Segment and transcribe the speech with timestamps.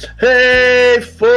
[0.00, 1.28] Hey, folks!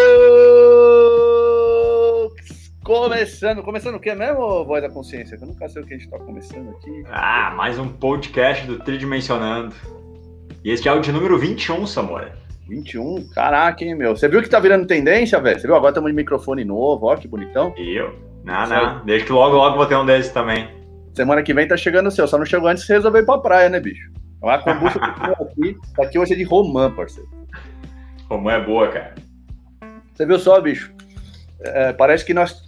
[2.82, 5.36] Começando, começando o que mesmo, Voz da Consciência?
[5.36, 7.04] Eu nunca sei o que a gente tá começando aqui.
[7.12, 9.76] Ah, mais um podcast do Tridimensionando.
[10.64, 12.38] E este é o de número 21, Samora.
[12.70, 13.28] 21?
[13.34, 14.16] Caraca, hein, meu?
[14.16, 15.60] Você viu que tá virando tendência, velho?
[15.60, 15.76] Você viu?
[15.76, 17.74] Agora estamos de microfone novo, ó, que bonitão.
[17.76, 18.18] Eu?
[18.46, 19.04] Não, não.
[19.04, 20.70] Desde que logo, logo vou ter um desses também.
[21.14, 23.26] Semana que vem tá chegando o seu, só não chegou antes de você resolver ir
[23.26, 24.10] pra praia, né, bicho?
[24.42, 27.43] A kombucha aqui, tá aqui hoje é de romã, parceiro.
[28.34, 29.14] Romã é boa, cara.
[30.14, 30.92] Você viu só, bicho?
[31.62, 32.64] É, parece que nós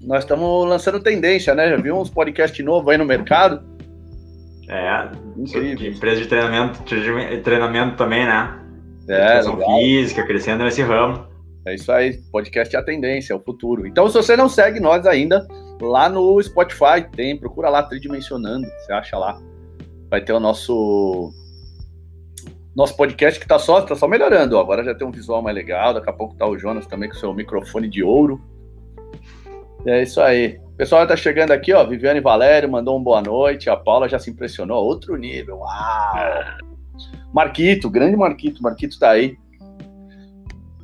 [0.00, 1.70] nós estamos lançando tendência, né?
[1.70, 3.62] Já viu uns podcasts novos aí no mercado?
[4.68, 5.92] É, Incrível.
[5.92, 6.82] empresa de treinamento,
[7.42, 8.60] treinamento também, né?
[9.08, 11.26] É, física, crescendo nesse ramo.
[11.66, 13.86] É isso aí, podcast é a tendência, é o futuro.
[13.86, 15.46] Então, se você não segue nós ainda,
[15.80, 19.40] lá no Spotify tem, procura lá Tridimensionando, você acha lá.
[20.08, 21.32] Vai ter o nosso
[22.76, 24.58] nosso podcast que tá só, tá só melhorando.
[24.58, 27.14] Agora já tem um visual mais legal, daqui a pouco tá o Jonas também com
[27.14, 28.38] seu microfone de ouro.
[29.86, 30.60] É isso aí.
[30.74, 31.82] O pessoal tá chegando aqui, ó.
[31.86, 33.70] Viviane Valério mandou um boa noite.
[33.70, 34.84] A Paula já se impressionou.
[34.84, 35.58] Outro nível.
[35.60, 36.16] Uau!
[37.32, 38.62] Marquito, grande Marquito.
[38.62, 39.38] Marquito tá aí.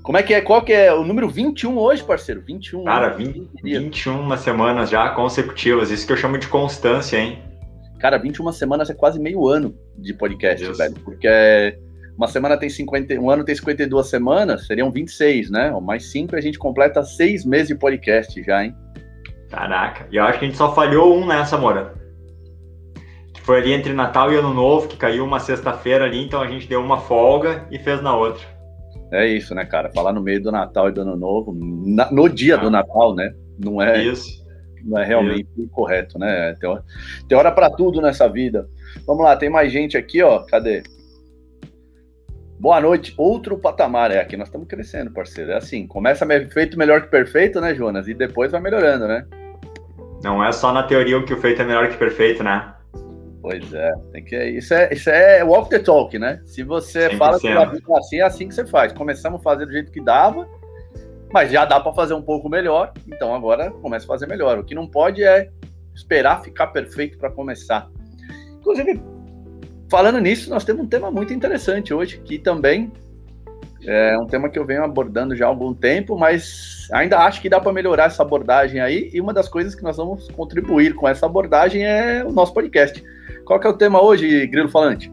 [0.02, 0.40] Como é que é?
[0.40, 2.42] Qual que é o número 21 hoje, parceiro?
[2.46, 2.84] 21.
[2.84, 5.90] Cara, 20, 21 semanas já consecutivas.
[5.90, 7.42] Isso que eu chamo de constância, hein?
[7.98, 10.78] Cara, 21 semanas é quase meio ano de podcast, Deus.
[10.78, 10.94] velho.
[11.04, 11.78] Porque
[12.16, 15.70] uma semana tem 50, um ano tem 52 semanas, seriam 26, né?
[15.80, 18.74] Mais 5 a gente completa seis meses de podcast já, hein?
[19.50, 21.94] Caraca, e eu acho que a gente só falhou um nessa, Mora.
[23.34, 26.46] Que foi ali entre Natal e Ano Novo, que caiu uma sexta-feira ali, então a
[26.46, 28.42] gente deu uma folga e fez na outra.
[29.12, 29.90] É isso, né, cara?
[29.92, 32.58] Falar no meio do Natal e do Ano Novo, na, no dia ah.
[32.58, 33.34] do Natal, né?
[33.58, 34.02] Não é.
[34.02, 34.42] Isso.
[34.84, 35.68] Não é realmente isso.
[35.68, 36.54] correto, né?
[36.58, 36.84] Tem hora,
[37.28, 38.66] tem hora para tudo nessa vida.
[39.06, 40.40] Vamos lá, tem mais gente aqui, ó.
[40.40, 40.82] Cadê?
[42.58, 44.10] Boa noite, outro patamar.
[44.12, 45.50] É aqui nós estamos crescendo, parceiro.
[45.50, 48.06] É assim, começa feito melhor que perfeito, né, Jonas?
[48.06, 49.26] E depois vai melhorando, né?
[50.22, 52.72] Não é só na teoria que o feito é melhor que perfeito, né?
[53.42, 56.40] Pois é, tem que isso é isso é walk the talk, né?
[56.44, 58.92] Se você fala que a vida assim, é assim que você faz.
[58.92, 60.48] Começamos a fazer do jeito que dava,
[61.32, 64.60] mas já dá para fazer um pouco melhor, então agora começa a fazer melhor.
[64.60, 65.50] O que não pode é
[65.92, 67.90] esperar ficar perfeito para começar.
[68.62, 69.02] Inclusive,
[69.90, 72.92] falando nisso, nós temos um tema muito interessante hoje, que também
[73.84, 77.48] é um tema que eu venho abordando já há algum tempo, mas ainda acho que
[77.48, 79.10] dá para melhorar essa abordagem aí.
[79.12, 83.02] E uma das coisas que nós vamos contribuir com essa abordagem é o nosso podcast.
[83.44, 85.12] Qual que é o tema hoje, Grilo Falante?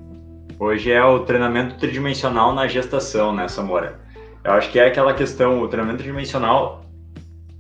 [0.60, 4.00] Hoje é o treinamento tridimensional na gestação, né, Samora?
[4.44, 6.86] Eu acho que é aquela questão, o treinamento tridimensional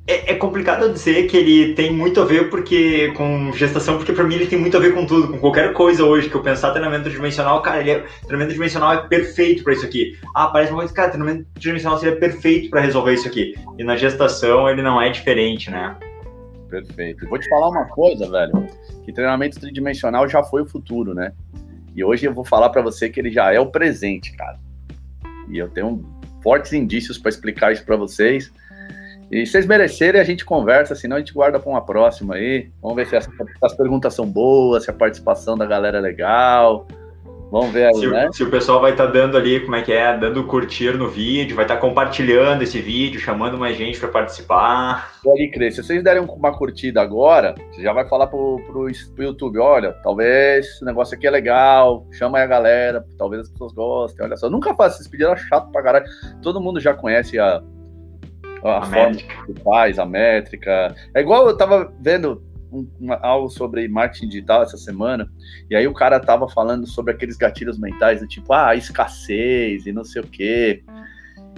[0.09, 4.23] é, é, complicado dizer que ele tem muito a ver porque com gestação, porque para
[4.23, 6.71] mim ele tem muito a ver com tudo, com qualquer coisa hoje que eu pensar
[6.71, 10.17] treinamento dimensional, cara, ele é, treinamento dimensional é perfeito para isso aqui.
[10.35, 13.53] Ah, parece uma coisa, cara, treinamento dimensional seria perfeito para resolver isso aqui.
[13.77, 15.95] E na gestação ele não é diferente, né?
[16.69, 17.27] Perfeito.
[17.27, 18.67] Vou te falar uma coisa, velho,
[19.05, 21.33] que treinamento tridimensional já foi o futuro, né?
[21.95, 24.59] E hoje eu vou falar para você que ele já é o presente, cara.
[25.47, 26.03] E eu tenho
[26.41, 28.51] fortes indícios para explicar isso para vocês.
[29.31, 32.69] E se vocês merecerem, a gente conversa, senão a gente guarda para uma próxima aí.
[32.81, 33.29] Vamos ver se as,
[33.61, 36.87] as, perguntas são boas, se a participação da galera é legal.
[37.51, 38.29] Vamos ver aí, se, né?
[38.31, 41.07] Se o pessoal vai estar tá dando ali, como é que é, dando curtir no
[41.07, 45.13] vídeo, vai estar tá compartilhando esse vídeo, chamando mais gente para participar.
[45.23, 45.71] Pode crer.
[45.71, 49.93] Se vocês derem uma curtida agora, você já vai falar pro, pro, pro YouTube, olha,
[50.03, 54.37] talvez o negócio aqui é legal, chama aí a galera, talvez as pessoas gostem, olha
[54.37, 54.47] só.
[54.47, 56.05] Eu nunca faço esses pedidos, é chato pra caralho.
[56.43, 57.61] Todo mundo já conhece a
[58.63, 59.45] a, a forma métrica.
[59.45, 60.95] que faz, a métrica.
[61.13, 65.29] É igual eu tava vendo um, uma, algo sobre marketing digital essa semana,
[65.69, 69.91] e aí o cara tava falando sobre aqueles gatilhos mentais, do tipo, ah, escassez e
[69.91, 70.83] não sei o quê.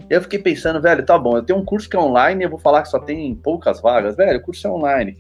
[0.09, 2.50] Eu fiquei pensando, velho, tá bom, eu tenho um curso que é online e eu
[2.50, 4.16] vou falar que só tem poucas vagas.
[4.16, 5.18] Velho, o curso é online.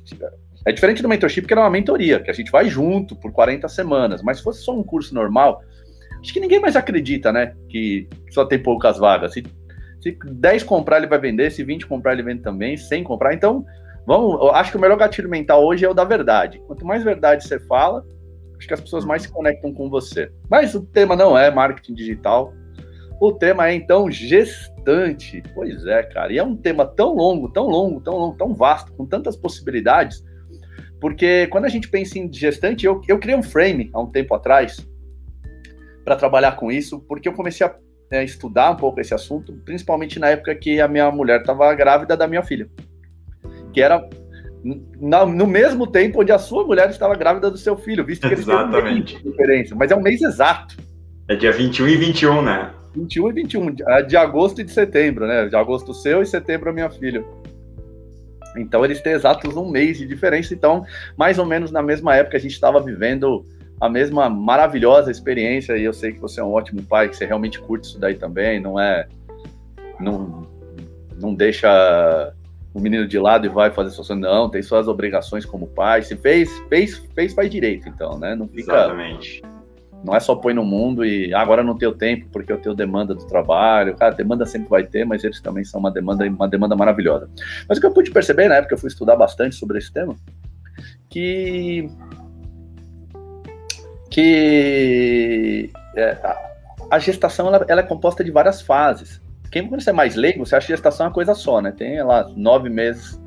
[0.65, 3.67] É diferente do mentorship, que era uma mentoria, que a gente vai junto por 40
[3.67, 4.21] semanas.
[4.21, 5.63] Mas se fosse só um curso normal,
[6.21, 7.53] acho que ninguém mais acredita, né?
[7.69, 9.33] Que só tem poucas vagas.
[9.33, 9.43] Se
[10.01, 11.51] se 10 comprar, ele vai vender.
[11.51, 12.75] Se 20 comprar, ele vende também.
[12.75, 13.33] 100 comprar.
[13.33, 13.63] Então,
[14.05, 14.33] vamos.
[14.41, 16.59] Eu acho que o melhor gatilho mental hoje é o da verdade.
[16.65, 18.03] Quanto mais verdade você fala,
[18.57, 20.31] acho que as pessoas mais se conectam com você.
[20.49, 22.51] Mas o tema não é marketing digital.
[23.21, 25.43] O tema é, então, gestante.
[25.53, 26.33] Pois é, cara.
[26.33, 30.23] E é um tema tão longo, tão longo, tão longo, tão vasto, com tantas possibilidades.
[30.99, 34.33] Porque quando a gente pensa em gestante, eu, eu criei um frame há um tempo
[34.33, 34.77] atrás
[36.03, 37.75] para trabalhar com isso, porque eu comecei a
[38.11, 42.17] é, estudar um pouco esse assunto, principalmente na época que a minha mulher estava grávida
[42.17, 42.69] da minha filha.
[43.73, 44.07] Que era
[44.99, 48.33] na, no mesmo tempo onde a sua mulher estava grávida do seu filho, visto que
[48.33, 49.15] eles Exatamente.
[49.15, 50.75] têm diferença, mas é um mês exato.
[51.27, 52.71] É dia 21 e 21, né?
[52.93, 53.75] 21 e 21,
[54.07, 55.47] de agosto e de setembro, né?
[55.47, 57.23] De agosto seu e setembro a minha filha.
[58.57, 60.53] Então eles têm exatos um mês de diferença.
[60.53, 60.83] Então,
[61.17, 63.45] mais ou menos na mesma época, a gente estava vivendo
[63.81, 65.75] a mesma maravilhosa experiência.
[65.75, 68.13] E eu sei que você é um ótimo pai, que você realmente curte isso daí
[68.13, 68.59] também.
[68.61, 69.07] Não é.
[69.99, 70.47] Não,
[71.19, 72.33] não deixa
[72.73, 76.03] o menino de lado e vai fazer suas não, tem suas obrigações como pai.
[76.03, 78.35] Se fez, fez, fez, faz direito, então, né?
[78.35, 78.71] Não fica.
[78.71, 79.41] Exatamente.
[80.03, 82.73] Não é só põe no mundo e ah, agora não tenho tempo porque eu tenho
[82.73, 83.95] demanda do trabalho.
[83.95, 87.29] Cara, demanda sempre vai ter, mas eles também são uma demanda, uma demanda maravilhosa.
[87.67, 90.15] Mas o que eu pude perceber na época, eu fui estudar bastante sobre esse tema,
[91.07, 91.87] que
[94.11, 96.17] que é,
[96.91, 99.21] a, gestação ela, ela, é composta de várias fases.
[99.51, 101.71] Quem quando você é mais leigo, você acha que gestação é uma coisa só, né?
[101.71, 103.19] Tem lá nove meses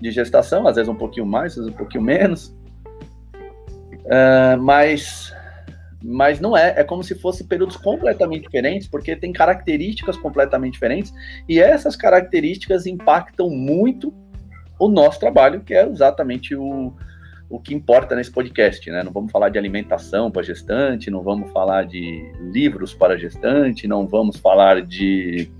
[0.00, 2.48] de gestação, às vezes um pouquinho mais, às vezes um pouquinho menos.
[4.04, 5.32] Uh, mas
[6.06, 11.14] mas não é, é como se fossem períodos completamente diferentes, porque tem características completamente diferentes,
[11.48, 14.12] e essas características impactam muito
[14.78, 16.94] o nosso trabalho, que é exatamente o,
[17.48, 19.02] o que importa nesse podcast, né?
[19.02, 24.06] Não vamos falar de alimentação para gestante, não vamos falar de livros para gestante, não
[24.06, 25.50] vamos falar de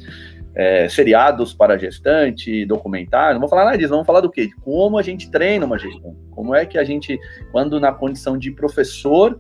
[0.55, 4.47] é, seriados para gestante, documentário, não vamos falar nada disso, vamos falar do quê?
[4.47, 7.19] De como a gente treina uma gestão, como é que a gente,
[7.51, 9.39] quando na condição de professor,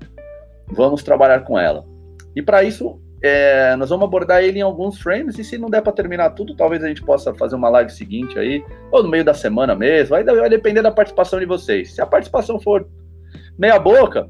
[0.67, 1.85] vamos trabalhar com ela.
[2.35, 5.81] E para isso, é, nós vamos abordar ele em alguns frames, e se não der
[5.81, 8.63] para terminar tudo, talvez a gente possa fazer uma live seguinte aí,
[8.93, 11.95] ou no meio da semana mesmo, aí vai depender da participação de vocês.
[11.95, 12.87] Se a participação for
[13.59, 14.29] meia boca,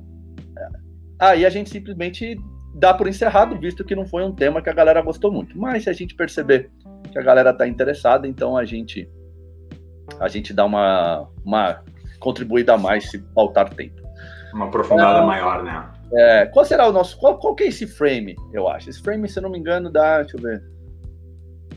[1.19, 2.39] aí a gente simplesmente
[2.73, 5.59] dá por encerrado, visto que não foi um tema que a galera gostou muito.
[5.59, 6.71] Mas se a gente perceber
[7.11, 9.11] que a galera está interessada, então a gente
[10.21, 11.83] a gente dá uma, uma
[12.21, 14.01] contribuída a mais se faltar tempo.
[14.53, 15.85] Uma aprofundada é, maior, né?
[16.13, 17.19] É, qual será o nosso.
[17.19, 18.91] Qual, qual que é esse frame, eu acho?
[18.91, 20.23] Esse frame, se eu não me engano, dá.
[20.23, 20.63] Deixa eu ver.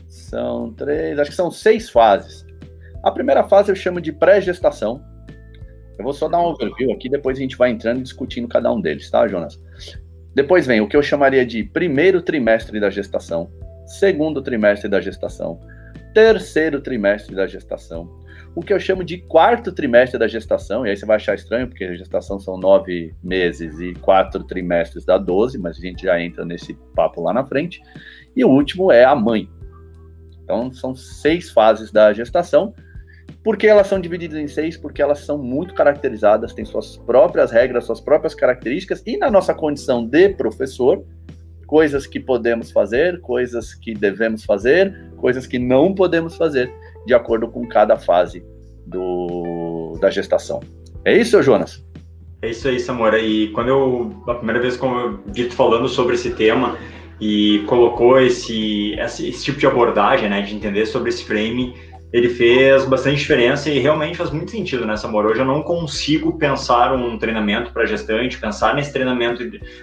[0.08, 1.18] São três.
[1.18, 2.46] Acho que são seis fases.
[3.02, 5.02] A primeira fase eu chamo de pré-gestação.
[5.98, 8.72] Eu vou só dar um overview aqui, depois a gente vai entrando e discutindo cada
[8.72, 9.60] um deles, tá, Jonas?
[10.32, 13.50] Depois vem o que eu chamaria de primeiro trimestre da gestação,
[13.84, 15.58] segundo trimestre da gestação,
[16.14, 18.08] terceiro trimestre da gestação,
[18.58, 21.68] o que eu chamo de quarto trimestre da gestação, e aí você vai achar estranho,
[21.68, 26.20] porque a gestação são nove meses e quatro trimestres dá 12, mas a gente já
[26.20, 27.80] entra nesse papo lá na frente.
[28.34, 29.48] E o último é a mãe.
[30.42, 32.74] Então, são seis fases da gestação.
[33.44, 34.76] Por que elas são divididas em seis?
[34.76, 39.54] Porque elas são muito caracterizadas, têm suas próprias regras, suas próprias características, e na nossa
[39.54, 41.04] condição de professor,
[41.64, 46.74] coisas que podemos fazer, coisas que devemos fazer, coisas que não podemos fazer
[47.06, 48.44] de acordo com cada fase
[48.86, 50.60] do, da gestação.
[51.04, 51.84] É isso, Jonas?
[52.42, 53.18] É isso aí, Samora.
[53.18, 56.76] E quando eu, a primeira vez, como eu dito, falando sobre esse tema
[57.20, 61.74] e colocou esse, esse, esse tipo de abordagem, né, de entender sobre esse frame,
[62.12, 66.94] ele fez bastante diferença e realmente faz muito sentido né, Hoje eu não consigo pensar
[66.94, 69.42] um treinamento para gestante, pensar nesse treinamento,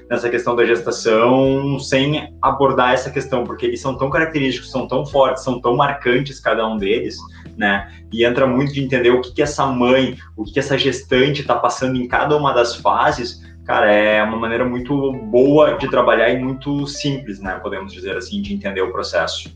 [0.10, 5.06] nessa questão da gestação, sem abordar essa questão, porque eles são tão característicos, são tão
[5.06, 7.18] fortes, são tão marcantes cada um deles,
[7.58, 7.92] né?
[8.12, 11.42] E entra muito de entender o que, que essa mãe, o que, que essa gestante
[11.42, 16.30] está passando em cada uma das fases, cara, é uma maneira muito boa de trabalhar
[16.30, 17.60] e muito simples, né?
[17.62, 19.50] Podemos dizer assim, de entender o processo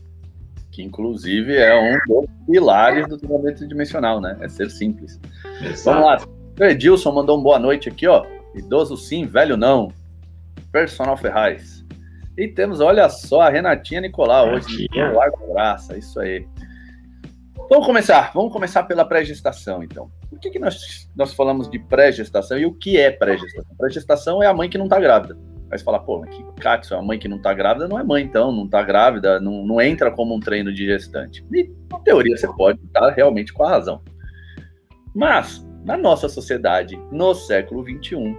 [0.80, 4.36] que inclusive é um dos pilares do treinamento dimensional, né?
[4.40, 5.20] É ser simples.
[5.62, 5.84] Exato.
[5.84, 6.18] Vamos lá.
[6.58, 8.24] O Edilson mandou um boa noite aqui, ó.
[8.54, 9.92] Idoso sim, velho não.
[10.72, 11.84] Personal Ferraz.
[12.36, 14.86] E temos, olha só, a Renatinha Nicolau hoje.
[14.94, 16.46] Largo graça, isso aí.
[17.68, 18.32] Vamos começar.
[18.32, 20.10] Vamos começar pela pré-gestação, então.
[20.28, 23.76] Por que, que nós, nós falamos de pré-gestação e o que é pré-gestação?
[23.76, 25.36] Pré-gestação é a mãe que não está grávida.
[25.70, 28.24] Aí você fala, pô, que Katsu, a mãe que não tá grávida não é mãe,
[28.24, 31.44] então, não tá grávida, não, não entra como um treino de gestante.
[31.52, 34.02] E, na teoria, você pode estar realmente com a razão.
[35.14, 38.36] Mas, na nossa sociedade, no século XXI,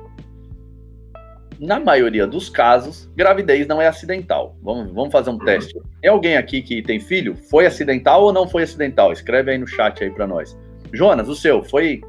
[1.57, 4.57] na maioria dos casos, gravidez não é acidental.
[4.61, 5.79] Vamos, vamos fazer um teste.
[6.01, 7.35] Tem alguém aqui que tem filho?
[7.35, 9.13] Foi acidental ou não foi acidental?
[9.13, 10.57] Escreve aí no chat aí para nós.
[10.91, 12.01] Jonas, o seu, foi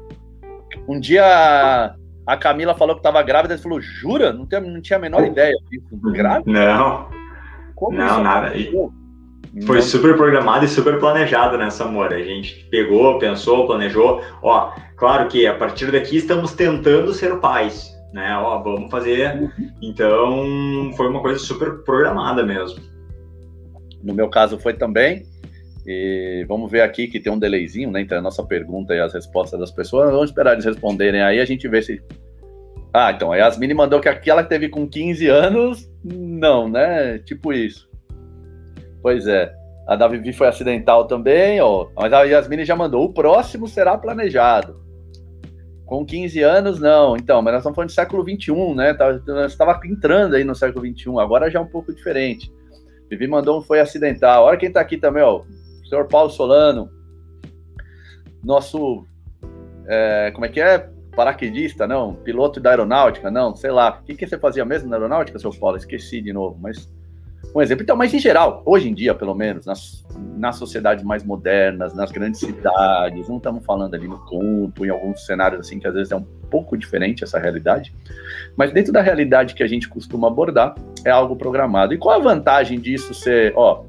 [0.87, 4.31] um dia a Camila falou que estava grávida, ele falou, jura?
[4.31, 5.85] Não, tem, não tinha a menor ideia disso.
[6.11, 6.51] Grávida?
[6.51, 7.07] Não.
[7.75, 8.53] Como não, nada.
[9.65, 12.13] Foi super programado e super planejado nessa amor.
[12.13, 14.21] A gente pegou, pensou, planejou.
[14.41, 18.35] Ó, claro que a partir daqui estamos tentando ser pais, né?
[18.37, 19.35] Ó, vamos fazer.
[19.35, 19.51] Uhum.
[19.81, 22.81] Então, foi uma coisa super programada mesmo.
[24.01, 25.23] No meu caso foi também.
[25.85, 28.01] E vamos ver aqui que tem um delayzinho, né?
[28.01, 30.11] Entre a nossa pergunta e as respostas das pessoas.
[30.11, 32.01] Vamos esperar eles responderem aí, a gente vê se.
[32.93, 37.17] Ah, então, a Yasmini mandou que aquela que teve com 15 anos, não, né?
[37.19, 37.89] Tipo isso.
[39.01, 39.51] Pois é.
[39.87, 41.87] A da Vivi foi acidental também, ó.
[41.95, 43.03] Mas a Yasmine já mandou.
[43.03, 44.81] O próximo será planejado.
[45.85, 47.17] Com 15 anos, não.
[47.17, 48.95] Então, mas nós estamos falando de século XXI, né?
[49.27, 51.19] Nós estava entrando aí no século XXI.
[51.19, 52.49] Agora já é um pouco diferente.
[53.09, 54.45] Vivi mandou um foi acidental.
[54.45, 55.41] Olha quem está aqui também, ó.
[55.93, 56.89] Senhor Paulo Solano.
[58.43, 59.05] Nosso.
[59.85, 60.89] É, como é que é?
[61.15, 62.15] Paraquedista, não?
[62.15, 63.55] Piloto da aeronáutica, não?
[63.55, 63.99] Sei lá.
[64.01, 65.77] O que, que você fazia mesmo na aeronáutica, seu Paulo?
[65.77, 66.91] Esqueci de novo, mas
[67.55, 67.83] um exemplo.
[67.83, 70.03] Então, mas em geral, hoje em dia, pelo menos, nas,
[70.35, 75.23] nas sociedades mais modernas, nas grandes cidades, não estamos falando ali no campo, em alguns
[75.27, 77.93] cenários assim, que às vezes é um pouco diferente essa realidade,
[78.55, 80.73] mas dentro da realidade que a gente costuma abordar,
[81.05, 81.93] é algo programado.
[81.93, 83.83] E qual a vantagem disso ser, ó,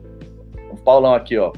[0.71, 1.53] o Paulão aqui, ó,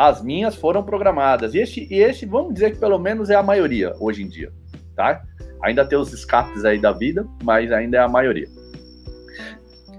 [0.00, 1.54] as minhas foram programadas.
[1.54, 4.50] E esse, e esse, vamos dizer que pelo menos é a maioria hoje em dia,
[4.96, 5.22] tá?
[5.62, 8.48] Ainda tem os escapes aí da vida, mas ainda é a maioria.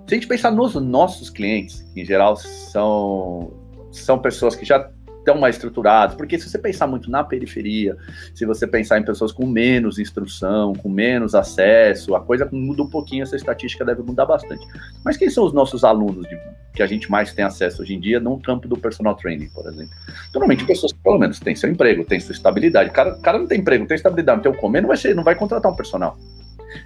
[0.07, 3.53] Se a gente pensar nos nossos clientes, que em geral são,
[3.91, 7.95] são pessoas que já estão mais estruturadas, porque se você pensar muito na periferia,
[8.35, 12.89] se você pensar em pessoas com menos instrução, com menos acesso, a coisa muda um
[12.89, 14.65] pouquinho, essa estatística deve mudar bastante.
[15.05, 16.37] Mas quem são os nossos alunos de,
[16.73, 19.65] que a gente mais tem acesso hoje em dia no campo do personal training, por
[19.67, 19.93] exemplo?
[20.33, 22.89] Normalmente pessoas pelo menos têm seu emprego, têm sua estabilidade.
[22.89, 25.15] O cara, cara não tem emprego, tem estabilidade, não tem o comer, não vai, ser,
[25.15, 26.17] não vai contratar um personal.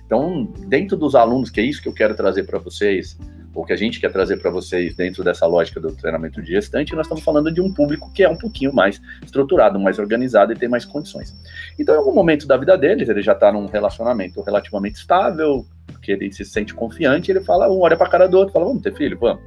[0.05, 3.17] Então, dentro dos alunos, que é isso que eu quero trazer para vocês,
[3.55, 6.93] ou que a gente quer trazer para vocês dentro dessa lógica do treinamento de gestante,
[6.93, 10.55] nós estamos falando de um público que é um pouquinho mais estruturado, mais organizado e
[10.57, 11.33] tem mais condições.
[11.79, 15.65] Então, em algum momento da vida deles, ele já está num relacionamento relativamente estável,
[16.01, 18.65] que ele se sente confiante, ele fala, um olha para a cara do outro, fala,
[18.65, 19.41] vamos ter filho, vamos.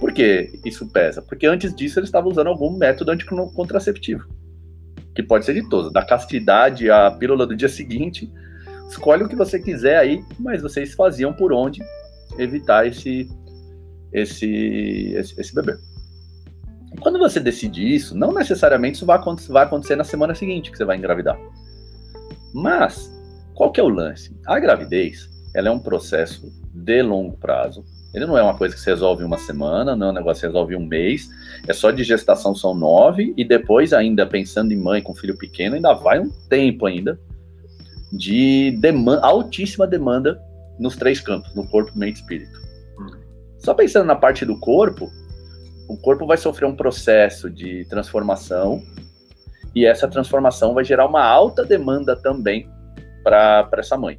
[0.00, 1.22] Por que isso pesa?
[1.22, 4.26] Porque antes disso ele estava usando algum método anticontraceptivo,
[5.14, 8.28] que pode ser de todos, da castidade à pílula do dia seguinte,
[8.88, 11.80] escolhe o que você quiser aí, mas vocês faziam por onde
[12.42, 13.28] evitar esse,
[14.12, 15.76] esse, esse, esse bebê.
[17.00, 20.76] Quando você decide isso, não necessariamente isso vai acontecer, vai acontecer na semana seguinte que
[20.76, 21.38] você vai engravidar.
[22.52, 23.10] Mas,
[23.54, 24.36] qual que é o lance?
[24.46, 27.84] A gravidez, ela é um processo de longo prazo.
[28.12, 30.40] Ele não é uma coisa que se resolve em uma semana, não é um negócio
[30.40, 31.28] que se resolve em um mês.
[31.68, 35.76] É só de gestação são nove, e depois, ainda pensando em mãe com filho pequeno,
[35.76, 37.20] ainda vai um tempo ainda
[38.12, 40.42] de demanda, altíssima demanda
[40.80, 42.58] nos três campos, no corpo, mente e espírito.
[42.98, 43.20] Uhum.
[43.58, 45.08] Só pensando na parte do corpo,
[45.88, 48.82] o corpo vai sofrer um processo de transformação
[49.74, 52.68] e essa transformação vai gerar uma alta demanda também
[53.22, 54.18] para essa mãe.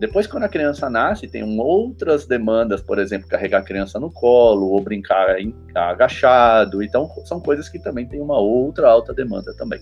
[0.00, 4.70] Depois, quando a criança nasce, tem outras demandas, por exemplo, carregar a criança no colo
[4.70, 5.36] ou brincar
[5.74, 6.82] agachado.
[6.82, 9.80] Então, são coisas que também têm uma outra alta demanda também.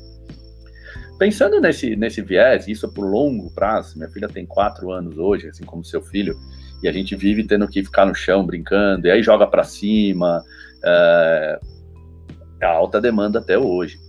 [1.23, 5.47] Pensando nesse, nesse viés, isso é por longo prazo, minha filha tem quatro anos hoje,
[5.47, 6.37] assim como seu filho,
[6.83, 10.43] e a gente vive tendo que ficar no chão brincando, e aí joga para cima,
[10.85, 11.61] é,
[12.61, 14.01] é alta demanda até hoje.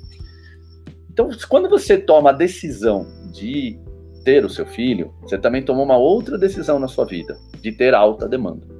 [1.08, 3.77] Então, quando você toma a decisão de
[4.25, 7.93] ter o seu filho, você também tomou uma outra decisão na sua vida, de ter
[7.93, 8.73] alta demanda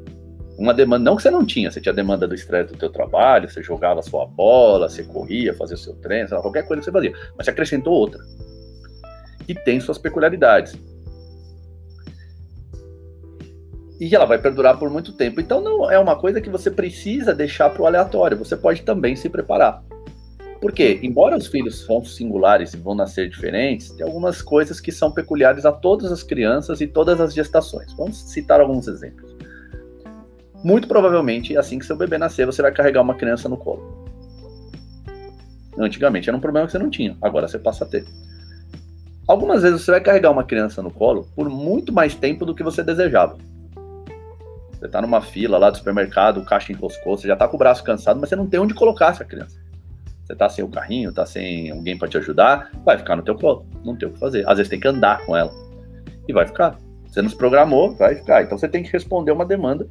[0.57, 3.50] uma demanda, não que você não tinha, você tinha demanda do estresse do teu trabalho,
[3.50, 6.91] você jogava a sua bola, você corria, fazia o seu treino, qualquer coisa que você
[6.91, 8.24] fazia, mas você acrescentou outra.
[9.48, 10.75] E tem suas peculiaridades.
[14.00, 15.39] E ela vai perdurar por muito tempo.
[15.39, 19.15] Então não é uma coisa que você precisa deixar para o aleatório, você pode também
[19.15, 19.83] se preparar.
[20.62, 25.12] Porque, embora os filhos são singulares e vão nascer diferentes, tem algumas coisas que são
[25.12, 27.91] peculiares a todas as crianças e todas as gestações.
[27.93, 29.33] Vamos citar alguns exemplos
[30.63, 34.08] muito provavelmente, assim que seu bebê nascer, você vai carregar uma criança no colo.
[35.77, 38.05] Antigamente era um problema que você não tinha, agora você passa a ter.
[39.27, 42.63] Algumas vezes você vai carregar uma criança no colo por muito mais tempo do que
[42.63, 43.38] você desejava.
[44.72, 47.60] Você está numa fila lá do supermercado, o caixa enroscou, você já está com o
[47.60, 49.58] braço cansado, mas você não tem onde colocar essa criança.
[50.25, 53.36] Você está sem o carrinho, está sem alguém para te ajudar, vai ficar no teu
[53.36, 54.48] colo, não tem o que fazer.
[54.48, 55.51] Às vezes tem que andar com ela
[56.27, 56.77] e vai ficar.
[57.08, 58.43] Você nos programou, vai ficar.
[58.43, 59.88] Então você tem que responder uma demanda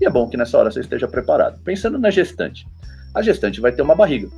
[0.00, 1.60] e é bom que nessa hora você esteja preparado.
[1.62, 2.66] Pensando na gestante.
[3.14, 4.28] A gestante vai ter uma barriga.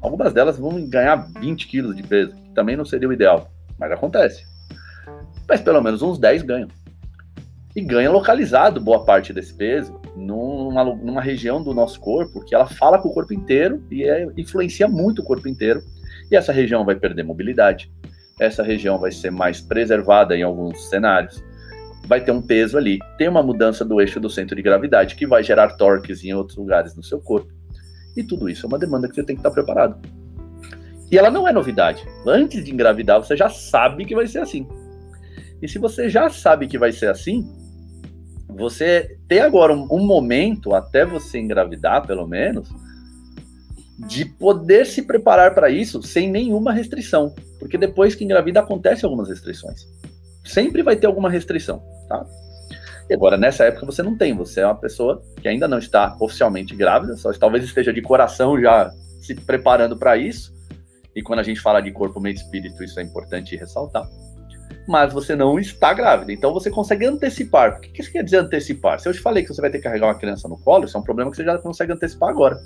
[0.00, 3.92] Algumas delas vão ganhar 20 quilos de peso, que também não seria o ideal, mas
[3.92, 4.44] acontece.
[5.48, 6.68] Mas pelo menos uns 10 ganham.
[7.76, 12.66] E ganha localizado boa parte desse peso numa, numa região do nosso corpo que ela
[12.66, 15.80] fala com o corpo inteiro e é, influencia muito o corpo inteiro.
[16.30, 17.92] E essa região vai perder mobilidade.
[18.40, 21.44] Essa região vai ser mais preservada em alguns cenários
[22.06, 22.98] vai ter um peso ali.
[23.16, 26.56] Tem uma mudança do eixo do centro de gravidade que vai gerar torques em outros
[26.56, 27.52] lugares no seu corpo.
[28.16, 30.00] E tudo isso é uma demanda que você tem que estar preparado.
[31.10, 32.06] E ela não é novidade.
[32.26, 34.66] Antes de engravidar, você já sabe que vai ser assim.
[35.60, 37.48] E se você já sabe que vai ser assim,
[38.48, 42.68] você ter agora um, um momento, até você engravidar, pelo menos,
[43.98, 47.34] de poder se preparar para isso sem nenhuma restrição.
[47.58, 49.86] Porque depois que engravida, acontecem algumas restrições.
[50.44, 52.24] Sempre vai ter alguma restrição, tá?
[53.08, 54.34] E agora, nessa época, você não tem.
[54.36, 58.60] Você é uma pessoa que ainda não está oficialmente grávida, só talvez esteja de coração
[58.60, 60.54] já se preparando para isso.
[61.14, 64.08] E quando a gente fala de corpo, mente e espírito, isso é importante ressaltar
[64.86, 66.32] mas você não está grávida.
[66.32, 67.76] Então você consegue antecipar.
[67.76, 68.98] O que isso quer dizer antecipar?
[68.98, 70.96] Se eu te falei que você vai ter que carregar uma criança no colo, isso
[70.96, 72.58] é um problema que você já consegue antecipar agora.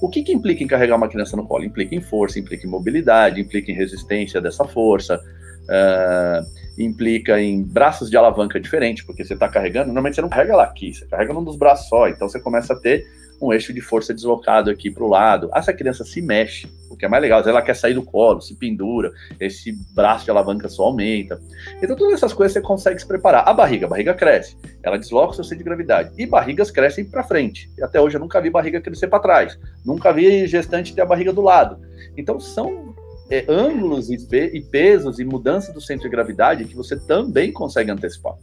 [0.00, 1.64] O que, que implica em carregar uma criança no colo?
[1.64, 8.10] Implica em força, implica em mobilidade, implica em resistência dessa força, uh, implica em braços
[8.10, 11.32] de alavanca diferente, porque você está carregando, normalmente você não carrega lá aqui, você carrega
[11.32, 13.06] num dos braços só, então você começa a ter
[13.40, 15.50] um eixo de força deslocado aqui para o lado.
[15.54, 17.42] Essa criança se mexe, o que é mais legal.
[17.42, 21.40] Ela quer sair do colo, se pendura, esse braço de alavanca só aumenta.
[21.82, 23.48] Então, todas essas coisas você consegue se preparar.
[23.48, 26.10] A barriga, a barriga cresce, ela desloca o seu centro de gravidade.
[26.18, 27.70] E barrigas crescem para frente.
[27.78, 29.58] E até hoje eu nunca vi barriga crescer para trás.
[29.84, 31.78] Nunca vi gestante ter a barriga do lado.
[32.16, 32.89] Então, são
[33.30, 34.16] é, ângulos e,
[34.52, 38.34] e pesos e mudança do centro de gravidade que você também consegue antecipar.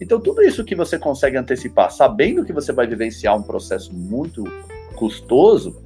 [0.00, 4.44] Então, tudo isso que você consegue antecipar, sabendo que você vai vivenciar um processo muito
[4.96, 5.82] custoso,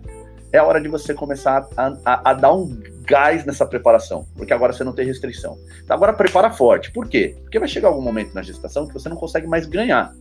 [0.52, 4.52] é a hora de você começar a, a, a, dar um gás nessa preparação, porque
[4.52, 5.58] agora você não tem restrição.
[5.82, 6.90] Então, agora prepara forte.
[6.90, 7.36] Por quê?
[7.42, 10.14] Porque vai chegar algum momento na gestação que você não consegue mais ganhar.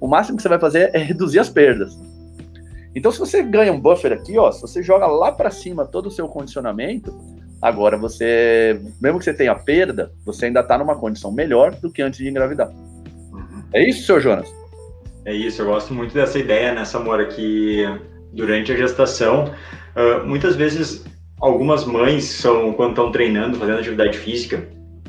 [0.00, 1.98] O máximo que você vai fazer é reduzir as perdas.
[2.94, 6.06] Então, se você ganha um buffer aqui, ó, se você joga lá para cima todo
[6.06, 7.16] o seu condicionamento,
[7.62, 12.02] agora você, mesmo que você tenha perda, você ainda está numa condição melhor do que
[12.02, 12.70] antes de engravidar.
[13.72, 14.52] É isso, seu Jonas?
[15.24, 17.84] É isso, eu gosto muito dessa ideia, né, Samora, que
[18.32, 19.44] durante a gestação,
[19.94, 21.04] uh, muitas vezes
[21.40, 24.68] algumas mães são, quando estão treinando, fazendo atividade física,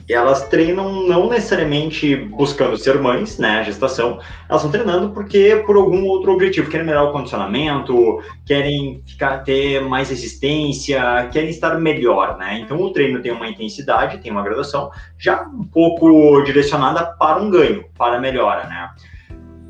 [0.09, 4.19] elas treinam não necessariamente buscando ser mães, né, a gestação,
[4.49, 9.81] elas estão treinando porque por algum outro objetivo, querem melhorar o condicionamento, querem ficar ter
[9.81, 12.59] mais resistência, querem estar melhor, né?
[12.59, 17.49] Então o treino tem uma intensidade, tem uma graduação já um pouco direcionada para um
[17.49, 18.89] ganho, para melhora, né?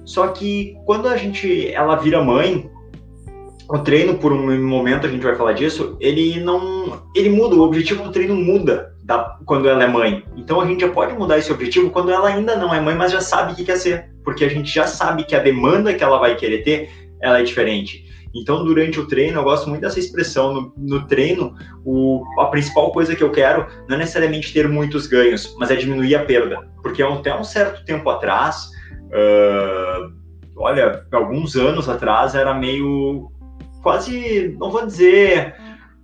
[0.05, 2.69] Só que quando a gente ela vira mãe,
[3.69, 7.61] o treino por um momento a gente vai falar disso, ele não ele muda, o
[7.61, 10.23] objetivo do treino muda da, quando ela é mãe.
[10.35, 13.11] Então a gente já pode mudar esse objetivo quando ela ainda não é mãe, mas
[13.11, 16.03] já sabe o que quer ser, porque a gente já sabe que a demanda que
[16.03, 16.89] ela vai querer ter,
[17.21, 18.03] ela é diferente.
[18.35, 20.53] Então, durante o treino, eu gosto muito dessa expressão.
[20.53, 25.05] No, no treino, o, a principal coisa que eu quero não é necessariamente ter muitos
[25.05, 26.67] ganhos, mas é diminuir a perda.
[26.81, 28.69] Porque até um certo tempo atrás,
[29.09, 30.11] uh,
[30.57, 33.31] olha, alguns anos atrás, era meio
[33.83, 35.55] quase, não vou dizer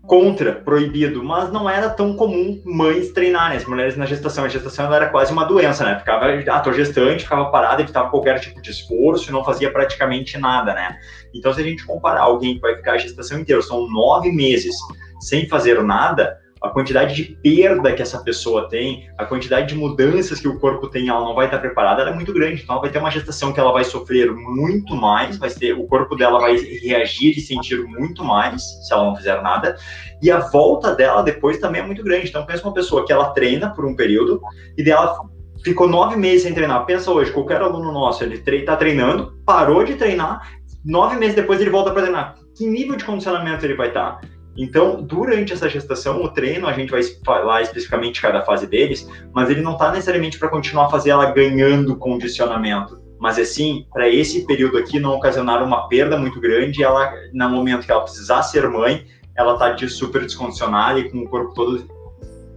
[0.10, 4.44] contra, proibido, mas não era tão comum mães treinarem, as mulheres na gestação.
[4.44, 6.00] A gestação era quase uma doença, né?
[6.00, 6.26] Ficava,
[6.64, 10.98] tô gestante, ficava parada, evitava qualquer tipo de esforço, não fazia praticamente nada, né?
[11.32, 14.76] Então, se a gente comparar alguém que vai ficar a gestação inteira, são nove meses
[15.20, 20.40] sem fazer nada, a quantidade de perda que essa pessoa tem, a quantidade de mudanças
[20.40, 22.62] que o corpo tem, ela não vai estar preparada, ela é muito grande.
[22.62, 25.86] Então, ela vai ter uma gestação que ela vai sofrer muito mais, vai ter, o
[25.88, 29.78] corpo dela vai reagir e sentir muito mais se ela não fizer nada.
[30.22, 32.28] E a volta dela depois também é muito grande.
[32.28, 34.42] Então, pensa uma pessoa que ela treina por um período
[34.78, 35.18] e dela
[35.64, 36.86] ficou nove meses sem treinar.
[36.86, 40.42] Pensa hoje, qualquer aluno nosso, ele está treinando, parou de treinar,
[40.84, 42.36] nove meses depois ele volta para treinar.
[42.56, 44.20] Que nível de condicionamento ele vai estar?
[44.60, 49.10] Então, durante essa gestação, o treino, a gente vai falar especificamente de cada fase deles,
[49.34, 53.88] mas ele não está necessariamente para continuar a fazer ela ganhando condicionamento, mas é sim
[53.94, 58.02] para esse período aqui não ocasionar uma perda muito grande, ela, no momento que ela
[58.02, 59.06] precisar ser mãe,
[59.38, 61.88] ela está de super descondicionada e com o corpo todo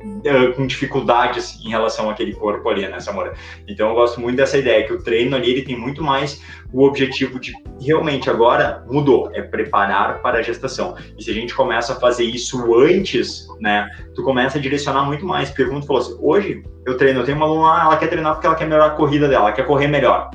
[0.02, 3.34] uh, com dificuldades em relação àquele corpo ali, né, Samora?
[3.68, 6.40] Então eu gosto muito dessa ideia, que o treino ali ele tem muito mais
[6.72, 10.96] o objetivo de realmente agora mudou, é preparar para a gestação.
[11.18, 15.26] E se a gente começa a fazer isso antes, né, tu começa a direcionar muito
[15.26, 15.50] mais.
[15.50, 18.34] Porque como tu falou assim, hoje eu treino, eu tenho uma aluna, ela quer treinar
[18.34, 20.30] porque ela quer melhorar a corrida dela, ela quer correr melhor.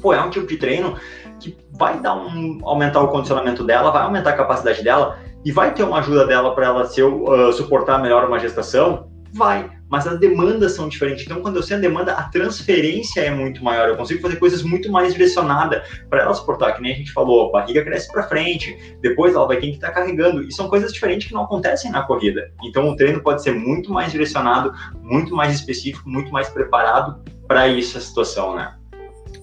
[0.00, 0.96] Pô, é um tipo de treino
[1.40, 5.72] que vai dar um aumentar o condicionamento dela, vai aumentar a capacidade dela, e vai
[5.72, 9.08] ter uma ajuda dela para ela se eu, uh, suportar melhor uma gestação?
[9.32, 11.24] Vai, mas as demandas são diferentes.
[11.24, 13.88] Então, quando eu sei a demanda, a transferência é muito maior.
[13.88, 17.48] Eu consigo fazer coisas muito mais direcionadas para ela suportar, que nem a gente falou,
[17.48, 20.42] a barriga cresce para frente, depois ela vai ter que estar tá carregando.
[20.42, 22.50] E são coisas diferentes que não acontecem na corrida.
[22.64, 27.68] Então, o treino pode ser muito mais direcionado, muito mais específico, muito mais preparado para
[27.68, 28.74] isso a situação, né?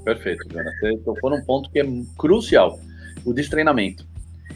[0.04, 0.74] Perfeito, Jonas.
[0.82, 1.86] Você tocou num ponto que é
[2.18, 2.78] crucial,
[3.24, 4.06] o destreinamento.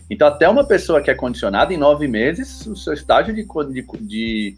[0.10, 3.46] Então, até uma pessoa que é condicionada, em nove meses, o seu estágio de,
[4.02, 4.56] de,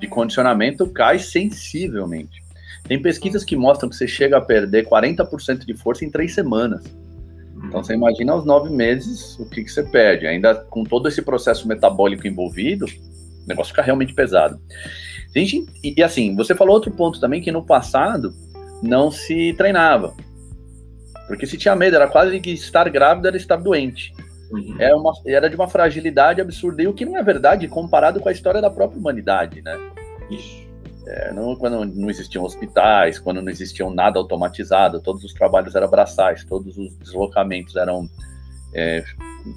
[0.00, 2.42] de, condicionamento cai sensivelmente.
[2.84, 6.82] Tem pesquisas que mostram que você chega a perder 40% de força em três semanas.
[7.64, 10.26] Então você imagina aos nove meses o que, que você perde.
[10.26, 14.60] Ainda com todo esse processo metabólico envolvido, o negócio fica realmente pesado.
[15.34, 18.32] Gente, e, e assim, você falou outro ponto também que no passado
[18.82, 20.14] não se treinava.
[21.26, 24.14] Porque se tinha medo, era quase que estar grávida era estar doente.
[24.50, 24.76] Uhum.
[24.78, 28.28] Era, uma, era de uma fragilidade absurda, e o que não é verdade comparado com
[28.28, 29.78] a história da própria humanidade, né?
[30.30, 30.68] Isso.
[31.06, 35.88] É, não, quando não existiam hospitais, quando não existiam nada automatizado, todos os trabalhos eram
[35.88, 38.08] braçais, todos os deslocamentos eram
[38.74, 39.02] é,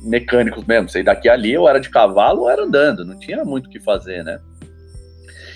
[0.04, 0.88] mecânicos mesmo.
[0.88, 3.82] Sei daqui ali, ou era de cavalo ou era andando, não tinha muito o que
[3.82, 4.40] fazer, né?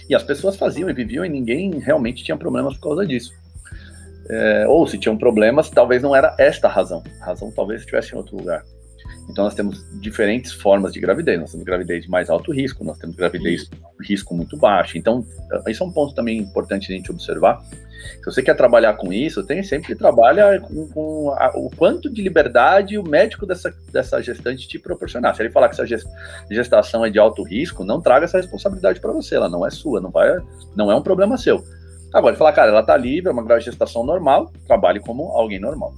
[0.09, 3.33] E as pessoas faziam e viviam e ninguém realmente tinha problemas por causa disso.
[4.29, 7.03] É, ou se tinham problemas, talvez não era esta a razão.
[7.21, 8.63] A razão talvez estivesse em outro lugar.
[9.29, 11.39] Então nós temos diferentes formas de gravidez.
[11.39, 14.97] Nós temos gravidez de mais alto risco, nós temos gravidez de risco muito baixo.
[14.97, 15.25] Então,
[15.67, 17.63] isso é um ponto também importante a gente observar.
[18.19, 22.09] Se você quer trabalhar com isso, tem sempre que trabalhar com, com a, o quanto
[22.09, 25.35] de liberdade o médico dessa, dessa gestante te proporcionar.
[25.35, 26.07] Se ele falar que essa
[26.49, 29.99] gestação é de alto risco, não traga essa responsabilidade para você, ela não é sua,
[29.99, 30.37] não, vai,
[30.75, 31.63] não é um problema seu.
[32.13, 35.93] Agora, ele falar, cara, ela está livre, é uma gestação normal, trabalhe como alguém normal.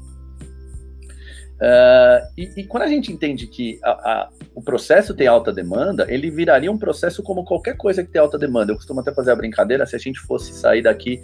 [1.58, 6.06] Uh, e, e, quando a gente entende que a, a, o processo tem alta demanda,
[6.08, 8.72] ele viraria um processo como qualquer coisa que tem alta demanda.
[8.72, 11.20] Eu costumo até fazer a brincadeira, se a gente fosse sair daqui,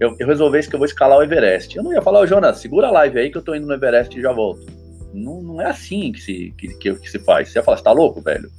[0.00, 1.76] eu, eu resolvesse que eu vou escalar o Everest.
[1.76, 3.74] Eu não ia falar, ô Jonas, segura a live aí que eu tô indo no
[3.74, 4.66] Everest e já volto.
[5.12, 7.50] Não, não é assim que se, que, que, que se faz.
[7.50, 8.50] Você ia falar, você tá louco, velho?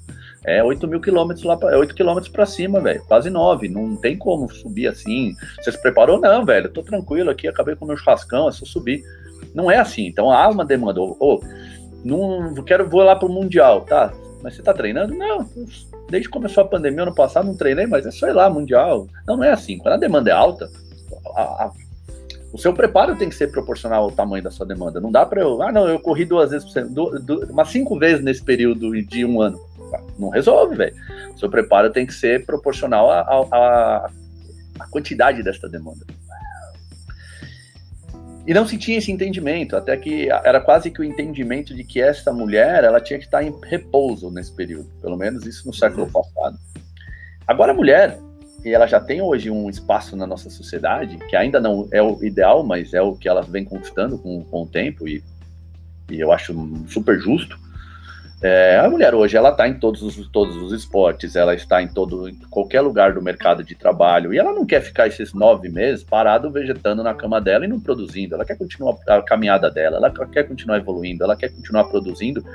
[0.46, 3.04] É 8 mil quilômetros lá, pra, é 8 quilômetros pra cima, velho.
[3.08, 3.68] Quase 9.
[3.68, 5.34] Não tem como subir assim.
[5.60, 6.22] Você se preparou?
[6.22, 6.70] Não, velho.
[6.70, 9.04] tô tranquilo aqui, acabei com o meu churrascão, é só subir.
[9.54, 10.06] Não é assim.
[10.06, 11.00] Então há uma demanda.
[11.00, 11.42] Ou,
[12.04, 14.14] não quero vou lá pro Mundial, tá?
[14.44, 15.16] Mas você tá treinando?
[15.16, 15.50] Não.
[16.10, 19.08] Desde que começou a pandemia ano passado, não treinei, mas é só ir lá, Mundial.
[19.28, 19.78] Não, não é assim.
[19.80, 20.70] Quando a demanda é alta,
[21.36, 21.72] a, a,
[22.54, 25.02] o seu preparo tem que ser proporcional ao tamanho da sua demanda.
[25.02, 25.62] Não dá para eu.
[25.64, 29.42] Ah, não, eu corri duas vezes por semana, umas cinco vezes nesse período de um
[29.42, 29.60] ano.
[30.18, 30.96] Não resolve, velho.
[31.34, 34.10] O seu preparo tem que ser proporcional à
[34.92, 36.06] quantidade dessa demanda.
[38.48, 42.00] E não se tinha esse entendimento, até que era quase que o entendimento de que
[42.00, 46.04] essa mulher ela tinha que estar em repouso nesse período, pelo menos isso no século
[46.04, 46.12] uhum.
[46.12, 46.60] passado.
[47.48, 48.20] Agora a mulher,
[48.64, 52.24] e ela já tem hoje um espaço na nossa sociedade, que ainda não é o
[52.24, 55.24] ideal, mas é o que ela vem conquistando com, com o tempo, e,
[56.12, 56.54] e eu acho
[56.88, 57.60] super justo.
[58.48, 61.88] É, a mulher hoje ela está em todos os, todos os esportes, ela está em
[61.88, 65.68] todo em qualquer lugar do mercado de trabalho e ela não quer ficar esses nove
[65.68, 68.36] meses parado vegetando na cama dela e não produzindo.
[68.36, 72.46] Ela quer continuar a caminhada dela, ela quer continuar evoluindo, ela quer continuar produzindo.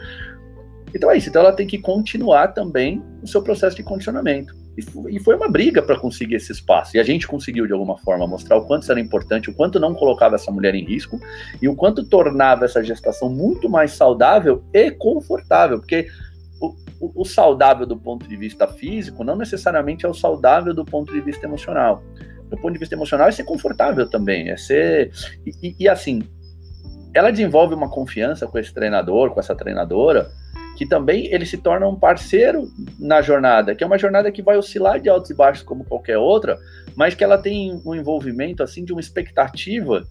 [0.95, 1.29] Então é isso.
[1.29, 4.60] Então ela tem que continuar também o seu processo de condicionamento.
[4.77, 6.97] E foi uma briga para conseguir esse espaço.
[6.97, 9.81] E a gente conseguiu, de alguma forma, mostrar o quanto isso era importante, o quanto
[9.81, 11.21] não colocava essa mulher em risco
[11.61, 15.79] e o quanto tornava essa gestação muito mais saudável e confortável.
[15.79, 16.07] Porque
[16.61, 20.85] o, o, o saudável do ponto de vista físico não necessariamente é o saudável do
[20.85, 22.03] ponto de vista emocional.
[22.49, 25.13] Do ponto de vista emocional é ser confortável também, é ser.
[25.47, 26.23] e, e, e assim,
[27.15, 30.31] ela desenvolve uma confiança com esse treinador, com essa treinadora
[30.81, 34.57] que também ele se torna um parceiro na jornada, que é uma jornada que vai
[34.57, 36.59] oscilar de altos e baixos como qualquer outra,
[36.97, 40.07] mas que ela tem um envolvimento assim de uma expectativa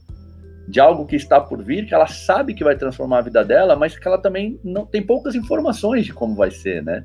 [0.68, 3.76] de algo que está por vir, que ela sabe que vai transformar a vida dela,
[3.76, 7.04] mas que ela também não tem poucas informações de como vai ser, né?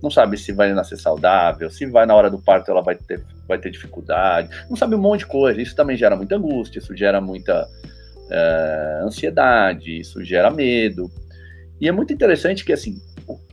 [0.00, 3.24] Não sabe se vai nascer saudável, se vai na hora do parto ela vai ter,
[3.48, 5.60] vai ter dificuldade, não sabe um monte de coisa.
[5.60, 11.10] Isso também gera muita angústia, isso gera muita uh, ansiedade, isso gera medo.
[11.80, 13.00] E é muito interessante que, assim,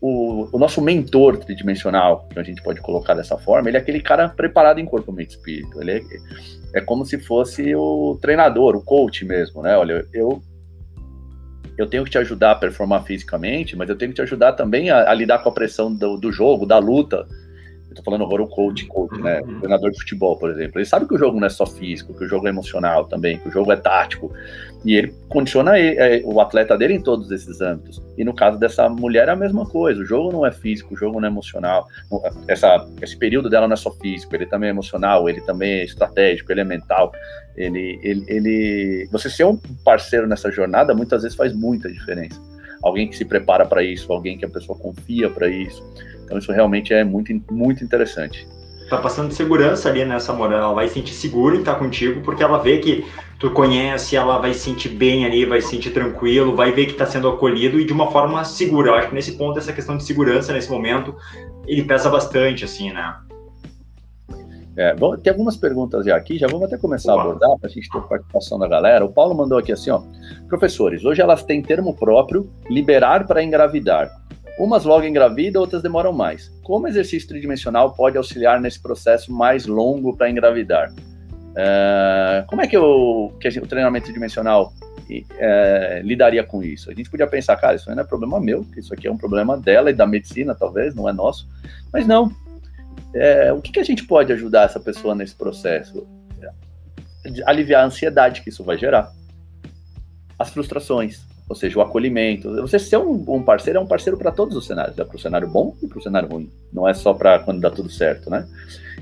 [0.02, 4.02] o, o, nosso mentor tridimensional, que a gente pode colocar dessa forma, ele é aquele
[4.02, 5.82] cara preparado em corpo, mente e espírito.
[5.82, 9.78] Ele é, é como se fosse o treinador, o coach mesmo, né?
[9.78, 10.42] Olha, eu
[11.78, 14.90] eu tenho que te ajudar a performar fisicamente, mas eu tenho que te ajudar também
[14.90, 17.28] a, a lidar com a pressão do, do jogo, da luta,
[17.98, 19.42] tô falando agora o coach, coach, né?
[19.42, 19.60] O uhum.
[19.60, 20.78] treinador de futebol, por exemplo.
[20.78, 23.40] Ele sabe que o jogo não é só físico, que o jogo é emocional também,
[23.40, 24.32] que o jogo é tático.
[24.88, 28.02] E ele condiciona é, o atleta dele em todos esses âmbitos.
[28.18, 30.02] E no caso dessa mulher é a mesma coisa.
[30.02, 31.86] O jogo não é físico, o jogo não é emocional.
[32.48, 35.84] Essa, esse período dela não é só físico, ele também é emocional, ele também é
[35.84, 37.12] estratégico, ele é mental.
[37.58, 39.10] Ele, ele, ele...
[39.12, 42.42] Você ser um parceiro nessa jornada muitas vezes faz muita diferença.
[42.82, 45.84] Alguém que se prepara para isso, alguém que a pessoa confia para isso.
[46.24, 48.48] Então isso realmente é muito, muito interessante.
[48.90, 52.22] Tá passando segurança ali nessa né, moral, ela vai se sentir segura em estar contigo,
[52.22, 53.06] porque ela vê que
[53.38, 56.94] tu conhece, ela vai se sentir bem ali, vai se sentir tranquilo, vai ver que
[56.94, 58.92] está sendo acolhido e de uma forma segura.
[58.92, 61.14] Eu acho que nesse ponto, essa questão de segurança nesse momento,
[61.66, 63.16] ele pesa bastante, assim, né?
[64.78, 67.20] É, bom, tem algumas perguntas já aqui, já vamos até começar Uau.
[67.20, 69.04] a abordar para a gente ter participação da galera.
[69.04, 70.02] O Paulo mandou aqui assim, ó.
[70.48, 74.10] Professores, hoje elas têm termo próprio, liberar para engravidar.
[74.58, 76.52] Umas logo engravidam, outras demoram mais.
[76.64, 80.92] Como exercício tridimensional pode auxiliar nesse processo mais longo para engravidar?
[81.56, 84.74] É, como é que, o, que o treinamento tridimensional
[85.38, 86.90] é, lidaria com isso?
[86.90, 89.58] A gente podia pensar, cara, isso não é problema meu, isso aqui é um problema
[89.58, 91.48] dela e da medicina, talvez, não é nosso.
[91.94, 92.32] Mas não,
[93.14, 96.08] é, o que, que, a gente pode ajudar essa pessoa nesse processo?
[97.46, 99.12] Aliviar a ansiedade que isso vai gerar,
[100.40, 102.54] as frustrações, ou seja, o acolhimento.
[102.62, 105.20] Você ser um, um parceiro é um parceiro para todos os cenários, é para o
[105.20, 106.50] cenário bom e para o cenário ruim.
[106.72, 108.48] Não é só para quando dá tudo certo, né?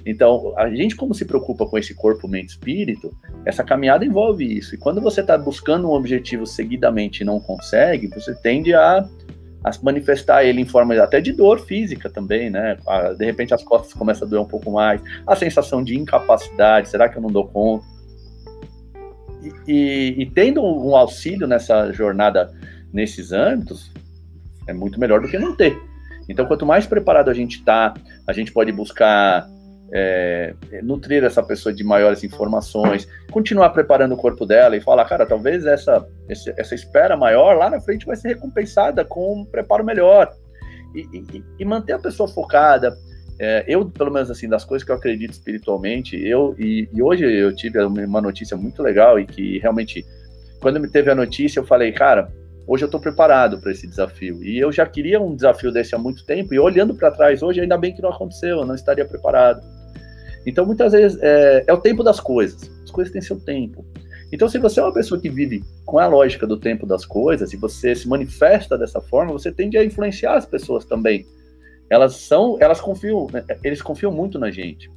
[0.05, 3.11] Então, a gente, como se preocupa com esse corpo, mente espírito,
[3.43, 4.75] essa caminhada envolve isso.
[4.75, 9.07] E quando você está buscando um objetivo seguidamente e não consegue, você tende a
[9.65, 12.77] a manifestar ele em forma até de dor física também, né?
[13.17, 17.09] De repente as costas começam a doer um pouco mais, a sensação de incapacidade, será
[17.09, 17.83] que eu não dou conta?
[19.67, 22.51] E, e, tendo um auxílio nessa jornada,
[22.93, 23.91] nesses âmbitos,
[24.67, 25.77] é muito melhor do que não ter.
[26.27, 27.93] Então, quanto mais preparado a gente está,
[28.27, 29.47] a gente pode buscar
[29.93, 35.25] é, nutrir essa pessoa de maiores informações, continuar preparando o corpo dela e falar, cara,
[35.25, 40.31] talvez essa, essa espera maior lá na frente vai ser recompensada com um preparo melhor.
[40.95, 42.95] E, e, e manter a pessoa focada.
[43.37, 47.25] É, eu, pelo menos assim, das coisas que eu acredito espiritualmente, eu e, e hoje
[47.25, 50.05] eu tive uma notícia muito legal e que realmente,
[50.61, 52.31] quando me teve a notícia, eu falei, cara,
[52.67, 54.43] hoje eu estou preparado para esse desafio.
[54.43, 57.61] E eu já queria um desafio desse há muito tempo, e olhando para trás hoje,
[57.61, 59.61] ainda bem que não aconteceu, eu não estaria preparado.
[60.45, 62.69] Então, muitas vezes, é, é, o tempo das coisas.
[62.83, 63.85] As coisas têm seu tempo.
[64.31, 67.53] Então, se você é uma pessoa que vive com a lógica do tempo das coisas
[67.53, 71.25] e você se manifesta dessa forma, você tende a influenciar as pessoas também.
[71.89, 74.89] Elas são, elas confiam, né, eles confiam muito na gente.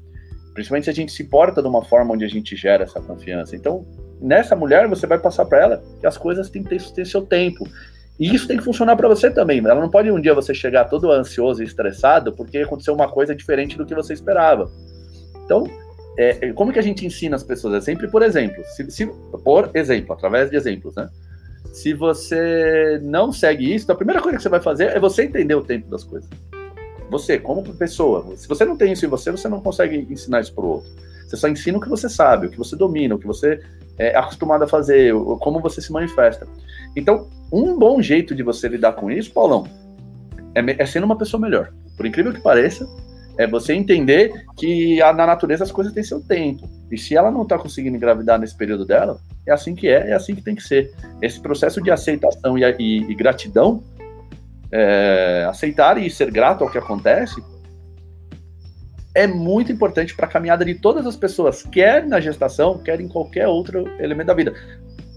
[0.54, 3.54] Principalmente se a gente se porta de uma forma onde a gente gera essa confiança.
[3.54, 3.86] Então,
[4.20, 7.22] nessa mulher, você vai passar para ela que as coisas têm que ter, ter seu
[7.22, 7.66] tempo.
[8.18, 9.60] E isso tem que funcionar para você também.
[9.60, 13.34] Ela não pode um dia você chegar todo ansioso e estressado porque aconteceu uma coisa
[13.34, 14.68] diferente do que você esperava.
[15.44, 15.64] Então,
[16.18, 17.74] é, é, como que a gente ensina as pessoas?
[17.74, 18.62] É sempre por exemplo.
[18.74, 19.06] Se, se,
[19.44, 21.08] por exemplo, através de exemplos, né?
[21.72, 25.54] Se você não segue isso, a primeira coisa que você vai fazer é você entender
[25.54, 26.28] o tempo das coisas.
[27.10, 28.36] Você, como pessoa.
[28.36, 30.90] Se você não tem isso em você, você não consegue ensinar isso para o outro.
[31.26, 33.60] Você só ensina o que você sabe, o que você domina, o que você
[33.98, 36.46] é acostumado a fazer, como você se manifesta.
[36.94, 39.66] Então, um bom jeito de você lidar com isso, Paulão,
[40.54, 41.72] é, é sendo uma pessoa melhor.
[41.96, 42.88] Por incrível que pareça,
[43.36, 46.68] é você entender que a, na natureza as coisas têm seu tempo.
[46.90, 50.12] E se ela não está conseguindo engravidar nesse período dela, é assim que é, é
[50.14, 50.92] assim que tem que ser.
[51.22, 53.82] Esse processo de aceitação e, e, e gratidão,
[54.72, 57.42] é, aceitar e ser grato ao que acontece,
[59.14, 63.08] é muito importante para a caminhada de todas as pessoas, quer na gestação, quer em
[63.08, 64.54] qualquer outro elemento da vida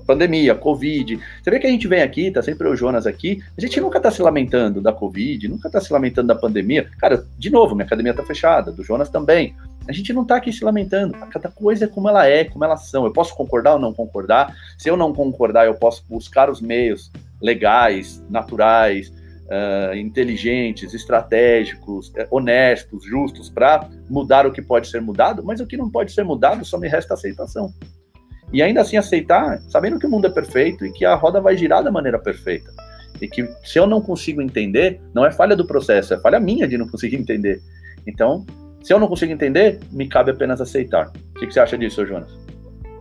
[0.06, 1.20] pandemia, Covid.
[1.42, 4.00] Você vê que a gente vem aqui, tá sempre o Jonas aqui, a gente nunca
[4.00, 6.90] tá se lamentando da Covid, nunca tá se lamentando da pandemia.
[7.00, 9.56] Cara, de novo, minha academia tá fechada, do Jonas também.
[9.88, 11.14] A gente não tá aqui se lamentando.
[11.32, 13.06] Cada coisa é como ela é, como elas são.
[13.06, 14.54] Eu posso concordar ou não concordar.
[14.78, 17.12] Se eu não concordar, eu posso buscar os meios
[17.42, 19.12] legais, naturais,
[19.52, 25.68] uh, inteligentes, estratégicos, uh, honestos, justos, para mudar o que pode ser mudado, mas o
[25.68, 27.74] que não pode ser mudado só me resta aceitação.
[28.54, 31.56] E ainda assim aceitar, sabendo que o mundo é perfeito e que a roda vai
[31.56, 32.72] girar da maneira perfeita.
[33.22, 36.68] E que se eu não consigo entender, não é falha do processo, é falha minha
[36.68, 37.62] de não conseguir entender.
[38.06, 38.46] Então,
[38.84, 41.08] se eu não consigo entender, me cabe apenas aceitar.
[41.08, 42.32] O que, que você acha disso, Jonas?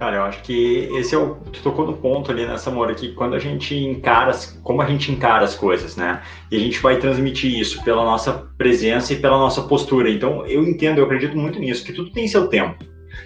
[0.00, 1.34] Cara, eu acho que esse é o.
[1.52, 4.32] Tu tocou no ponto ali nessa Moura, que quando a gente encara,
[4.62, 6.22] como a gente encara as coisas, né?
[6.50, 10.08] E a gente vai transmitir isso pela nossa presença e pela nossa postura.
[10.10, 12.82] Então, eu entendo, eu acredito muito nisso, que tudo tem seu tempo.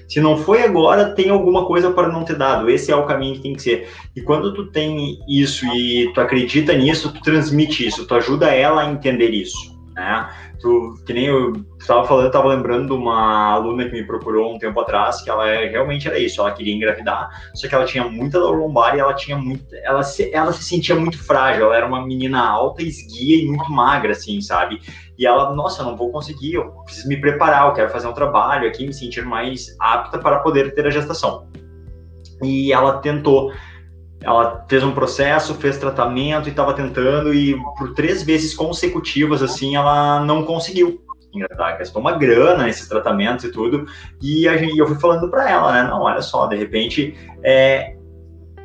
[0.08, 2.68] Se não foi agora, tem alguma coisa para não ter dado.
[2.68, 3.88] Esse é o caminho que tem que ser.
[4.16, 8.82] E quando tu tem isso e tu acredita nisso, tu transmite isso, tu ajuda ela
[8.82, 10.28] a entender isso, né?
[10.64, 14.58] Tu, que nem eu estava falando, estava lembrando de uma aluna que me procurou um
[14.58, 18.08] tempo atrás, que ela é, realmente era isso, ela queria engravidar, só que ela tinha
[18.08, 21.76] muita dor lombar e ela tinha muito, ela se, ela se sentia muito frágil, ela
[21.76, 24.80] era uma menina alta, esguia e muito magra, assim, sabe?
[25.18, 28.14] E ela, nossa, eu não vou conseguir, eu preciso me preparar, eu quero fazer um
[28.14, 31.46] trabalho aqui, me sentir mais apta para poder ter a gestação.
[32.42, 33.52] E ela tentou,
[34.24, 39.76] ela fez um processo, fez tratamento e estava tentando, e por três vezes consecutivas, assim,
[39.76, 41.00] ela não conseguiu
[41.32, 43.86] engravidar, gastou uma grana nesses tratamentos e tudo,
[44.22, 47.96] e a gente, eu fui falando para ela, né, não, olha só, de repente, é,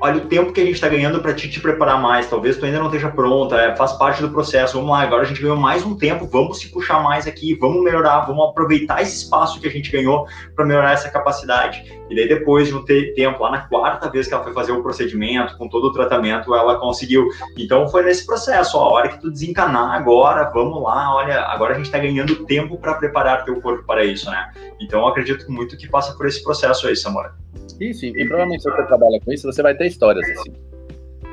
[0.02, 2.30] olha o tempo que a gente está ganhando para te, te, preparar mais.
[2.30, 4.76] Talvez tu ainda não esteja pronta, é, faz parte do processo.
[4.76, 7.84] Vamos lá, agora a gente ganhou mais um tempo, vamos se puxar mais aqui, vamos
[7.84, 11.84] melhorar, vamos aproveitar esse espaço que a gente ganhou para melhorar essa capacidade.
[12.10, 14.82] E daí depois de um tempo, lá na quarta vez que ela foi fazer o
[14.82, 17.28] procedimento, com todo o tratamento, ela conseguiu.
[17.58, 21.74] Então foi nesse processo, ó, a hora que tu desencanar agora, vamos lá, olha, agora
[21.74, 24.52] a gente está ganhando tempo para preparar teu corpo para isso, né?
[24.80, 27.36] Então eu acredito muito que passa por esse processo aí, Samora.
[27.80, 30.54] Isso, e provavelmente se você trabalha com isso, você vai ter histórias assim.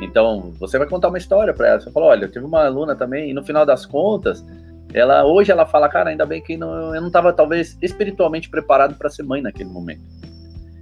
[0.00, 1.80] Então, você vai contar uma história para ela.
[1.80, 4.44] Você fala, olha, eu tive uma aluna também, e no final das contas,
[4.92, 8.94] ela hoje ela fala, cara, ainda bem que não, eu não estava talvez espiritualmente preparado
[8.94, 10.02] para ser mãe naquele momento.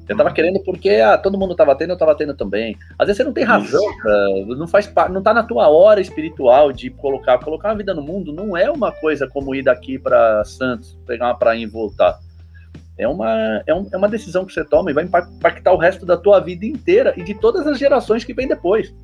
[0.07, 2.77] Eu tava querendo porque ah, todo mundo tava tendo, eu tava tendo também.
[2.99, 3.83] Às vezes você não tem razão,
[4.47, 8.31] não faz não tá na tua hora espiritual de colocar, colocar uma vida no mundo
[8.31, 12.19] não é uma coisa como ir daqui para Santos, pegar uma praia e voltar.
[12.97, 16.07] É uma, é, um, é uma decisão que você toma e vai impactar o resto
[16.07, 18.95] da tua vida inteira e de todas as gerações que vêm depois.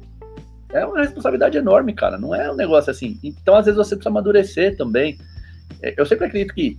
[0.73, 2.17] É uma responsabilidade enorme, cara.
[2.17, 3.19] Não é um negócio assim.
[3.23, 5.19] Então, às vezes, você precisa amadurecer também.
[5.83, 6.79] É, eu sempre acredito que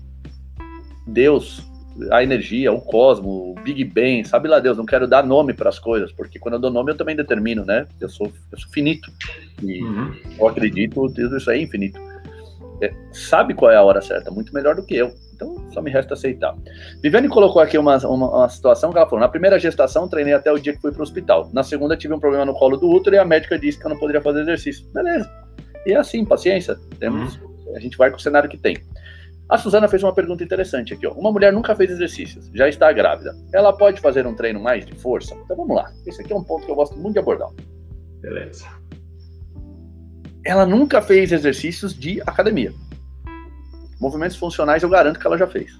[1.05, 1.67] Deus,
[2.11, 5.69] a energia, o cosmo, o Big Bang, sabe lá Deus, não quero dar nome para
[5.69, 7.85] as coisas, porque quando eu dou nome eu também determino, né?
[7.99, 9.11] Eu sou, eu sou finito.
[9.61, 10.15] E uhum.
[10.39, 11.99] eu acredito, tudo isso é infinito.
[12.81, 15.13] É, sabe qual é a hora certa, muito melhor do que eu.
[15.41, 16.55] Então, só me resta aceitar.
[17.01, 20.51] Viviane colocou aqui uma, uma, uma, situação que ela falou: na primeira gestação, treinei até
[20.51, 21.49] o dia que fui para o hospital.
[21.51, 23.89] Na segunda, tive um problema no colo do útero e a médica disse que eu
[23.89, 24.85] não poderia fazer exercício.
[24.93, 25.29] Beleza.
[25.85, 26.77] E é assim, paciência.
[26.99, 27.75] Temos, uhum.
[27.75, 28.77] A gente vai com o cenário que tem.
[29.49, 31.07] A Suzana fez uma pergunta interessante aqui.
[31.07, 31.11] Ó.
[31.13, 33.35] Uma mulher nunca fez exercícios, já está grávida.
[33.53, 35.35] Ela pode fazer um treino mais de força?
[35.43, 35.91] Então vamos lá.
[36.05, 37.49] Esse aqui é um ponto que eu gosto muito de abordar.
[38.21, 38.65] Beleza.
[40.45, 42.73] Ela nunca fez exercícios de academia.
[44.01, 45.79] Movimentos funcionais eu garanto que ela já fez.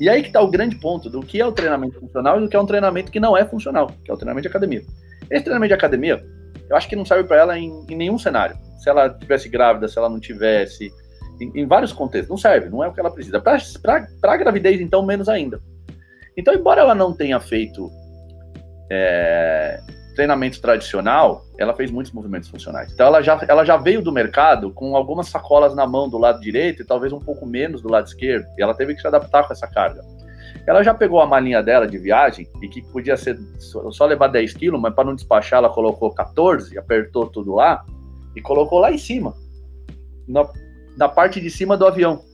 [0.00, 2.48] E aí que está o grande ponto do que é o treinamento funcional e do
[2.48, 4.82] que é um treinamento que não é funcional, que é o treinamento de academia.
[5.30, 6.24] Esse treinamento de academia,
[6.68, 8.56] eu acho que não serve para ela em, em, nenhum cenário.
[8.78, 10.92] Se ela tivesse grávida, se ela não tivesse,
[11.40, 13.40] em, em vários contextos, não serve, não é o que ela precisa.
[13.40, 13.58] Para
[14.22, 15.60] a gravidez, então, menos ainda.
[16.36, 17.90] Então, embora ela não tenha feito
[18.90, 19.80] é,
[20.18, 22.92] treinamento tradicional, ela fez muitos movimentos funcionais.
[22.92, 26.40] Então ela já, ela já veio do mercado com algumas sacolas na mão do lado
[26.40, 28.44] direito e talvez um pouco menos do lado esquerdo.
[28.58, 30.02] E ela teve que se adaptar com essa carga.
[30.66, 33.38] Ela já pegou a malinha dela de viagem e que podia ser
[33.92, 37.84] só levar 10 quilos, mas para não despachar ela colocou 14, apertou tudo lá
[38.34, 39.34] e colocou lá em cima,
[40.26, 40.48] na,
[40.96, 42.24] na parte de cima do avião.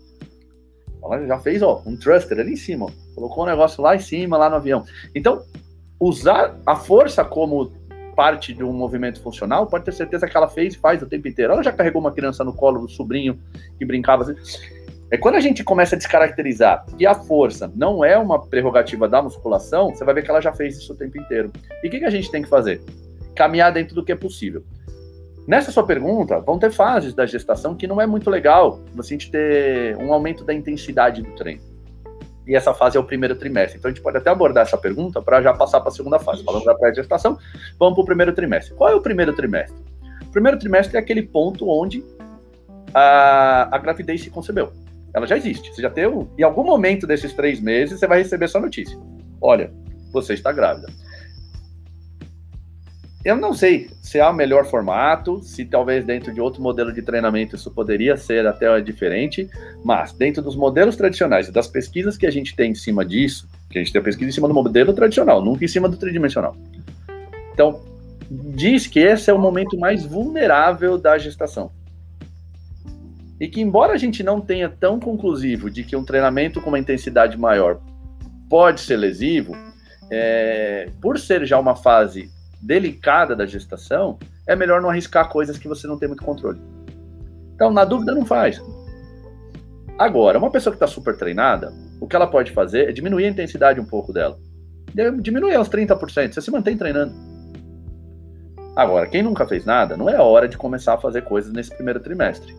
[1.05, 2.91] Ela já fez ó, um thruster ali em cima, ó.
[3.15, 4.85] colocou um negócio lá em cima, lá no avião.
[5.15, 5.45] Então,
[6.07, 7.73] usar a força como
[8.15, 11.27] parte de um movimento funcional, pode ter certeza que ela fez e faz o tempo
[11.27, 11.53] inteiro.
[11.53, 13.39] Ela já carregou uma criança no colo do sobrinho
[13.79, 14.35] que brincava assim.
[15.11, 19.23] É quando a gente começa a descaracterizar que a força não é uma prerrogativa da
[19.23, 21.51] musculação, você vai ver que ela já fez isso o tempo inteiro.
[21.83, 22.83] E o que, que a gente tem que fazer?
[23.35, 24.63] Caminhar dentro do que é possível.
[25.47, 29.97] Nessa sua pergunta, vão ter fases da gestação que não é muito legal você ter
[29.97, 31.74] um aumento da intensidade do treino
[32.47, 33.79] e essa fase é o primeiro trimestre.
[33.79, 36.45] Então a gente pode até abordar essa pergunta para já passar para a segunda fase.
[36.45, 37.39] Falando da pré-gestação,
[37.79, 38.75] vamos para o primeiro trimestre.
[38.75, 39.77] Qual é o primeiro trimestre?
[40.23, 42.05] O primeiro trimestre é aquele ponto onde
[42.93, 44.73] a, a gravidez se concebeu.
[45.15, 45.73] Ela já existe.
[45.73, 46.27] Você já teve.
[46.37, 48.99] Em algum momento desses três meses, você vai receber essa notícia.
[49.41, 49.73] Olha,
[50.13, 50.89] você está grávida.
[53.25, 57.01] Eu não sei se é o melhor formato, se talvez dentro de outro modelo de
[57.01, 59.49] treinamento isso poderia ser até diferente,
[59.83, 63.49] mas dentro dos modelos tradicionais e das pesquisas que a gente tem em cima disso,
[63.71, 65.97] que a gente tem a pesquisa em cima do modelo tradicional, nunca em cima do
[65.97, 66.55] tridimensional.
[67.55, 67.81] Então,
[68.31, 71.71] diz que esse é o momento mais vulnerável da gestação.
[73.41, 76.79] E que, embora a gente não tenha tão conclusivo de que um treinamento com uma
[76.79, 77.81] intensidade maior
[78.51, 79.57] pode ser lesivo,
[80.11, 82.34] é, por ser já uma fase
[82.65, 86.59] delicada da gestação, é melhor não arriscar coisas que você não tem muito controle.
[87.55, 88.61] Então, na dúvida, não faz.
[89.99, 93.29] Agora, uma pessoa que está super treinada, o que ela pode fazer é diminuir a
[93.29, 94.39] intensidade um pouco dela.
[95.21, 97.15] Diminuir aos 30%, você se mantém treinando.
[98.75, 102.01] Agora, quem nunca fez nada, não é hora de começar a fazer coisas nesse primeiro
[102.01, 102.57] trimestre.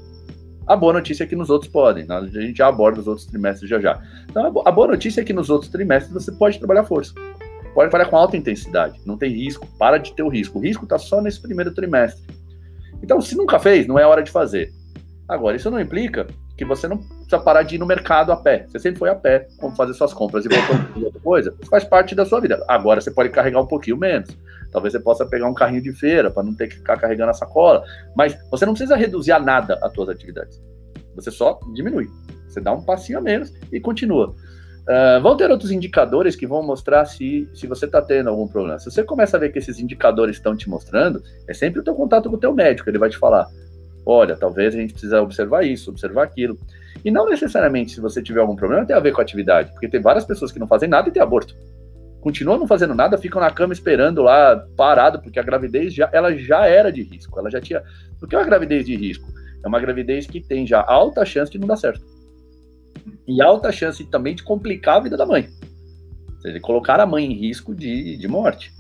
[0.66, 3.70] A boa notícia é que nos outros podem, a gente já aborda os outros trimestres
[3.70, 4.02] já já.
[4.30, 7.14] Então, a boa notícia é que nos outros trimestres você pode trabalhar força
[7.76, 10.58] pode trabalhar com alta intensidade, não tem risco, para de ter o risco.
[10.58, 12.26] O risco está só nesse primeiro trimestre.
[13.04, 14.74] Então, se nunca fez, não é hora de fazer.
[15.28, 16.26] Agora, isso não implica
[16.58, 18.66] que você não precisa parar de ir no mercado a pé.
[18.70, 21.54] Você sempre foi a pé, como fazer suas compras e para outra coisa.
[21.60, 22.64] Isso faz parte da sua vida.
[22.68, 24.30] Agora, você pode carregar um pouquinho menos.
[24.72, 27.34] Talvez você possa pegar um carrinho de feira para não ter que ficar carregando a
[27.34, 27.84] sacola.
[28.16, 30.62] Mas você não precisa reduzir a nada as suas atividades.
[31.16, 32.10] Você só diminui.
[32.48, 34.34] Você dá um passinho a menos e continua.
[34.88, 38.80] Uh, vão ter outros indicadores que vão mostrar se, se você está tendo algum problema.
[38.80, 41.96] Se você começa a ver que esses indicadores estão te mostrando, é sempre o teu
[41.96, 43.48] contato com o teu médico, ele vai te falar,
[44.06, 46.58] olha, talvez a gente precisa observar isso, observar aquilo.
[47.04, 49.88] E não necessariamente se você tiver algum problema tem a ver com a atividade, porque
[49.88, 51.56] tem várias pessoas que não fazem nada e têm aborto.
[52.22, 56.36] Continuam não fazendo nada, ficam na cama esperando lá, parado, porque a gravidez já, ela
[56.36, 57.40] já era de risco.
[57.40, 57.84] Ela já tinha.
[58.20, 59.32] O que é uma gravidez de risco?
[59.64, 62.02] É uma gravidez que tem já alta chance de não dar certo.
[63.28, 65.50] E alta chance também de complicar a vida da mãe.
[66.36, 68.72] Ou seja, colocar a mãe em risco de, de morte.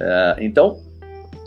[0.00, 0.80] É, então,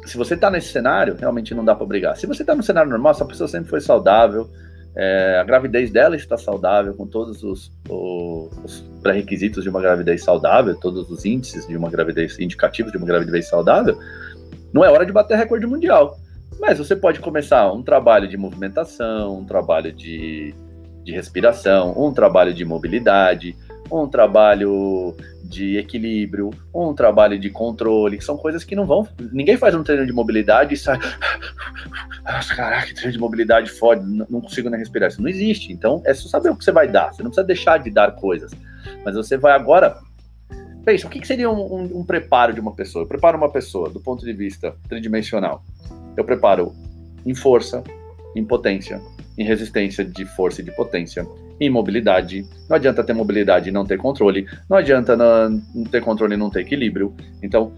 [0.05, 2.15] se você está nesse cenário, realmente não dá para brigar.
[2.15, 4.49] Se você está no cenário normal, essa pessoa sempre foi saudável,
[4.95, 10.73] é, a gravidez dela está saudável, com todos os, os pré-requisitos de uma gravidez saudável,
[10.79, 13.99] todos os índices de uma gravidez, indicativos de uma gravidez saudável,
[14.71, 16.17] não é hora de bater recorde mundial.
[16.59, 20.55] Mas você pode começar um trabalho de movimentação, um trabalho de,
[21.05, 23.55] de respiração, um trabalho de mobilidade,
[23.91, 29.07] um trabalho de equilíbrio, um trabalho de controle, que são coisas que não vão.
[29.31, 30.97] Ninguém faz um treino de mobilidade e sai.
[32.25, 35.09] Nossa, caraca, treino de mobilidade fode, não consigo nem respirar.
[35.09, 35.71] Isso não existe.
[35.71, 37.13] Então é só saber o que você vai dar.
[37.13, 38.51] Você não precisa deixar de dar coisas.
[39.05, 39.97] Mas você vai agora.
[40.83, 43.03] Pensa, o que seria um, um, um preparo de uma pessoa?
[43.03, 45.63] Eu preparo uma pessoa do ponto de vista tridimensional.
[46.17, 46.73] Eu preparo
[47.25, 47.83] em força,
[48.35, 49.01] em potência,
[49.37, 51.25] em resistência de força e de potência,
[51.59, 52.45] em mobilidade.
[52.69, 54.47] Não adianta ter mobilidade e não ter controle.
[54.69, 55.59] Não adianta não,
[55.91, 57.13] ter controle e não ter equilíbrio.
[57.41, 57.71] Então,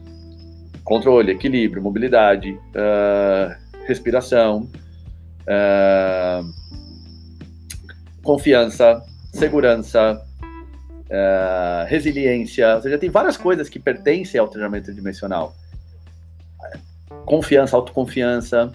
[0.83, 3.55] controle, equilíbrio, mobilidade, uh,
[3.87, 4.69] respiração,
[5.43, 6.53] uh,
[8.23, 9.01] confiança,
[9.33, 10.21] segurança,
[11.05, 12.75] uh, resiliência.
[12.75, 15.55] Ou seja, tem várias coisas que pertencem ao treinamento dimensional.
[17.25, 18.71] Confiança, autoconfiança,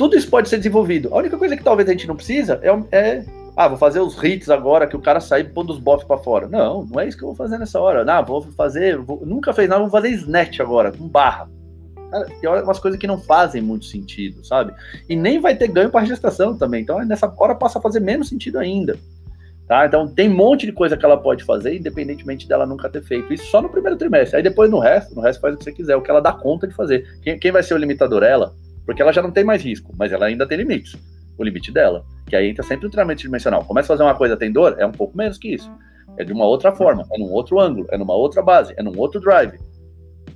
[0.00, 1.12] tudo isso pode ser desenvolvido.
[1.12, 3.24] A única coisa que talvez a gente não precisa é, é
[3.54, 6.48] ah, vou fazer os hits agora, que o cara sair pondo os bofs para fora.
[6.48, 8.02] Não, não é isso que eu vou fazer nessa hora.
[8.02, 11.50] Não, vou fazer, vou, nunca fez nada, vou fazer snatch agora, com barra.
[12.40, 14.72] tem umas coisas que não fazem muito sentido, sabe?
[15.06, 16.80] E nem vai ter ganho para gestação também.
[16.80, 18.96] Então, nessa hora passa a fazer menos sentido ainda.
[19.68, 19.84] Tá?
[19.84, 23.34] Então, tem um monte de coisa que ela pode fazer, independentemente dela nunca ter feito.
[23.34, 24.38] Isso só no primeiro trimestre.
[24.38, 26.32] Aí depois no resto, no resto faz o que você quiser, o que ela dá
[26.32, 27.06] conta de fazer.
[27.22, 28.22] Quem, quem vai ser o limitador?
[28.22, 28.54] Ela?
[28.84, 30.96] Porque ela já não tem mais risco, mas ela ainda tem limites.
[31.38, 32.04] O limite dela.
[32.26, 33.64] Que aí entra sempre o treinamento dimensional.
[33.64, 34.76] Começa a fazer uma coisa, tem dor?
[34.78, 35.70] É um pouco menos que isso.
[36.16, 38.98] É de uma outra forma, é num outro ângulo, é numa outra base, é num
[38.98, 39.58] outro drive.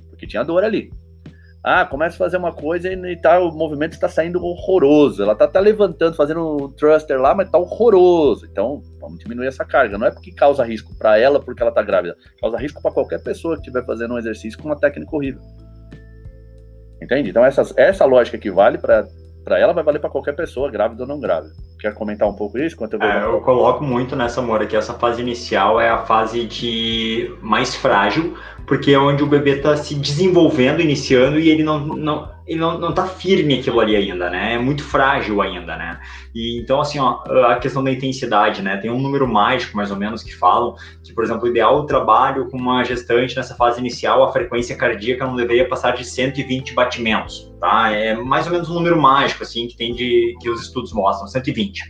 [0.09, 0.89] Porque tinha dor ali.
[1.67, 5.23] Ah, começa a fazer uma coisa e tá, o movimento está saindo horroroso.
[5.23, 8.45] Ela tá, tá levantando, fazendo um thruster lá, mas tá horroroso.
[8.45, 9.97] Então, vamos diminuir essa carga.
[9.97, 12.15] Não é porque causa risco para ela porque ela tá grávida.
[12.39, 15.41] Causa risco para qualquer pessoa que estiver fazendo um exercício com uma técnica horrível.
[17.05, 17.29] Entende?
[17.29, 19.07] Então, essa, essa lógica que vale para
[19.59, 21.53] ela vai valer para qualquer pessoa, grávida ou não grávida.
[21.79, 22.75] Quer comentar um pouco isso?
[22.79, 27.31] Eu, é, eu coloco muito nessa, Moura, que essa fase inicial é a fase de
[27.43, 28.35] mais frágil,
[28.65, 32.77] porque é onde o bebê está se desenvolvendo, iniciando, e ele não, não, ele não,
[32.77, 34.53] não tá firme aquilo ali ainda, né?
[34.53, 35.99] É muito frágil ainda, né?
[36.33, 38.77] E então, assim, ó, a questão da intensidade, né?
[38.77, 41.87] Tem um número mágico, mais ou menos, que falam que, por exemplo, o ideal do
[41.87, 46.73] trabalho com uma gestante nessa fase inicial, a frequência cardíaca não deveria passar de 120
[46.73, 47.91] batimentos, tá?
[47.91, 51.27] É mais ou menos um número mágico, assim, que tem de que os estudos mostram,
[51.27, 51.89] 120.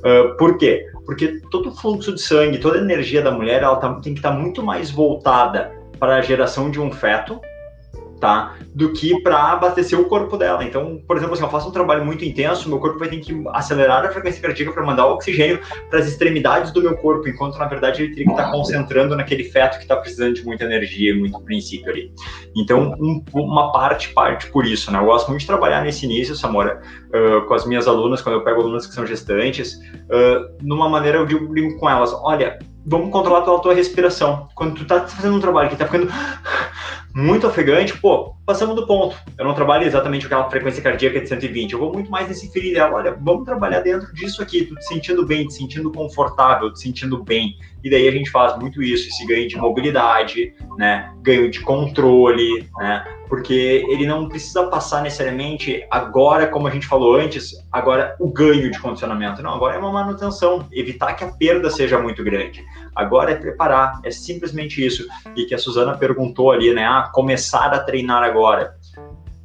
[0.00, 0.86] Uh, por quê?
[1.06, 4.18] Porque todo o fluxo de sangue, toda a energia da mulher, ela tá, tem que
[4.18, 7.40] estar tá muito mais voltada para a geração de um feto,
[8.20, 8.54] tá?
[8.74, 10.62] Do que para abastecer o corpo dela.
[10.62, 13.18] Então, por exemplo, se assim, eu faço um trabalho muito intenso, meu corpo vai ter
[13.18, 17.28] que acelerar a frequência cardíaca para mandar o oxigênio para as extremidades do meu corpo,
[17.28, 20.44] enquanto na verdade ele teria que estar tá concentrando naquele feto que está precisando de
[20.44, 22.12] muita energia, muito princípio ali.
[22.54, 24.98] Então, um, uma parte parte por isso, né?
[24.98, 28.44] Eu gosto muito de trabalhar nesse início, Samora, uh, com as minhas alunas, quando eu
[28.44, 33.40] pego alunas que são gestantes, uh, numa maneira eu digo com elas, olha, vamos controlar
[33.40, 34.48] a tua respiração.
[34.54, 36.08] Quando tu tá fazendo um trabalho que tá ficando
[37.14, 39.16] muito ofegante, pô, passamos do ponto.
[39.36, 42.96] Eu não trabalho exatamente aquela frequência cardíaca de 120, eu vou muito mais nesse dela.
[42.96, 47.22] Olha, vamos trabalhar dentro disso aqui, tu te sentindo bem, te sentindo confortável, te sentindo
[47.22, 47.56] bem.
[47.82, 51.12] E daí a gente faz muito isso, esse ganho de mobilidade, né?
[51.22, 53.04] Ganho de controle, né?
[53.30, 58.70] Porque ele não precisa passar necessariamente agora, como a gente falou antes, agora o ganho
[58.70, 59.40] de condicionamento.
[59.40, 62.62] Não, agora é uma manutenção, evitar que a perda seja muito grande.
[62.94, 65.06] Agora é preparar, é simplesmente isso.
[65.36, 66.84] E que a Suzana perguntou ali, né?
[66.84, 68.74] Ah, começar a treinar agora.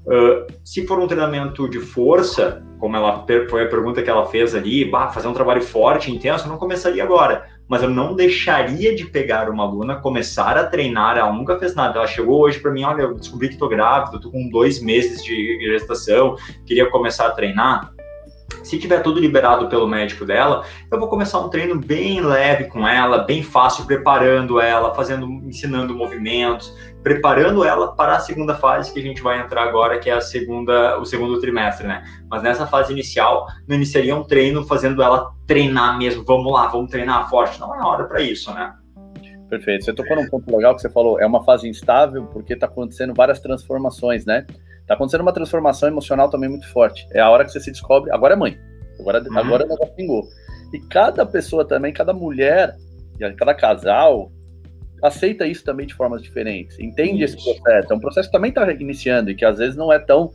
[0.06, 4.54] Uh, se for um treinamento de força, como ela foi a pergunta que ela fez
[4.54, 7.48] ali, bah, fazer um trabalho forte, intenso, não começaria agora.
[7.68, 11.18] Mas eu não deixaria de pegar uma aluna, começar a treinar.
[11.18, 12.00] Ela nunca fez nada.
[12.00, 15.24] Ela chegou hoje para mim: olha, eu descobri que estou grávida, estou com dois meses
[15.24, 17.95] de gestação, queria começar a treinar
[18.64, 22.88] Se tiver tudo liberado pelo médico dela, eu vou começar um treino bem leve com
[22.88, 29.00] ela, bem fácil, preparando ela, fazendo, ensinando movimentos, preparando ela para a segunda fase que
[29.00, 32.04] a gente vai entrar agora, que é a segunda, o segundo trimestre, né?
[32.30, 36.90] Mas nessa fase inicial, não iniciaria um treino fazendo ela treinar mesmo, vamos lá, vamos
[36.90, 37.60] treinar forte.
[37.60, 38.74] Não é hora para isso, né?
[39.50, 39.86] Perfeito.
[39.86, 43.14] Você tocou num ponto legal que você falou, é uma fase instável porque está acontecendo
[43.16, 44.46] várias transformações, né?
[44.88, 47.08] Tá acontecendo uma transformação emocional também muito forte.
[47.12, 48.58] É a hora que você se descobre, agora é mãe.
[49.00, 49.38] Agora, uhum.
[49.38, 50.24] agora o negócio pingou.
[50.74, 52.76] E cada pessoa também, cada mulher,
[53.38, 54.32] cada casal,
[55.02, 56.80] aceita isso também de formas diferentes.
[56.80, 57.38] Entende isso.
[57.38, 57.94] esse processo.
[57.94, 60.32] É um processo que também está iniciando e que às vezes não é tão,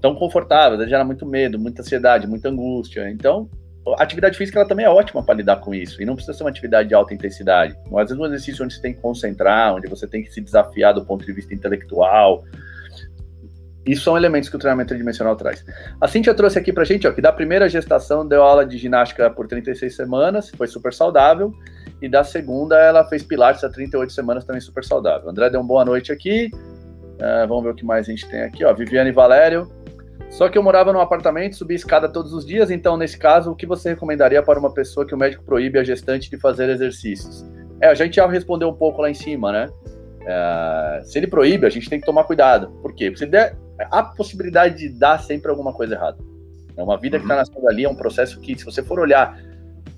[0.00, 3.08] tão confortável, às vezes gera muito medo, muita ansiedade, muita angústia.
[3.10, 3.48] Então,
[3.98, 6.02] a atividade física ela também é ótima para lidar com isso.
[6.02, 7.76] E não precisa ser uma atividade de alta intensidade.
[7.86, 10.92] Às vezes um exercício onde você tem que concentrar, onde você tem que se desafiar
[10.92, 12.44] do ponto de vista intelectual,
[13.86, 15.64] isso são elementos que o treinamento tridimensional traz.
[16.00, 19.30] A Cintia trouxe aqui pra gente, ó, que da primeira gestação deu aula de ginástica
[19.30, 21.52] por 36 semanas, foi super saudável,
[22.02, 25.30] e da segunda ela fez pilates há 38 semanas, também super saudável.
[25.30, 28.42] André deu uma boa noite aqui, uh, vamos ver o que mais a gente tem
[28.42, 29.70] aqui, ó, Viviane Valério.
[30.30, 33.54] Só que eu morava num apartamento, subia escada todos os dias, então nesse caso, o
[33.54, 37.46] que você recomendaria para uma pessoa que o médico proíbe a gestante de fazer exercícios?
[37.80, 39.68] É, a gente já respondeu um pouco lá em cima, né?
[40.26, 42.68] É, se ele proíbe, a gente tem que tomar cuidado.
[42.82, 43.10] Por quê?
[43.10, 43.56] Porque se der
[43.90, 46.18] a possibilidade de dar sempre alguma coisa errada.
[46.76, 47.40] É uma vida que está uhum.
[47.40, 49.38] nascendo ali, é um processo que, se você for olhar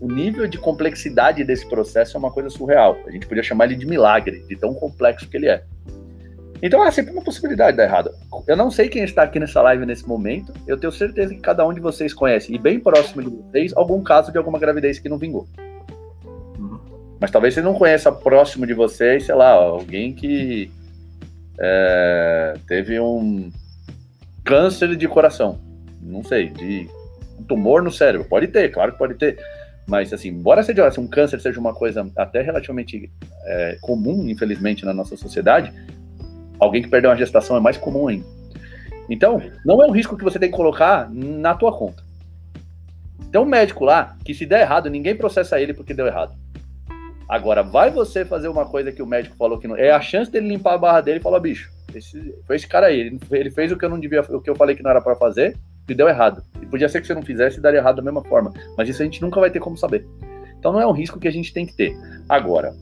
[0.01, 2.97] o nível de complexidade desse processo é uma coisa surreal.
[3.07, 5.64] A gente podia chamar ele de milagre, de tão complexo que ele é.
[6.62, 8.11] Então há sempre uma possibilidade de dar errado.
[8.47, 10.53] Eu não sei quem está aqui nessa live nesse momento.
[10.66, 14.03] Eu tenho certeza que cada um de vocês conhece, e bem próximo de vocês, algum
[14.03, 15.47] caso de alguma gravidez que não vingou.
[17.21, 20.71] Mas talvez você não conheça próximo de vocês, sei lá, alguém que
[21.59, 23.51] é, teve um,
[24.49, 25.61] câncer de coração.
[26.01, 26.89] Não sei, de
[27.39, 28.27] um tumor no cérebro.
[28.27, 29.39] Pode ter, claro que pode ter.
[29.87, 33.12] Mas, assim, embora seja assim, um câncer seja uma coisa até relativamente
[33.45, 35.71] é, comum, infelizmente, na nossa sociedade,
[36.59, 38.25] alguém que perdeu uma gestação é mais comum ainda.
[39.11, 42.03] Então, não é um risco que você tem que colocar na tua conta.
[43.31, 46.35] Tem um médico lá que se der errado, ninguém processa ele porque deu errado.
[47.29, 49.76] Agora, vai você fazer uma coisa que o médico falou que não.
[49.76, 52.87] É a chance dele limpar a barra dele e falar, bicho, esse, foi esse cara
[52.87, 53.01] aí.
[53.01, 55.01] Ele, ele, fez o que eu não devia, o que eu falei que não era
[55.01, 55.57] para fazer
[55.89, 56.43] e deu errado.
[56.62, 58.53] E podia ser que você não fizesse e daria errado da mesma forma.
[58.76, 60.07] Mas isso a gente nunca vai ter como saber.
[60.59, 61.95] Então não é um risco que a gente tem que ter.
[62.29, 62.74] Agora,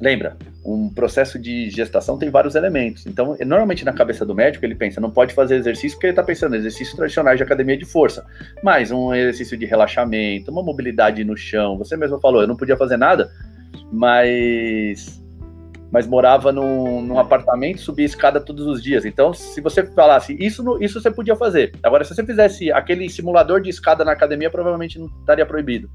[0.00, 3.06] lembra, um processo de gestação tem vários elementos.
[3.06, 6.22] Então, normalmente na cabeça do médico, ele pensa, não pode fazer exercício porque ele está
[6.22, 8.24] pensando exercícios tradicionais de academia de força.
[8.62, 11.78] Mas um exercício de relaxamento, uma mobilidade no chão.
[11.78, 13.30] Você mesmo falou, eu não podia fazer nada,
[13.92, 15.20] mas
[15.90, 19.04] mas morava num, num apartamento, subia escada todos os dias.
[19.04, 21.72] Então, se você falasse isso, isso você podia fazer.
[21.82, 25.90] Agora, se você fizesse aquele simulador de escada na academia, provavelmente não estaria proibido.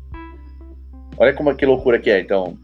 [1.18, 2.20] Olha como que loucura que é.
[2.20, 2.58] Então,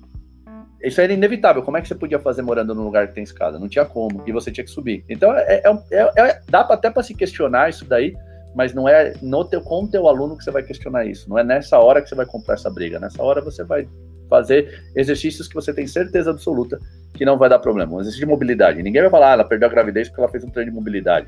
[0.83, 1.63] isso era inevitável.
[1.63, 3.57] Como é que você podia fazer morando num lugar que tem escada?
[3.57, 4.23] Não tinha como.
[4.27, 5.05] E você tinha que subir.
[5.07, 8.13] Então, é, é, é, é dá até para se questionar isso daí,
[8.53, 11.29] mas não é no teu, com o teu aluno que você vai questionar isso.
[11.29, 12.99] Não é nessa hora que você vai comprar essa briga.
[12.99, 13.87] Nessa hora você vai
[14.31, 16.79] fazer exercícios que você tem certeza absoluta
[17.13, 17.93] que não vai dar problema.
[17.93, 18.81] Um exercício de mobilidade.
[18.81, 21.27] Ninguém vai falar, ah, ela perdeu a gravidez porque ela fez um treino de mobilidade.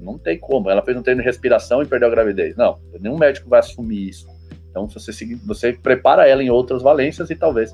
[0.00, 0.68] Não tem como.
[0.68, 2.56] Ela fez um treino de respiração e perdeu a gravidez.
[2.56, 4.26] Não, nenhum médico vai assumir isso.
[4.68, 5.12] Então você,
[5.46, 7.72] você prepara ela em outras valências e talvez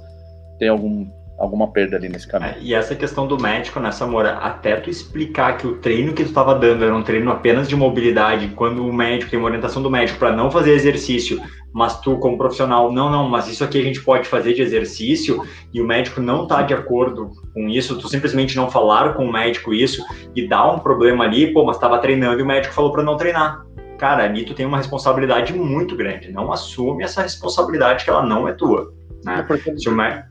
[0.59, 1.09] tenha algum
[1.41, 2.53] alguma perda ali nesse caminho.
[2.53, 6.23] É, e essa questão do médico né, mora, até tu explicar que o treino que
[6.23, 9.83] tu estava dando era um treino apenas de mobilidade, quando o médico tem uma orientação
[9.83, 11.41] do médico para não fazer exercício,
[11.73, 15.45] mas tu como profissional, não, não, mas isso aqui a gente pode fazer de exercício
[15.73, 19.33] e o médico não está de acordo com isso, tu simplesmente não falar com o
[19.33, 20.05] médico isso
[20.35, 23.17] e dá um problema ali, pô, mas estava treinando e o médico falou para não
[23.17, 23.65] treinar.
[23.99, 28.49] Cara, ali tu tem uma responsabilidade muito grande, não assume essa responsabilidade que ela não
[28.49, 28.93] é tua.
[29.25, 29.47] Né?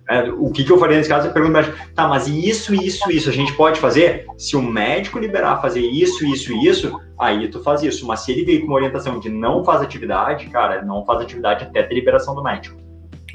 [0.07, 1.27] É o, é, o que, que, eu faria nesse caso?
[1.27, 4.25] Eu pergunto médico, tá, mas isso, isso, isso, a gente pode fazer?
[4.37, 8.07] Se o médico liberar fazer isso, isso e isso, aí tu faz isso.
[8.07, 11.65] Mas se ele veio com uma orientação de não faz atividade, cara, não faz atividade
[11.65, 12.77] até ter liberação do médico.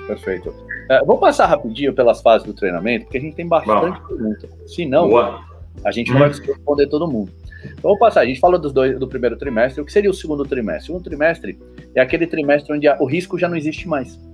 [0.07, 0.49] Perfeito.
[0.51, 4.07] Uh, vou passar rapidinho pelas fases do treinamento, porque a gente tem bastante Bom.
[4.09, 4.49] pergunta.
[4.67, 5.41] Se não, Boa.
[5.85, 7.33] a gente não vai conseguir responder todo mundo.
[7.63, 8.21] Então, vou passar.
[8.23, 9.81] A gente falou dos dois, do primeiro trimestre.
[9.81, 10.83] O que seria o segundo trimestre?
[10.83, 11.59] O segundo trimestre
[11.95, 14.34] é aquele trimestre onde o risco já não existe mais é,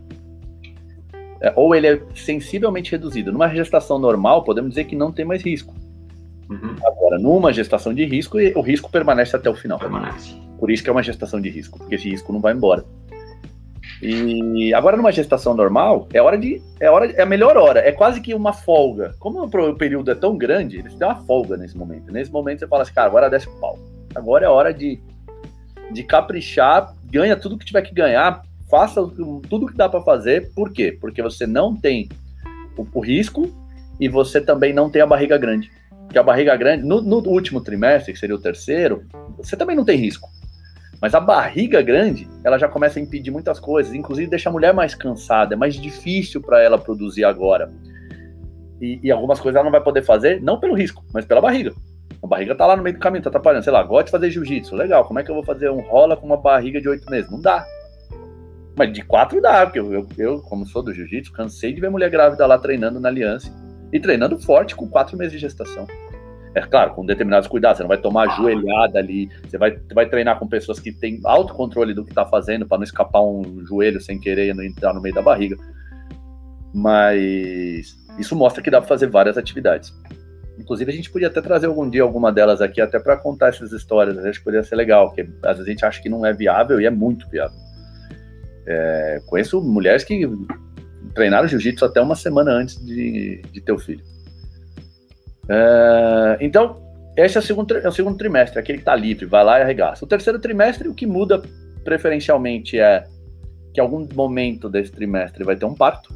[1.57, 3.32] ou ele é sensivelmente reduzido.
[3.32, 5.74] Numa gestação normal, podemos dizer que não tem mais risco.
[6.49, 6.76] Uhum.
[6.84, 9.78] Agora, numa gestação de risco, o risco permanece até o final.
[9.78, 10.34] Permanece.
[10.59, 12.84] Por isso que é uma gestação de risco, porque esse risco não vai embora.
[14.03, 17.93] E agora numa gestação normal, é hora de é hora é a melhor hora, é
[17.93, 19.14] quase que uma folga.
[19.18, 22.11] Como o período é tão grande, eles têm uma folga nesse momento.
[22.11, 23.78] Nesse momento você fala assim, cara, agora desce o pau.
[24.14, 25.01] Agora é hora de
[25.93, 29.02] de caprichar ganha tudo que tiver que ganhar, faça
[29.48, 30.52] tudo que dá para fazer.
[30.54, 30.96] Por quê?
[30.98, 32.08] Porque você não tem
[32.76, 33.50] o, o, risco
[33.98, 35.70] e você também não tem a barriga grande.
[36.04, 39.04] Porque a barriga grande, no, no último trimestre, que seria o terceiro,
[39.36, 40.28] você também não tem risco.
[41.00, 44.74] Mas a barriga grande, ela já começa a impedir muitas coisas, inclusive deixa a mulher
[44.74, 47.72] mais cansada, é mais difícil para ela produzir agora.
[48.80, 51.72] E, e, algumas coisas ela não vai poder fazer, não pelo risco, mas pela barriga.
[52.22, 53.64] A barriga tá lá no meio do caminho, tá atrapalhando.
[53.64, 55.04] Sei lá, gosto de fazer jiu-jitsu, legal.
[55.06, 57.30] Como é que eu vou fazer um rola com uma barriga de oito meses?
[57.30, 57.64] Não dá.
[58.76, 61.90] Mas de quatro dá, porque eu, eu, eu como sou do jiu-jitsu, cansei de ver
[61.90, 63.52] mulher grávida lá treinando na aliança
[63.92, 65.86] e treinando forte com quatro meses de gestação.
[66.54, 70.38] É claro, com determinados cuidados, você não vai tomar joelhada ali, você vai, vai treinar
[70.38, 74.18] com pessoas que têm autocontrole do que está fazendo para não escapar um joelho sem
[74.18, 75.56] querer e entrar no meio da barriga.
[76.74, 79.94] Mas isso mostra que dá para fazer várias atividades.
[80.58, 83.72] Inclusive, a gente podia até trazer algum dia alguma delas aqui, até para contar essas
[83.72, 84.18] histórias.
[84.18, 86.80] Acho que poderia ser legal, porque às vezes a gente acha que não é viável
[86.80, 87.56] e é muito viável.
[88.72, 90.30] É, conheço mulheres que
[91.12, 94.04] treinaram jiu-jitsu até uma semana antes de, de ter o filho.
[95.48, 96.80] É, então,
[97.16, 99.62] esse é o, segundo, é o segundo trimestre, aquele que está livre, vai lá e
[99.62, 100.04] arregaça.
[100.04, 101.42] O terceiro trimestre, o que muda
[101.82, 103.04] preferencialmente é
[103.74, 106.14] que algum momento desse trimestre vai ter um parto,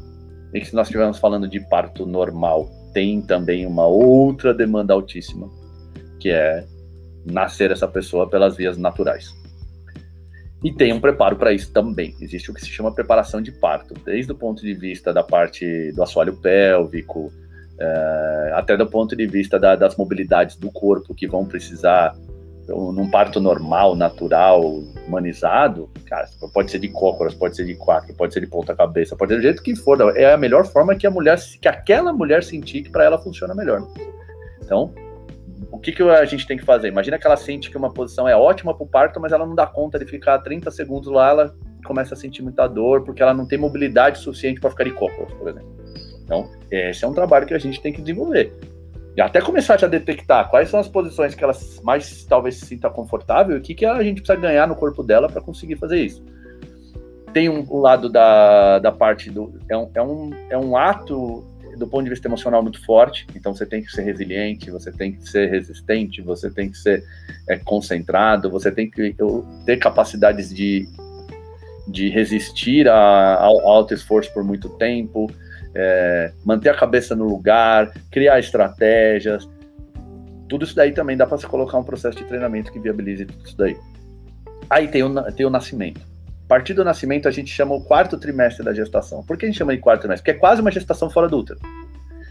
[0.53, 5.49] e que se nós estivermos falando de parto normal, tem também uma outra demanda altíssima,
[6.21, 6.65] que é
[7.25, 9.33] nascer essa pessoa pelas vias naturais.
[10.65, 12.15] E tem um preparo para isso também.
[12.19, 15.91] Existe o que se chama preparação de parto, desde o ponto de vista da parte
[15.91, 17.31] do assoalho pélvico,
[17.79, 22.15] é, até do ponto de vista da, das mobilidades do corpo que vão precisar
[22.67, 24.59] num parto normal, natural,
[25.05, 29.15] humanizado, cara, pode ser de cócoras, pode ser de quatro, pode ser de ponta cabeça,
[29.15, 32.11] pode ser do jeito que for, é a melhor forma que a mulher, que aquela
[32.11, 33.87] mulher sentir que para ela funciona melhor.
[34.63, 34.91] Então,
[35.71, 36.87] o que, que a gente tem que fazer?
[36.87, 39.55] Imagina que ela sente que uma posição é ótima para o parto, mas ela não
[39.55, 41.55] dá conta de ficar 30 segundos lá, ela
[41.85, 45.33] começa a sentir muita dor, porque ela não tem mobilidade suficiente para ficar de cócoras,
[45.33, 45.75] por exemplo.
[46.23, 48.51] Então, esse é um trabalho que a gente tem que desenvolver.
[49.15, 51.53] E até começar a detectar quais são as posições que ela
[51.83, 55.01] mais talvez se sinta confortável e o que, que a gente precisa ganhar no corpo
[55.03, 56.23] dela para conseguir fazer isso.
[57.31, 59.53] Tem um, um, lado da, da parte do.
[59.69, 61.45] É um, é, um, é um ato
[61.75, 65.13] do ponto de vista emocional muito forte, então você tem que ser resiliente, você tem
[65.13, 67.03] que ser resistente, você tem que ser
[67.47, 69.15] é, concentrado, você tem que
[69.65, 70.87] ter capacidades de,
[71.87, 75.29] de resistir a, ao alto esforço por muito tempo,
[75.73, 79.47] é, manter a cabeça no lugar, criar estratégias.
[80.47, 83.45] Tudo isso daí também dá para se colocar um processo de treinamento que viabilize tudo
[83.45, 83.77] isso daí.
[84.69, 86.14] Aí tem o, tem o nascimento.
[86.45, 89.23] A partir do nascimento, a gente chama o quarto trimestre da gestação.
[89.23, 90.23] Por que a gente chama de quarto trimestre?
[90.23, 91.59] Porque é quase uma gestação fora do útero.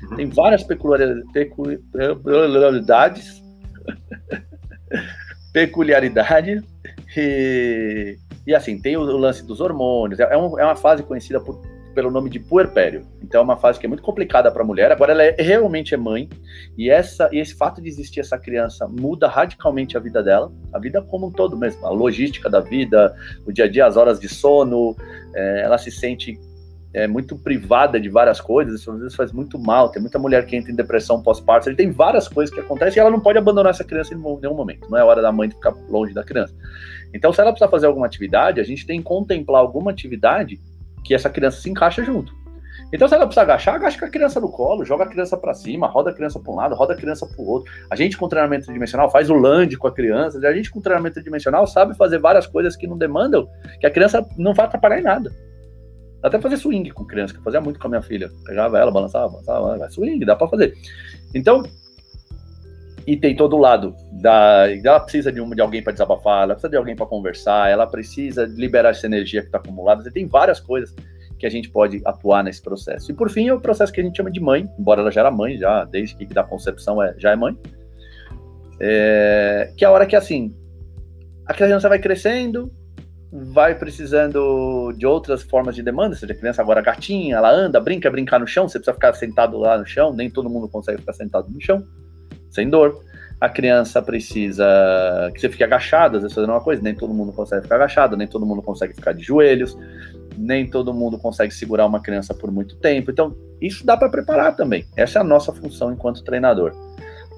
[0.08, 0.16] Uhum.
[0.16, 3.42] Tem várias peculiaridades,
[5.52, 6.62] peculiaridades
[7.16, 10.20] e, e assim, tem o, lance dos hormônios.
[10.20, 11.60] É, um, é uma fase conhecida por
[11.94, 13.06] pelo nome de puerpério.
[13.22, 14.90] Então é uma fase que é muito complicada para a mulher.
[14.92, 16.28] Agora ela é, realmente é mãe
[16.76, 20.78] e essa e esse fato de existir essa criança muda radicalmente a vida dela, a
[20.78, 23.14] vida como um todo mesmo, a logística da vida,
[23.46, 24.96] o dia a dia, as horas de sono.
[25.34, 26.38] É, ela se sente
[26.94, 29.90] é, muito privada de várias coisas, isso às vezes faz muito mal.
[29.90, 33.10] Tem muita mulher que entra em depressão pós-parto, tem várias coisas que acontecem e ela
[33.10, 34.88] não pode abandonar essa criança em nenhum momento.
[34.88, 36.54] Não é hora da mãe ficar longe da criança.
[37.12, 40.60] Então, se ela precisar fazer alguma atividade, a gente tem que contemplar alguma atividade
[41.04, 42.34] que essa criança se encaixa junto.
[42.92, 45.52] Então, se ela precisa agachar, agacha com a criança no colo, joga a criança para
[45.52, 47.72] cima, roda a criança para um lado, roda a criança para o outro.
[47.90, 51.20] A gente com treinamento dimensional faz o land com a criança, a gente com treinamento
[51.22, 53.48] dimensional sabe fazer várias coisas que não demandam,
[53.80, 55.32] que a criança não vai atrapalhar em nada.
[56.22, 58.30] Até fazer swing com criança, que eu fazia muito com a minha filha.
[58.46, 60.74] Pegava ela, balançava, balançava, swing, dá para fazer.
[61.34, 61.64] Então,
[63.06, 66.54] e tem todo o lado da ela precisa de, um, de alguém para desabafar, ela
[66.54, 70.02] precisa de alguém para conversar, ela precisa liberar essa energia que está acumulada.
[70.02, 70.94] Você tem várias coisas
[71.38, 73.10] que a gente pode atuar nesse processo.
[73.10, 75.20] E por fim, é o processo que a gente chama de mãe, embora ela já
[75.20, 77.58] era mãe, já desde que da concepção é, já é mãe,
[78.80, 80.54] é, que é a hora que assim
[81.46, 82.72] a criança vai crescendo,
[83.30, 88.10] vai precisando de outras formas de demanda, seja a criança agora gatinha, ela anda, brinca,
[88.10, 91.12] brincar no chão, você precisa ficar sentado lá no chão, nem todo mundo consegue ficar
[91.12, 91.84] sentado no chão
[92.54, 93.02] sem dor.
[93.40, 94.64] A criança precisa
[95.34, 98.16] que você fique agachado, às vezes fazendo uma coisa, nem todo mundo consegue ficar agachado,
[98.16, 99.76] nem todo mundo consegue ficar de joelhos,
[100.38, 103.10] nem todo mundo consegue segurar uma criança por muito tempo.
[103.10, 104.86] Então, isso dá para preparar também.
[104.96, 106.72] Essa é a nossa função enquanto treinador.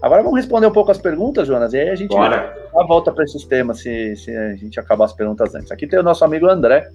[0.02, 2.54] Agora vamos responder um pouco as perguntas, Jonas, e aí a gente Bora.
[2.86, 5.72] volta para esses temas se, se a gente acabar as perguntas antes.
[5.72, 6.88] Aqui tem o nosso amigo André,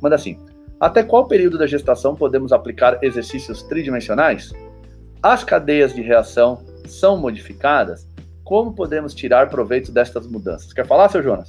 [0.00, 0.38] manda assim:
[0.80, 4.52] Até qual período da gestação podemos aplicar exercícios tridimensionais?
[5.20, 8.06] As cadeias de reação são modificadas,
[8.44, 10.72] como podemos tirar proveito destas mudanças?
[10.72, 11.48] Quer falar, seu Jonas?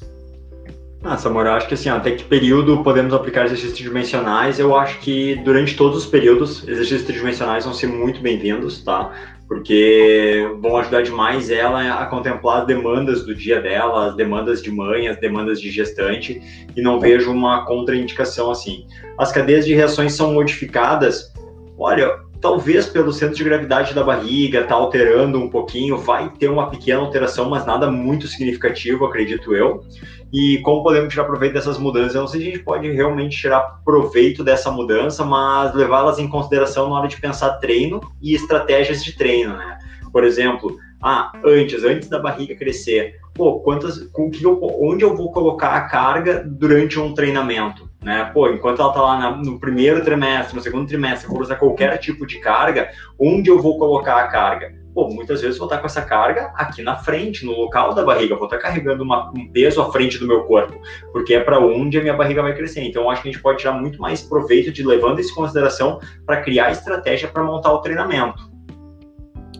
[1.07, 4.57] Ah, Samora, acho que assim, até que período podemos aplicar exercícios tridimensionais?
[4.57, 9.13] Eu acho que durante todos os períodos, exercícios tridimensionais vão ser muito bem-vindos, tá?
[9.47, 14.71] Porque vão ajudar demais ela a contemplar as demandas do dia dela, as demandas de
[14.71, 16.41] mãe, as demandas de gestante,
[16.75, 18.87] e não vejo uma contraindicação assim.
[19.15, 21.31] As cadeias de reações são modificadas,
[21.77, 26.69] olha, talvez pelo centro de gravidade da barriga tá alterando um pouquinho, vai ter uma
[26.69, 29.83] pequena alteração, mas nada muito significativo, acredito eu.
[30.31, 32.13] E como podemos tirar proveito dessas mudanças?
[32.13, 36.27] Eu não sei se a gente pode realmente tirar proveito dessa mudança, mas levá-las em
[36.27, 39.79] consideração na hora de pensar treino e estratégias de treino, né?
[40.11, 45.15] Por exemplo, ah, antes, antes da barriga crescer, pô, quantas, com que eu, onde eu
[45.15, 47.87] vou colocar a carga durante um treinamento?
[48.01, 48.31] Né?
[48.33, 51.57] Pô, enquanto ela tá lá na, no primeiro trimestre, no segundo trimestre, eu vou usar
[51.57, 54.73] qualquer tipo de carga, onde eu vou colocar a carga?
[54.93, 58.37] Pô, muitas vezes vou estar com essa carga aqui na frente, no local da barriga,
[58.37, 60.79] vou estar carregando uma, um peso à frente do meu corpo,
[61.11, 62.81] porque é para onde a minha barriga vai crescer.
[62.81, 65.99] Então, acho que a gente pode tirar muito mais proveito de levando isso em consideração
[66.25, 68.49] para criar estratégia para montar o treinamento.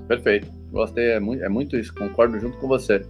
[0.08, 0.48] Perfeito.
[0.72, 3.02] Gostei, é muito, é muito isso, concordo junto com você.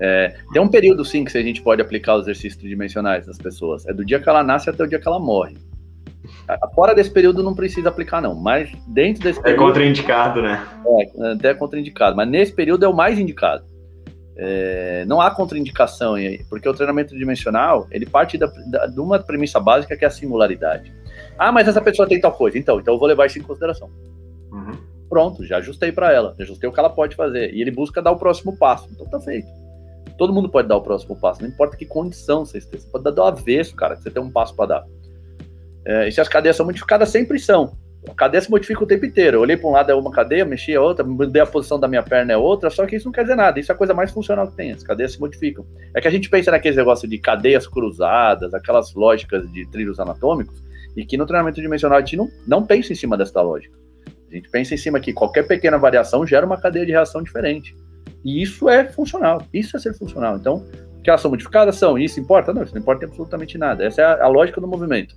[0.00, 3.86] É, tem um período, sim, que a gente pode aplicar os exercícios tridimensionais das pessoas.
[3.86, 5.56] É do dia que ela nasce até o dia que ela morre.
[6.74, 8.34] Fora desse período não precisa aplicar, não.
[8.34, 9.62] Mas dentro desse é período.
[9.62, 10.66] É contraindicado, né?
[10.86, 12.16] É, até é contraindicado.
[12.16, 13.64] Mas nesse período é o mais indicado.
[14.38, 16.14] É, não há contraindicação,
[16.50, 20.10] porque o treinamento tridimensional ele parte da, da, de uma premissa básica que é a
[20.10, 20.92] singularidade.
[21.38, 22.58] Ah, mas essa pessoa tem tal coisa.
[22.58, 23.88] Então, então eu vou levar isso em consideração.
[24.52, 24.76] Uhum.
[25.08, 27.54] Pronto, já ajustei para ela, já ajustei o que ela pode fazer.
[27.54, 28.88] E ele busca dar o próximo passo.
[28.92, 29.48] Então tá feito.
[30.16, 32.84] Todo mundo pode dar o próximo passo, não importa que condição você esteja.
[32.84, 34.84] Você pode dar do avesso, cara, que você tem um passo para dar.
[35.84, 37.76] É, e se as cadeias são modificadas, sempre são.
[38.08, 39.38] A cadeia se modifica o tempo inteiro.
[39.38, 41.88] Eu olhei para um lado é uma cadeia, mexi a outra, mudei a posição da
[41.88, 43.58] minha perna é outra, só que isso não quer dizer nada.
[43.58, 44.70] Isso é a coisa mais funcional que tem.
[44.70, 45.66] As cadeias se modificam.
[45.94, 50.62] É que a gente pensa naqueles negócios de cadeias cruzadas, aquelas lógicas de trilhos anatômicos,
[50.96, 53.76] e que no treinamento dimensional a gente não, não pensa em cima dessa lógica.
[54.30, 57.76] A gente pensa em cima que qualquer pequena variação gera uma cadeia de reação diferente.
[58.24, 60.36] E isso é funcional, isso é ser funcional.
[60.36, 60.64] Então,
[61.06, 62.52] que elas são modificadas, são, isso importa?
[62.52, 63.84] Não, isso não importa absolutamente nada.
[63.84, 65.14] Essa é a, a, lógica do movimento.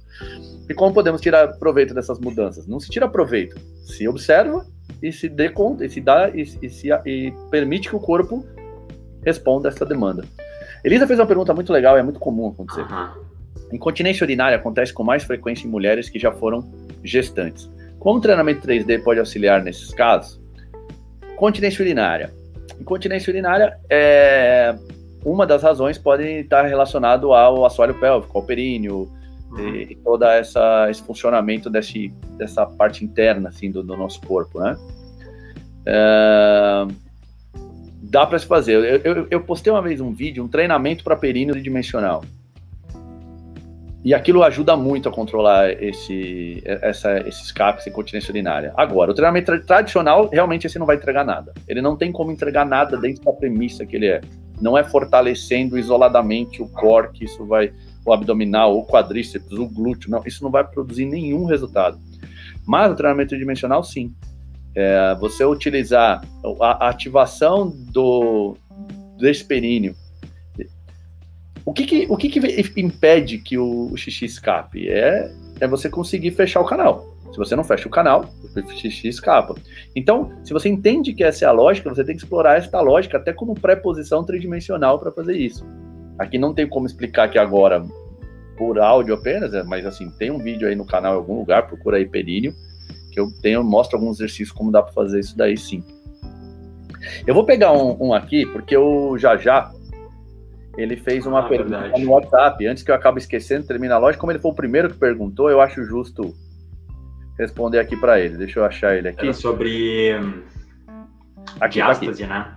[0.70, 2.68] E como podemos tirar proveito dessas mudanças?
[2.68, 4.64] Não se tira proveito, se observa
[5.02, 8.46] e se dê conta, e se dá e, e, se, e permite que o corpo
[9.26, 10.24] responda a essa demanda.
[10.84, 12.86] Elisa fez uma pergunta muito legal, é muito comum acontecer.
[13.72, 16.72] Incontinência urinária acontece com mais frequência em mulheres que já foram
[17.04, 17.68] gestantes.
[17.98, 20.40] Como o treinamento 3D pode auxiliar nesses casos?
[21.36, 22.32] Continência urinária.
[22.80, 24.76] Incontinência urinária é
[25.24, 29.12] uma das razões pode estar relacionado ao assoalho pélvico, ao períneo,
[29.52, 29.76] uhum.
[29.76, 34.60] e, e toda essa esse funcionamento desse, dessa parte interna assim do, do nosso corpo,
[34.60, 34.78] né?
[35.86, 36.88] É,
[38.02, 38.74] dá para se fazer.
[38.74, 42.24] Eu, eu, eu, postei uma vez um vídeo, um treinamento para períneo tridimensional.
[44.04, 48.74] E aquilo ajuda muito a controlar esse, essa, esse escape, essa incontinência urinária.
[48.78, 51.54] Agora, o treinamento tradicional, realmente, esse não vai entregar nada.
[51.68, 54.22] Ele não tem como entregar nada dentro da premissa que ele é.
[54.62, 57.74] Não é fortalecendo isoladamente o core, que isso vai,
[58.06, 62.00] o abdominal, o quadríceps, o glúteo, não, isso não vai produzir nenhum resultado.
[62.66, 64.14] Mas o treinamento dimensional, sim.
[64.76, 66.24] É, você utilizar
[66.62, 68.56] a, ativação do,
[69.18, 69.94] desse períneo
[71.70, 74.90] o que, que o que, que, impede que o, o xixi escape?
[74.90, 77.16] É, é você conseguir fechar o canal.
[77.32, 79.54] Se você não fecha o canal, o xixi escapa.
[79.96, 83.18] Então, se você entende que essa é a lógica, você tem que explorar esta lógica
[83.18, 85.64] até como pré-posição tridimensional para fazer isso.
[86.18, 87.86] Aqui não tem como explicar aqui agora
[88.58, 91.68] por áudio apenas, é, mas assim, tem um vídeo aí no canal em algum lugar,
[91.68, 92.52] procura aí períneo,
[93.12, 95.84] que eu tenho, mostro alguns exercícios como dá para fazer isso daí sim.
[97.28, 99.72] Eu vou pegar um, um aqui, porque eu já já
[100.80, 102.04] ele fez uma ah, pergunta verdade.
[102.04, 102.66] no WhatsApp.
[102.66, 104.18] Antes que eu acabe esquecendo, termina a loja.
[104.18, 106.34] Como ele foi o primeiro que perguntou, eu acho justo
[107.38, 108.38] responder aqui para ele.
[108.38, 109.26] Deixa eu achar ele aqui.
[109.26, 110.42] Era sobre hum,
[111.60, 112.56] aqui, diástase, né?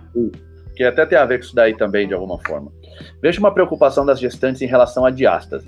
[0.75, 2.71] Que até tem a ver com isso daí também, de alguma forma.
[3.21, 5.67] Vejo uma preocupação das gestantes em relação à diástase.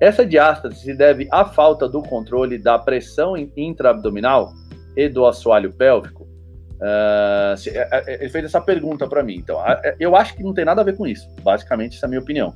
[0.00, 4.52] Essa diástase se deve à falta do controle da pressão intraabdominal
[4.96, 6.23] e do assoalho pélvico
[6.84, 9.36] Uh, é, é, ele fez essa pergunta para mim.
[9.36, 9.58] Então,
[9.98, 11.30] eu acho que não tem nada a ver com isso.
[11.42, 12.54] Basicamente, essa é a minha opinião.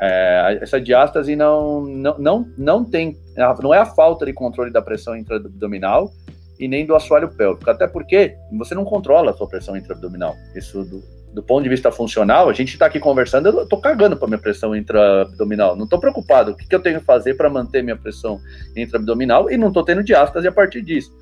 [0.00, 3.16] É, essa diástase não, não, não, não tem,
[3.60, 6.12] não é a falta de controle da pressão intraabdominal
[6.58, 7.68] e nem do assoalho pélvico.
[7.68, 10.36] Até porque você não controla a sua pressão intraabdominal.
[10.54, 11.02] Isso, do,
[11.32, 14.38] do ponto de vista funcional, a gente está aqui conversando, eu estou cagando para minha
[14.38, 15.74] pressão intraabdominal.
[15.74, 16.52] Não estou preocupado.
[16.52, 18.40] O que, que eu tenho que fazer para manter minha pressão
[18.76, 21.12] intraabdominal e não estou tendo diástase a partir disso.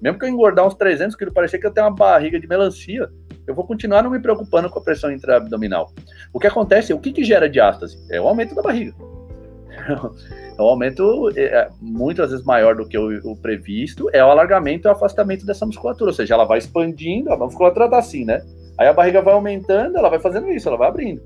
[0.00, 3.08] Mesmo que eu engordar uns 300 quilos, parecia que eu tenho uma barriga de melancia.
[3.46, 5.92] Eu vou continuar não me preocupando com a pressão intraabdominal.
[6.32, 7.98] O que acontece, o que, que gera diástase?
[8.10, 8.94] É o aumento da barriga.
[10.58, 14.28] É um aumento é, é, muitas vezes maior do que o, o, previsto, é o
[14.28, 18.26] alargamento e o afastamento dessa musculatura, ou seja, ela vai expandindo, a musculatura tá assim,
[18.26, 18.42] né?
[18.76, 21.22] Aí a barriga vai aumentando, ela vai fazendo isso, ela vai abrindo.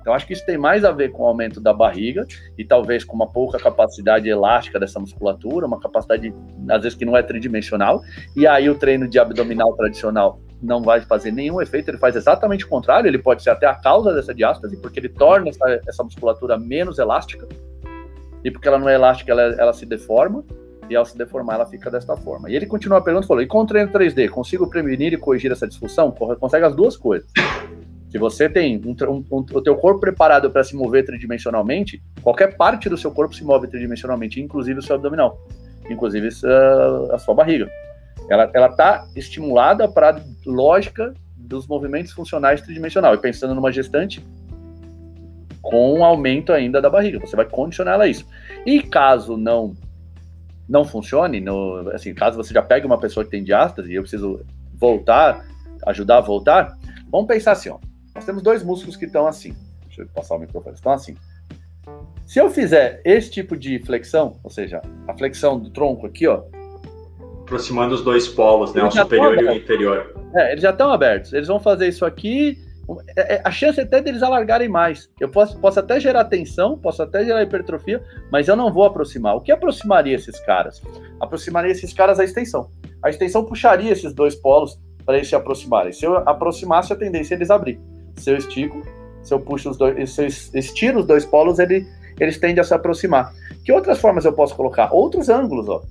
[0.00, 2.26] Então, acho que isso tem mais a ver com o aumento da barriga
[2.56, 6.34] e talvez com uma pouca capacidade elástica dessa musculatura, uma capacidade,
[6.68, 8.00] às vezes, que não é tridimensional.
[8.34, 12.64] E aí, o treino de abdominal tradicional não vai fazer nenhum efeito, ele faz exatamente
[12.64, 16.04] o contrário, ele pode ser até a causa dessa diástase, porque ele torna essa, essa
[16.04, 17.48] musculatura menos elástica,
[18.44, 20.44] e porque ela não é elástica, ela, ela se deforma,
[20.90, 22.50] e ao se deformar, ela fica desta forma.
[22.50, 25.52] E ele continua a pergunta, falou, e com o treino 3D, consigo prevenir e corrigir
[25.52, 26.10] essa disfunção?
[26.10, 27.30] Consegue as duas coisas.
[28.10, 32.56] Se você tem um, um, um, o teu corpo preparado para se mover tridimensionalmente, qualquer
[32.56, 35.38] parte do seu corpo se move tridimensionalmente, inclusive o seu abdominal,
[35.88, 37.70] inclusive a, a sua barriga.
[38.28, 43.14] Ela está estimulada para lógica dos movimentos funcionais tridimensional.
[43.14, 44.24] E pensando numa gestante,
[45.60, 48.26] com um aumento ainda da barriga, você vai condicionar ela a isso.
[48.64, 49.74] E caso não
[50.68, 54.02] não funcione, no, assim, caso você já pegue uma pessoa que tem diástase e eu
[54.02, 54.40] preciso
[54.74, 55.44] voltar,
[55.84, 56.78] ajudar a voltar,
[57.10, 57.78] vamos pensar assim, ó.
[58.30, 59.56] Temos dois músculos que estão assim.
[59.86, 60.76] Deixa eu passar o microfone.
[60.76, 61.16] Estão assim.
[62.24, 66.44] Se eu fizer esse tipo de flexão, ou seja, a flexão do tronco aqui, ó.
[67.40, 68.84] Aproximando os dois polos, né?
[68.84, 70.14] O superior e o inferior.
[70.32, 71.32] É, eles já estão abertos.
[71.32, 72.56] Eles vão fazer isso aqui.
[73.16, 75.10] É, é, a chance é até deles alargarem mais.
[75.18, 78.00] Eu posso, posso até gerar tensão, posso até gerar hipertrofia,
[78.30, 79.34] mas eu não vou aproximar.
[79.34, 80.80] O que aproximaria esses caras?
[81.18, 82.70] Aproximaria esses caras a extensão.
[83.02, 85.92] A extensão puxaria esses dois polos para eles se aproximarem.
[85.92, 87.80] Se eu aproximasse, a tendência é eles abrir.
[88.16, 88.82] Se eu estico,
[89.22, 90.26] se eu puxo os dois, se eu
[90.58, 91.86] estiro os dois polos, ele,
[92.18, 93.32] eles tendem a se aproximar.
[93.64, 94.92] Que outras formas eu posso colocar?
[94.92, 95.82] Outros ângulos, ó.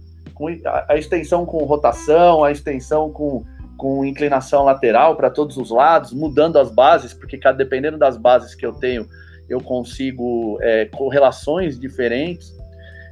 [0.87, 3.43] A, extensão com rotação, a extensão com,
[3.77, 8.65] com inclinação lateral para todos os lados, mudando as bases, porque dependendo das bases que
[8.65, 9.05] eu tenho,
[9.49, 12.57] eu consigo é, correlações diferentes.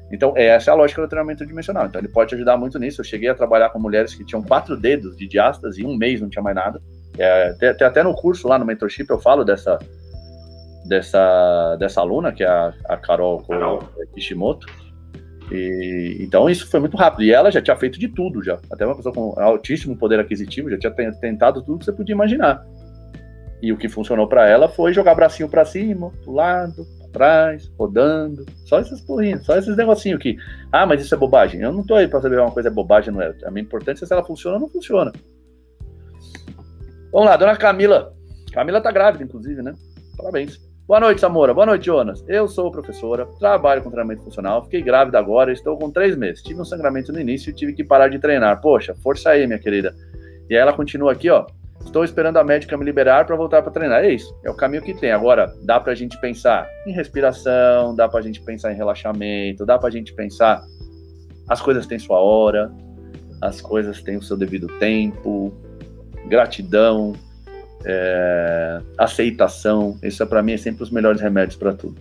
[0.10, 1.86] Então, essa é a lógica do treinamento dimensional.
[1.86, 3.02] Então, ele pode ajudar muito nisso.
[3.02, 6.22] Eu cheguei a trabalhar com mulheres que tinham quatro dedos de diástase e um mês
[6.22, 6.82] não tinha mais nada.
[7.18, 9.80] É, tem, tem, até no curso lá no mentorship eu falo dessa
[10.86, 13.84] dessa dessa aluna que é a, a Carol, Carol.
[14.14, 14.68] Kishimoto.
[15.52, 17.24] E, então isso foi muito rápido.
[17.24, 18.60] E ela já tinha feito de tudo já.
[18.72, 22.66] Até uma pessoa com altíssimo poder aquisitivo já tinha tentado tudo que você podia imaginar.
[23.62, 27.72] E o que funcionou para ela foi jogar bracinho para cima, pro lado, pra trás,
[27.78, 28.46] rodando.
[28.66, 30.38] Só esses porrinhos, só esses negocinhos que.
[30.72, 31.62] Ah, mas isso é bobagem.
[31.62, 33.34] Eu não tô aí para saber uma coisa é bobagem, não é.
[33.46, 35.12] A minha importância é se ela funciona ou não funciona.
[37.18, 38.14] Vamos lá, dona Camila.
[38.54, 39.74] Camila tá grávida, inclusive, né?
[40.16, 40.60] Parabéns.
[40.88, 41.52] Boa noite, Samora.
[41.52, 42.24] Boa noite, Jonas.
[42.28, 46.44] Eu sou professora, trabalho com treinamento funcional, fiquei grávida agora, estou com três meses.
[46.44, 48.62] Tive um sangramento no início e tive que parar de treinar.
[48.62, 49.96] Poxa, força aí, minha querida.
[50.48, 51.48] E aí ela continua aqui, ó.
[51.84, 54.04] Estou esperando a médica me liberar para voltar para treinar.
[54.04, 55.12] É isso, é o caminho que tem.
[55.12, 59.66] Agora, dá para a gente pensar em respiração, dá para a gente pensar em relaxamento,
[59.66, 60.62] dá para a gente pensar.
[61.50, 62.72] As coisas têm sua hora,
[63.42, 65.52] as coisas têm o seu devido tempo,
[66.28, 67.14] gratidão,
[67.86, 69.98] é, aceitação.
[70.04, 72.00] Isso é para mim é sempre os melhores remédios para tudo.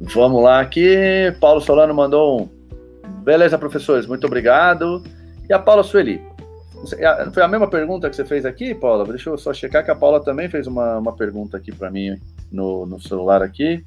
[0.00, 0.96] Vamos lá aqui.
[1.40, 2.58] Paulo Solano mandou um.
[3.22, 5.02] Beleza, professores, muito obrigado.
[5.48, 6.22] E a Paula Sueli.
[7.32, 9.04] Foi a mesma pergunta que você fez aqui, Paula?
[9.04, 12.16] Deixa eu só checar que a Paula também fez uma, uma pergunta aqui para mim
[12.52, 13.84] no, no celular aqui.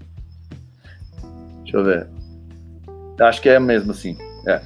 [1.64, 2.08] Deixa eu ver.
[3.20, 4.18] Acho que é mesmo assim.
[4.46, 4.62] É.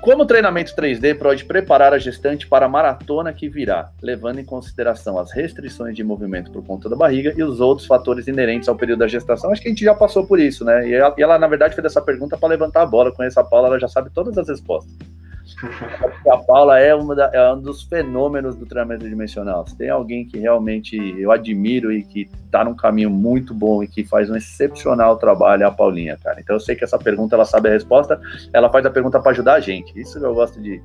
[0.00, 5.18] Como treinamento 3D pode preparar a gestante para a maratona que virá, levando em consideração
[5.18, 9.00] as restrições de movimento por conta da barriga e os outros fatores inerentes ao período
[9.00, 9.52] da gestação?
[9.52, 10.88] Acho que a gente já passou por isso, né?
[10.88, 13.12] E ela, e ela na verdade, fez essa pergunta para levantar a bola.
[13.12, 14.96] Com essa Paula, ela já sabe todas as respostas.
[16.30, 19.66] A Paula é, da, é um dos fenômenos do treinamento dimensional.
[19.66, 23.88] Se tem alguém que realmente eu admiro e que está num caminho muito bom e
[23.88, 26.40] que faz um excepcional trabalho, é a Paulinha, cara.
[26.40, 28.20] Então eu sei que essa pergunta ela sabe a resposta,
[28.52, 29.98] ela faz a pergunta para ajudar a gente.
[29.98, 30.82] Isso eu gosto de.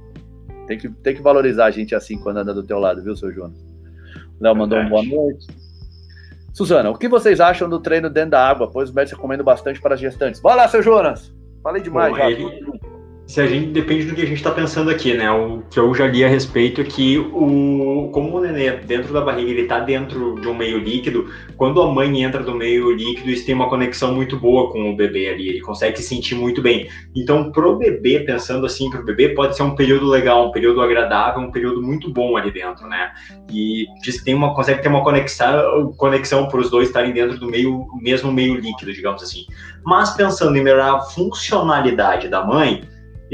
[0.68, 3.32] Tem que, tem que valorizar a gente assim quando anda do teu lado, viu, seu
[3.32, 3.63] Jonas?
[4.39, 5.47] Léo mandou uma boa noite.
[6.53, 8.70] Suzana, o que vocês acham do treino dentro da água?
[8.72, 10.41] Pois o médico recomenda bastante para as gestantes.
[10.41, 11.34] Vai lá, seu Jonas!
[11.61, 12.32] Falei demais Bom, já.
[12.32, 12.80] Ele,
[13.28, 15.32] se a gente depende do que a gente está pensando aqui, né?
[15.32, 19.19] O que eu já li a respeito é que o como o nenê dentro da
[19.19, 23.30] barriga ele está dentro de um meio líquido, quando a mãe entra no meio líquido,
[23.30, 26.61] isso tem uma conexão muito boa com o bebê ali, ele consegue se sentir muito
[26.61, 26.88] bem.
[27.15, 31.41] Então, pro bebê, pensando assim, pro bebê pode ser um período legal, um período agradável,
[31.41, 33.11] um período muito bom ali dentro, né?
[33.51, 37.38] E diz que tem uma consegue ter uma conexão, conexão para os dois estarem dentro
[37.38, 39.45] do meio mesmo meio líquido, digamos assim.
[39.84, 42.84] Mas pensando em melhorar a funcionalidade da mãe,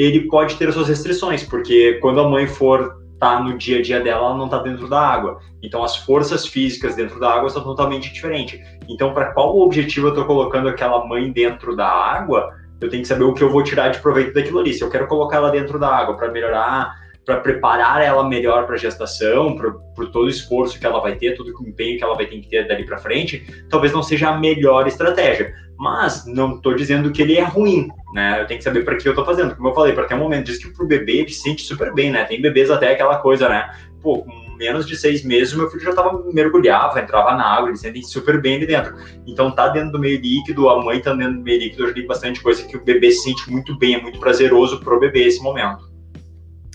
[0.01, 3.81] ele pode ter as suas restrições, porque quando a mãe for tá no dia a
[3.83, 5.39] dia dela, ela não tá dentro da água.
[5.61, 8.59] Então as forças físicas dentro da água são totalmente diferentes.
[8.89, 12.49] Então para qual objetivo eu tô colocando aquela mãe dentro da água?
[12.81, 14.73] Eu tenho que saber o que eu vou tirar de proveito daquilo ali.
[14.73, 18.75] Se eu quero colocar ela dentro da água para melhorar para preparar ela melhor para
[18.75, 22.15] a gestação, por todo o esforço que ela vai ter, todo o empenho que ela
[22.15, 25.53] vai ter que ter dali para frente, talvez não seja a melhor estratégia.
[25.81, 28.39] Mas não estou dizendo que ele é ruim, né?
[28.39, 29.55] Eu tenho que saber para que eu estou fazendo.
[29.55, 31.63] Como eu falei, para ter um momento, diz que para o bebê ele se sente
[31.63, 32.23] super bem, né?
[32.23, 33.67] Tem bebês até aquela coisa, né?
[33.99, 37.79] Pô, com menos de seis meses, meu filho já estava mergulhava, entrava na água, eles
[37.79, 38.95] sentem super bem ali dentro.
[39.25, 41.95] Então tá dentro do meio líquido, a mãe tá dentro do meio líquido, eu já
[41.95, 45.23] li bastante coisa que o bebê se sente muito bem, é muito prazeroso pro bebê
[45.23, 45.89] esse momento.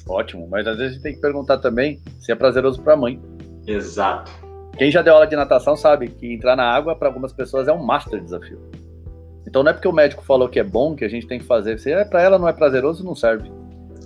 [0.09, 2.96] Ótimo, mas às vezes a gente tem que perguntar também se é prazeroso para a
[2.96, 3.22] mãe.
[3.68, 4.32] Exato.
[4.76, 7.72] Quem já deu aula de natação sabe que entrar na água para algumas pessoas é
[7.72, 8.61] um master desafio.
[9.47, 11.44] Então não é porque o médico falou que é bom que a gente tem que
[11.44, 11.78] fazer.
[11.78, 13.51] Se é para ela não é prazeroso, não serve.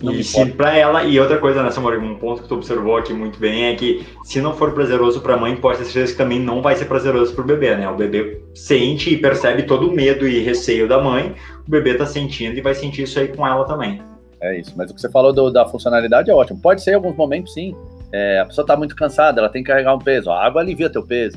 [0.03, 2.97] Não e se para ela, e outra coisa nessa né, um ponto que tu observou
[2.97, 6.13] aqui muito bem é que se não for prazeroso para a mãe, pode ter certeza
[6.13, 7.89] que também não vai ser prazeroso para o bebê, né?
[7.89, 11.35] O bebê sente e percebe todo o medo e receio da mãe,
[11.67, 14.01] o bebê tá sentindo e vai sentir isso aí com ela também.
[14.41, 14.73] É isso.
[14.75, 16.61] Mas o que você falou do, da funcionalidade é ótimo.
[16.61, 17.77] Pode ser em alguns momentos, sim.
[18.11, 20.31] É, a pessoa está muito cansada, ela tem que carregar um peso.
[20.31, 21.37] A água alivia teu peso.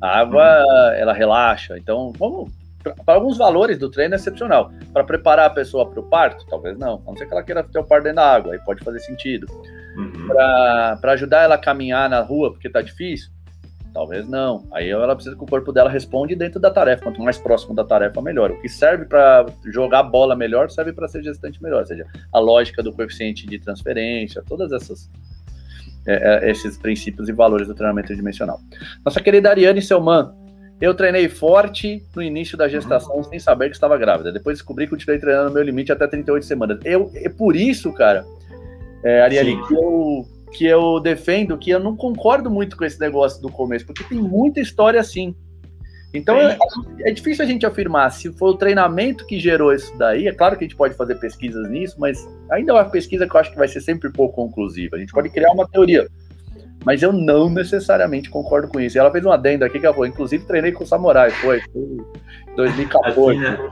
[0.00, 0.92] A água, uhum.
[0.94, 1.76] ela relaxa.
[1.76, 2.48] Então, vamos.
[3.04, 4.70] Para alguns valores do treino é excepcional.
[4.92, 7.02] Para preparar a pessoa para o parto, talvez não.
[7.06, 9.00] A não ser que ela queira ter o parto dentro da água, aí pode fazer
[9.00, 9.46] sentido.
[9.96, 10.26] Uhum.
[10.26, 13.30] Para ajudar ela a caminhar na rua porque está difícil,
[13.94, 14.66] Talvez não.
[14.72, 17.04] Aí ela precisa que o corpo dela responde dentro da tarefa.
[17.04, 18.50] Quanto mais próximo da tarefa, melhor.
[18.50, 21.78] O que serve para jogar bola melhor serve para ser gestante melhor.
[21.82, 25.08] Ou seja, a lógica do coeficiente de transferência, todas essas
[26.08, 28.60] é, é, esses princípios e valores do treinamento dimensional.
[29.04, 30.32] Nossa querida Ariane Selman,
[30.84, 34.30] eu treinei forte no início da gestação sem saber que estava grávida.
[34.32, 36.78] Depois descobri que continuei treinando no meu limite até 38 semanas.
[36.84, 38.24] Eu, é por isso, cara,
[39.02, 43.42] é, Ariane, que eu que eu defendo que eu não concordo muito com esse negócio
[43.42, 45.34] do começo, porque tem muita história assim.
[46.14, 46.56] Então é,
[47.00, 50.28] é, difícil a gente afirmar se foi o treinamento que gerou isso daí.
[50.28, 53.34] É claro que a gente pode fazer pesquisas nisso, mas ainda é uma pesquisa que
[53.34, 54.94] eu acho que vai ser sempre pouco conclusiva.
[54.94, 56.06] A gente pode criar uma teoria,
[56.84, 58.96] mas eu não necessariamente concordo com isso.
[58.96, 61.98] E ela fez um adendo aqui que falou, inclusive treinei com o Samurai, foi, foi
[62.56, 63.30] 2014.
[63.30, 63.70] Assim, né?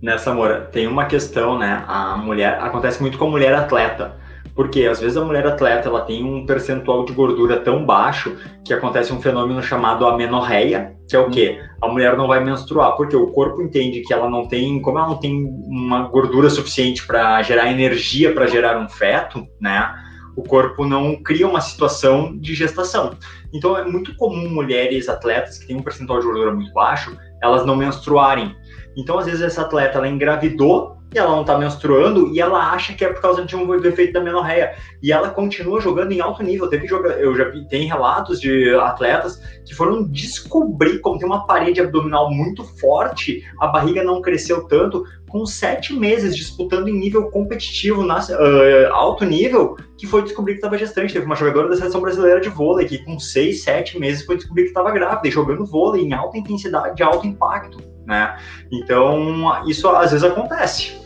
[0.00, 1.84] Nessa, Moura, tem uma questão, né?
[1.86, 4.14] A mulher, acontece muito com a mulher atleta
[4.58, 8.74] porque às vezes a mulher atleta ela tem um percentual de gordura tão baixo que
[8.74, 11.60] acontece um fenômeno chamado amenorreia, que é o quê?
[11.80, 15.06] A mulher não vai menstruar, porque o corpo entende que ela não tem, como ela
[15.06, 19.94] não tem uma gordura suficiente para gerar energia para gerar um feto, né?
[20.38, 23.16] O corpo não cria uma situação de gestação.
[23.52, 27.66] Então é muito comum mulheres atletas que têm um percentual de gordura muito baixo, elas
[27.66, 28.54] não menstruarem.
[28.96, 32.94] Então às vezes essa atleta ela engravidou e ela não tá menstruando e ela acha
[32.94, 34.76] que é por causa de um efeito da menorreia.
[35.02, 36.68] E ela continua jogando em alto nível.
[36.68, 37.14] Teve joga...
[37.14, 42.30] Eu já vi, tem relatos de atletas que foram descobrir como tem uma parede abdominal
[42.30, 48.18] muito forte, a barriga não cresceu tanto, com sete meses disputando em nível competitivo, na,
[48.18, 51.12] uh, alto nível, que foi descobrir que estava gestante.
[51.12, 54.64] Teve uma jogadora da seleção brasileira de vôlei que com seis, sete meses foi descobrir
[54.64, 58.38] que estava grávida e jogando vôlei em alta intensidade, de alto impacto né?
[58.72, 60.98] Então, isso às vezes acontece.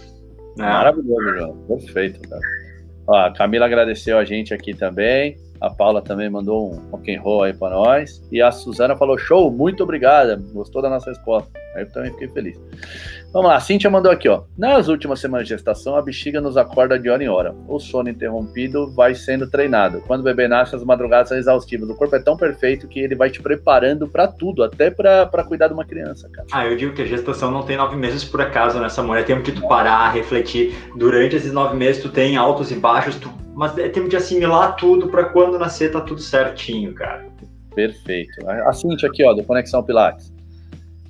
[0.57, 0.65] Né?
[0.65, 1.57] Maravilhoso, João.
[1.67, 2.41] Perfeito, cara.
[3.09, 5.37] Ó, a Camila agradeceu a gente aqui também.
[5.61, 8.23] A Paula também mandou um rock and roll aí para nós.
[8.31, 10.41] E a Suzana falou: show, muito obrigada.
[10.53, 11.51] Gostou da nossa resposta.
[11.75, 12.61] Aí eu também fiquei feliz.
[13.33, 14.43] Vamos lá, a Cíntia mandou aqui, ó.
[14.59, 17.55] Nas últimas semanas de gestação, a bexiga nos acorda de hora em hora.
[17.67, 20.03] O sono interrompido vai sendo treinado.
[20.07, 21.89] Quando o bebê nasce, as madrugadas são exaustivas.
[21.89, 25.69] O corpo é tão perfeito que ele vai te preparando para tudo, até para cuidar
[25.69, 26.47] de uma criança, cara.
[26.53, 29.23] Ah, eu digo que a gestação não tem nove meses por acaso nessa mulher.
[29.23, 30.75] É tempo de tu parar, refletir.
[30.99, 33.33] Durante esses nove meses, tu tem altos e baixos, tu...
[33.55, 37.25] mas é tempo de assimilar tudo para quando nascer tá tudo certinho, cara.
[37.75, 38.47] Perfeito.
[38.47, 40.31] A Cintia aqui, ó, do Conexão Pilates.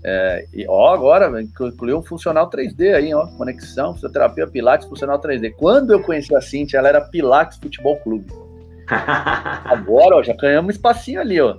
[0.04, 5.54] É, e ó, agora incluiu um funcional 3D aí, ó, conexão, fisioterapia, Pilates, funcional 3D.
[5.56, 8.26] Quando eu conheci a Cintia, ela era Pilates Futebol Clube.
[8.90, 11.56] Agora, ó, já ganhamos um espacinho ali, ó.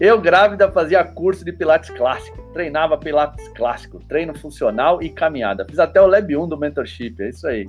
[0.00, 5.66] Eu, grávida, fazia curso de Pilates clássico, treinava Pilates clássico, treino funcional e caminhada.
[5.68, 7.66] Fiz até o Lab 1 do Mentorship, é isso aí.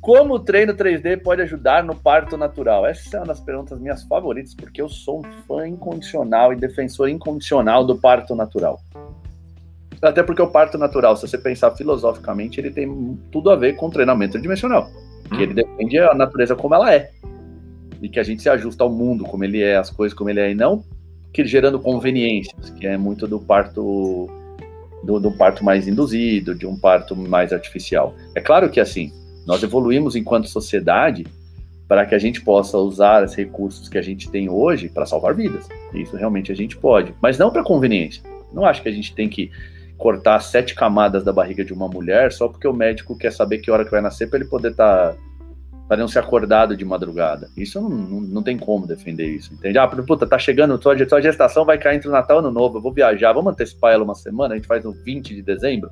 [0.00, 2.86] Como o treino 3D pode ajudar no parto natural?
[2.86, 7.08] Essa é uma das perguntas minhas favoritas, porque eu sou um fã incondicional e defensor
[7.08, 8.80] incondicional do parto natural.
[10.00, 13.90] Até porque o parto natural, se você pensar filosoficamente, ele tem tudo a ver com
[13.90, 14.88] treinamento dimensional.
[15.34, 17.10] Que ele depende da natureza como ela é.
[18.00, 20.40] E que a gente se ajusta ao mundo como ele é, as coisas como ele
[20.40, 20.84] é, e não
[21.32, 24.28] que gerando conveniências, que é muito do parto
[25.02, 28.14] do, do parto mais induzido, de um parto mais artificial.
[28.34, 29.12] É claro que assim,
[29.48, 31.26] Nós evoluímos enquanto sociedade
[31.88, 35.34] para que a gente possa usar os recursos que a gente tem hoje para salvar
[35.34, 35.66] vidas.
[35.94, 38.22] Isso realmente a gente pode, mas não para conveniência.
[38.52, 39.50] Não acho que a gente tem que
[39.96, 43.70] cortar sete camadas da barriga de uma mulher só porque o médico quer saber que
[43.70, 45.18] hora que vai nascer para ele poder estar tá,
[45.88, 47.48] para não ser acordado de madrugada.
[47.56, 49.78] Isso não, não, não, tem como defender isso, entende?
[49.78, 52.50] Ah, puta, tá chegando, sua, sua gestação vai cair entre o Natal e o Ano
[52.50, 55.40] Novo, eu vou viajar, vamos antecipar ela uma semana, a gente faz no 20 de
[55.40, 55.90] dezembro,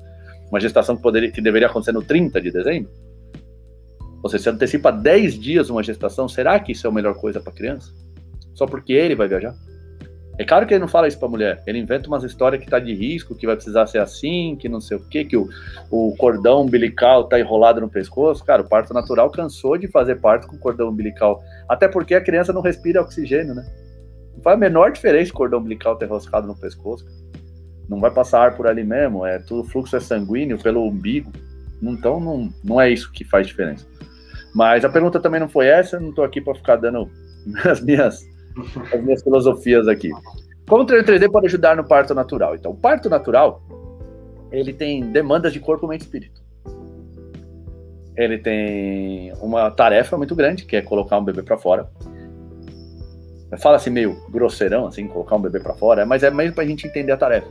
[0.51, 3.06] uma gestação que, poderia, que deveria acontecer no 30 de dezembro?
[4.21, 7.53] Você se antecipa 10 dias uma gestação, será que isso é a melhor coisa para
[7.53, 7.93] criança?
[8.53, 9.55] Só porque ele vai viajar?
[10.39, 11.63] É claro que ele não fala isso para mulher.
[11.65, 14.79] Ele inventa umas histórias que tá de risco, que vai precisar ser assim, que não
[14.79, 15.49] sei o quê, que o,
[15.89, 18.45] o cordão umbilical tá enrolado no pescoço.
[18.45, 21.41] Cara, o parto natural cansou de fazer parto com cordão umbilical.
[21.67, 23.65] Até porque a criança não respira oxigênio, né?
[24.35, 27.03] Não faz a menor diferença o cordão umbilical ter roscado no pescoço.
[27.89, 31.31] Não vai passar ar por ali mesmo, é tudo fluxo é sanguíneo pelo umbigo.
[31.81, 33.85] Então não, não é isso que faz diferença.
[34.53, 37.09] Mas a pergunta também não foi essa, não estou aqui para ficar dando
[37.65, 38.25] as minhas,
[38.93, 40.09] as minhas filosofias aqui.
[40.67, 42.55] Como o treino 3D pode ajudar no parto natural?
[42.55, 43.61] Então, o parto natural,
[44.51, 46.41] ele tem demandas de corpo, mente e espírito.
[48.17, 51.89] Ele tem uma tarefa muito grande, que é colocar um bebê para fora.
[53.59, 56.67] Fala assim meio grosseirão, assim, colocar um bebê para fora, mas é mesmo para a
[56.67, 57.47] gente entender a tarefa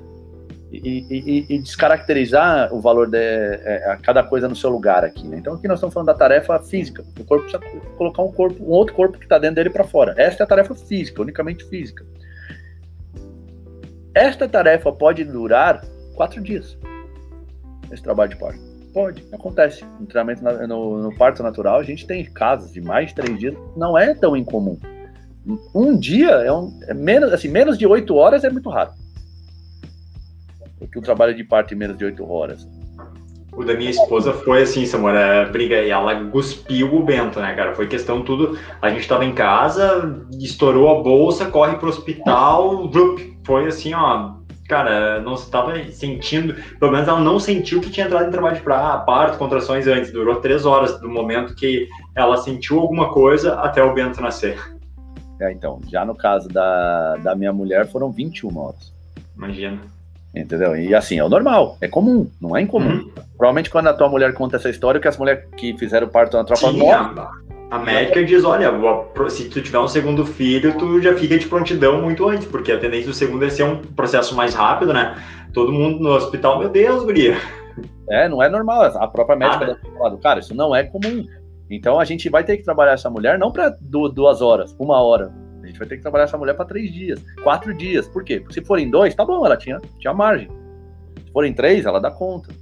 [0.84, 5.26] e, e, e, descaracterizar o valor de é, cada coisa no seu lugar aqui.
[5.26, 5.38] Né?
[5.38, 7.04] Então aqui nós estamos falando da tarefa física.
[7.18, 7.62] O corpo precisa
[7.96, 10.14] colocar um corpo, um outro corpo que está dentro dele para fora.
[10.16, 12.04] Esta é a tarefa física, unicamente física.
[14.14, 16.78] Esta tarefa pode durar quatro dias.
[17.90, 18.60] Esse trabalho de parto.
[18.92, 19.84] Pode, acontece.
[20.00, 23.54] No treinamento no, no parto natural, a gente tem casos de mais de três dias.
[23.76, 24.78] Não é tão incomum.
[25.74, 28.90] Um dia é, um, é menos, assim, menos de oito horas é muito raro
[30.90, 32.66] que o trabalho de parto em menos de oito horas.
[33.56, 37.74] O da minha esposa foi assim, Samora, briga e ela cuspiu o Bento, né, cara?
[37.74, 38.58] Foi questão tudo.
[38.82, 42.90] A gente tava em casa, estourou a bolsa, corre pro hospital,
[43.44, 44.36] foi assim, ó.
[44.68, 48.62] Cara, não estava sentindo, pelo menos ela não sentiu que tinha entrado em trabalho de
[48.62, 50.12] parto, contrações antes.
[50.12, 54.58] Durou três horas do momento que ela sentiu alguma coisa até o Bento nascer.
[55.40, 58.92] É, então, já no caso da, da minha mulher foram 21 horas.
[59.36, 59.95] Imagina.
[60.36, 60.76] Entendeu?
[60.76, 62.90] E assim, é o normal, é comum, não é incomum.
[62.90, 63.10] Uhum.
[63.38, 66.44] Provavelmente quando a tua mulher conta essa história, que as mulheres que fizeram parto na
[66.44, 67.30] tropa Sim, a,
[67.70, 68.70] a médica diz, olha,
[69.30, 72.78] se tu tiver um segundo filho, tu já fica de prontidão muito antes, porque a
[72.78, 75.16] tendência do segundo é ser um processo mais rápido, né?
[75.54, 77.36] Todo mundo no hospital, meu Deus, guria.
[78.10, 78.82] É, não é normal.
[78.82, 81.24] A própria médica ah, deve ter falado, cara, isso não é comum.
[81.70, 85.32] Então a gente vai ter que trabalhar essa mulher não para duas horas, uma hora,
[85.66, 88.08] a gente vai ter que trabalhar essa mulher para três dias, quatro dias.
[88.08, 88.38] Por quê?
[88.38, 90.48] Porque se forem dois, tá bom, ela tinha, tinha margem.
[91.24, 92.54] Se forem três, ela dá conta.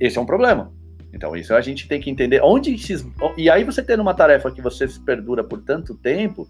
[0.00, 0.72] Esse é um problema.
[1.12, 3.06] Então, isso a gente tem que entender onde esses.
[3.36, 6.48] E aí, você tendo uma tarefa que você se perdura por tanto tempo,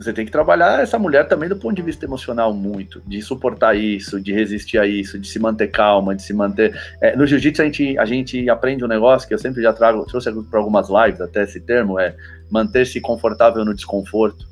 [0.00, 3.76] você tem que trabalhar essa mulher também do ponto de vista emocional muito, de suportar
[3.76, 6.74] isso, de resistir a isso, de se manter calma, de se manter.
[7.02, 10.06] É, no jiu-jitsu a gente, a gente aprende um negócio que eu sempre já trago,
[10.06, 12.16] trouxe para algumas lives até esse termo, é
[12.50, 14.46] manter-se confortável no desconforto,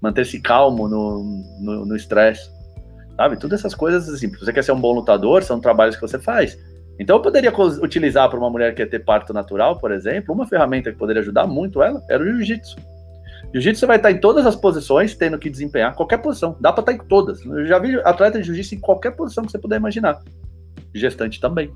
[0.00, 2.48] manter-se calmo no estresse,
[3.16, 3.36] sabe?
[3.36, 6.56] Todas essas coisas, assim, você quer ser um bom lutador, são trabalhos que você faz.
[6.96, 7.52] Então eu poderia
[7.82, 11.22] utilizar para uma mulher que quer ter parto natural, por exemplo, uma ferramenta que poderia
[11.22, 12.99] ajudar muito ela era o jiu-jitsu.
[13.52, 16.56] Jiu-jitsu você vai estar em todas as posições, tendo que desempenhar qualquer posição.
[16.60, 17.44] Dá para estar em todas.
[17.44, 20.22] Eu já vi atleta de jiu-jitsu em qualquer posição que você puder imaginar.
[20.94, 21.72] Gestante também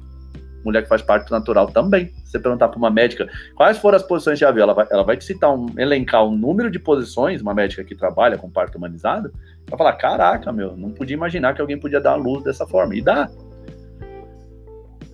[0.64, 2.10] mulher que faz parto natural também.
[2.24, 5.16] Você perguntar para uma médica quais foram as posições de avião, ela vai, ela vai
[5.16, 9.30] te citar um, elencar um número de posições, uma médica que trabalha com parto humanizado,
[9.68, 12.96] vai falar: caraca, meu, não podia imaginar que alguém podia dar a luz dessa forma.
[12.96, 13.28] E dá.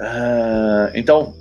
[0.01, 1.34] Uh, então,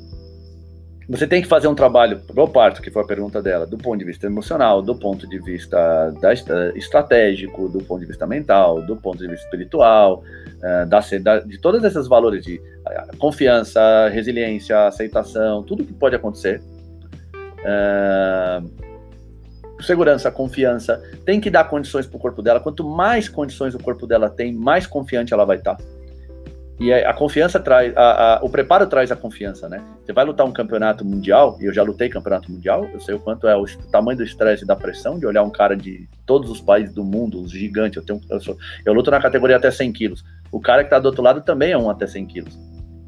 [1.10, 3.98] você tem que fazer um trabalho pro parto, que foi a pergunta dela, do ponto
[3.98, 6.32] de vista emocional, do ponto de vista da,
[6.76, 10.24] estratégico, do ponto de vista mental, do ponto de vista espiritual,
[10.58, 16.16] uh, da, da, de todos esses valores de uh, confiança, resiliência, aceitação, tudo que pode
[16.16, 16.62] acontecer.
[17.62, 18.70] Uh,
[19.82, 22.60] segurança, confiança, tem que dar condições para o corpo dela.
[22.60, 25.76] Quanto mais condições o corpo dela tem, mais confiante ela vai estar.
[25.76, 25.84] Tá.
[26.80, 29.84] E a, confiança traz, a, a, o preparo traz a confiança, né?
[30.06, 33.20] Você vai lutar um campeonato mundial, e eu já lutei campeonato mundial, eu sei o
[33.20, 36.08] quanto é o, o tamanho do estresse e da pressão de olhar um cara de
[36.26, 37.98] todos os países do mundo, os gigantes.
[37.98, 40.24] Eu, tenho, eu, sou, eu luto na categoria até 100 quilos.
[40.54, 42.58] O cara que tá do outro lado também é um até 100 quilos.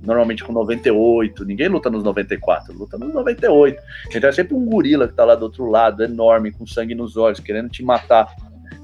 [0.03, 3.81] Normalmente com 98, ninguém luta nos 94, luta nos 98.
[4.13, 7.15] Então é sempre um gorila que tá lá do outro lado, enorme, com sangue nos
[7.15, 8.35] olhos, querendo te matar.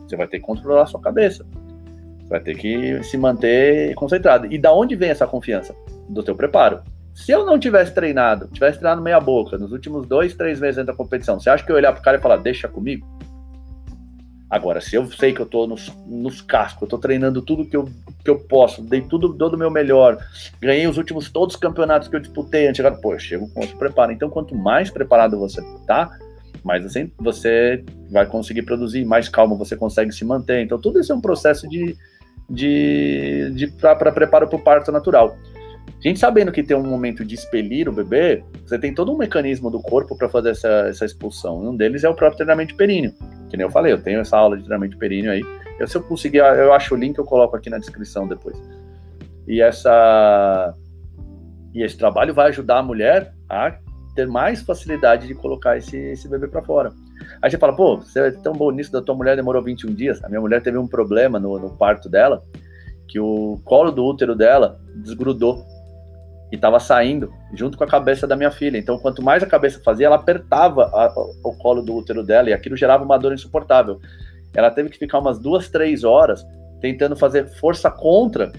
[0.07, 1.45] Você vai ter que controlar a sua cabeça.
[2.29, 4.51] Vai ter que se manter concentrado.
[4.51, 5.75] E da onde vem essa confiança?
[6.09, 6.81] Do teu preparo.
[7.13, 10.93] Se eu não tivesse treinado, tivesse treinado meia boca nos últimos dois, três meses dentro
[10.93, 13.07] da competição, você acha que eu olhar pro cara e falar, deixa comigo?
[14.49, 17.75] Agora, se eu sei que eu tô nos, nos cascos, eu tô treinando tudo que
[17.75, 17.89] eu,
[18.23, 20.17] que eu posso, dei tudo, todo o meu melhor,
[20.61, 23.77] ganhei os últimos todos os campeonatos que eu disputei antes, pô, eu chego com outro
[23.77, 24.11] preparo.
[24.11, 26.09] Então, quanto mais preparado você tá,
[26.63, 30.61] mais você, você vai conseguir produzir, mais calmo você consegue se manter.
[30.61, 31.97] Então, tudo isso é um processo de,
[32.49, 35.37] de, de para preparo para o parto natural.
[35.87, 39.17] A gente sabendo que tem um momento de expelir o bebê, você tem todo um
[39.17, 41.59] mecanismo do corpo para fazer essa, essa expulsão.
[41.59, 43.13] Um deles é o próprio treinamento períneo.
[43.49, 45.41] Que nem eu falei, eu tenho essa aula de treinamento períneo aí.
[45.79, 48.57] Eu, se eu conseguir, eu acho o link, eu coloco aqui na descrição depois.
[49.47, 50.73] E essa
[51.73, 53.77] e esse trabalho vai ajudar a mulher a
[54.17, 56.91] ter mais facilidade de colocar esse, esse bebê para fora.
[57.39, 60.23] Aí você fala, pô, você é tão bom nisso da tua mulher, demorou 21 dias.
[60.23, 62.43] A minha mulher teve um problema no, no parto dela,
[63.07, 65.63] que o colo do útero dela desgrudou
[66.51, 68.79] e estava saindo junto com a cabeça da minha filha.
[68.79, 71.13] Então, quanto mais a cabeça fazia, ela apertava a,
[71.43, 73.99] o colo do útero dela e aquilo gerava uma dor insuportável.
[74.55, 76.43] Ela teve que ficar umas duas, três horas
[76.81, 78.51] tentando fazer força contra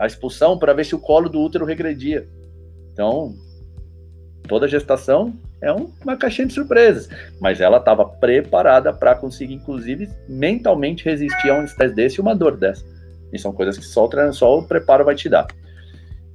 [0.00, 2.26] a expulsão para ver se o colo do útero regredia.
[2.92, 3.34] Então,
[4.46, 7.08] toda gestação é uma caixinha de surpresas,
[7.40, 12.34] mas ela estava preparada para conseguir, inclusive, mentalmente resistir a um estresse desse e uma
[12.34, 12.84] dor dessa.
[13.32, 15.46] E são coisas que só o, só o preparo vai te dar.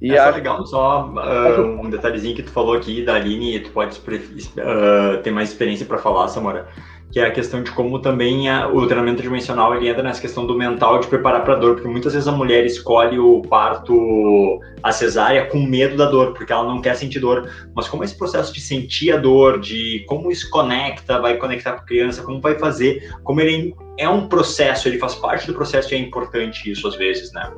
[0.00, 0.30] E é a...
[0.30, 5.22] só legal, só uh, um detalhezinho que tu falou aqui da Aline, tu pode uh,
[5.22, 6.66] ter mais experiência para falar, Samora,
[7.10, 10.46] que é a questão de como também a, o treinamento dimensional ele entra nessa questão
[10.46, 14.92] do mental de preparar para dor, porque muitas vezes a mulher escolhe o parto, a
[14.92, 17.50] cesárea, com medo da dor, porque ela não quer sentir dor.
[17.74, 21.80] Mas como esse processo de sentir a dor, de como isso conecta, vai conectar com
[21.80, 25.92] a criança, como vai fazer, como ele é um processo, ele faz parte do processo
[25.92, 27.52] e é importante isso às vezes, né?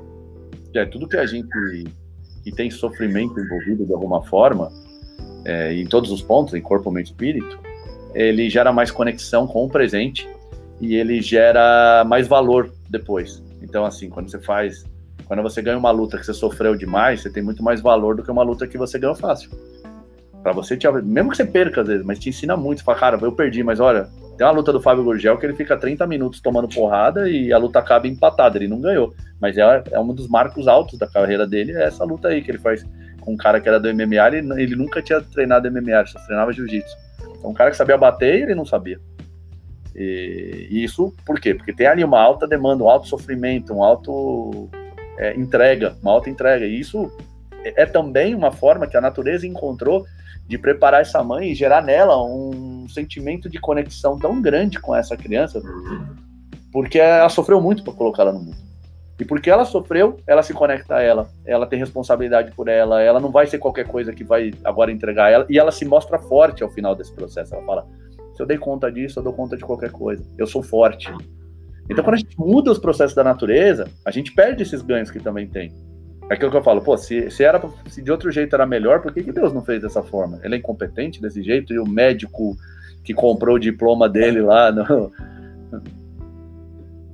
[0.75, 1.49] É, tudo que a gente
[2.43, 4.69] que tem sofrimento envolvido de alguma forma,
[5.45, 7.59] é, em todos os pontos, em corpo, mente e espírito,
[8.15, 10.29] ele gera mais conexão com o presente
[10.81, 13.43] e ele gera mais valor depois.
[13.63, 14.85] Então, assim, quando você faz.
[15.27, 18.23] Quando você ganha uma luta que você sofreu demais, você tem muito mais valor do
[18.23, 19.51] que uma luta que você ganhou fácil.
[20.43, 22.79] Para você, te, mesmo que você perca às vezes, mas te ensina muito.
[22.79, 25.55] Você fala, cara, eu perdi, mas olha, tem uma luta do Fábio Gurgel que ele
[25.55, 29.15] fica 30 minutos tomando porrada e a luta acaba empatada, ele não ganhou.
[29.41, 32.51] Mas é, é um dos marcos altos da carreira dele, é essa luta aí que
[32.51, 32.85] ele faz
[33.21, 36.53] com um cara que era do MMA, ele, ele nunca tinha treinado MMA, só treinava
[36.53, 36.97] jiu-jitsu.
[37.43, 39.01] Então, um cara que sabia bater e ele não sabia.
[39.95, 41.55] E, e, isso por quê?
[41.55, 44.71] Porque tem ali uma alta demanda, um alto sofrimento, um alto
[45.19, 46.65] é, entrega, uma alta entrega.
[46.65, 47.11] E isso
[47.65, 50.07] é, é também uma forma que a natureza encontrou
[50.47, 55.17] de preparar essa mãe e gerar nela um sentimento de conexão tão grande com essa
[55.17, 55.61] criança,
[56.73, 58.72] porque ela sofreu muito para colocar ela no mundo.
[59.21, 63.21] E porque ela sofreu, ela se conecta a ela, ela tem responsabilidade por ela, ela
[63.21, 66.63] não vai ser qualquer coisa que vai agora entregar ela, e ela se mostra forte
[66.63, 67.55] ao final desse processo.
[67.55, 67.87] Ela fala:
[68.35, 71.13] se eu dei conta disso, eu dou conta de qualquer coisa, eu sou forte.
[71.91, 75.21] Então, quando a gente muda os processos da natureza, a gente perde esses ganhos que
[75.21, 75.73] também tem.
[76.31, 79.03] É aquilo que eu falo, pô, se, se, era, se de outro jeito era melhor,
[79.03, 80.41] por que, que Deus não fez dessa forma?
[80.43, 82.57] Ele é incompetente desse jeito e o médico
[83.05, 85.13] que comprou o diploma dele lá no,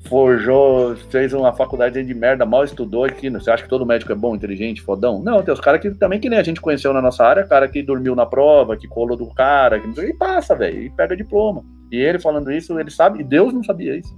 [0.09, 3.29] forjou, fez uma faculdade de merda, mal estudou aqui.
[3.31, 5.23] Você acha que todo médico é bom, inteligente, fodão?
[5.23, 7.69] Não, tem os caras que também que nem a gente conheceu na nossa área, cara
[7.69, 11.63] que dormiu na prova, que colou do cara, que e passa, velho, e pega diploma.
[11.93, 14.17] E ele falando isso, ele sabe, e Deus não sabia isso.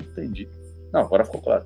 [0.00, 0.48] Entendi.
[0.92, 1.64] Não, agora ficou claro.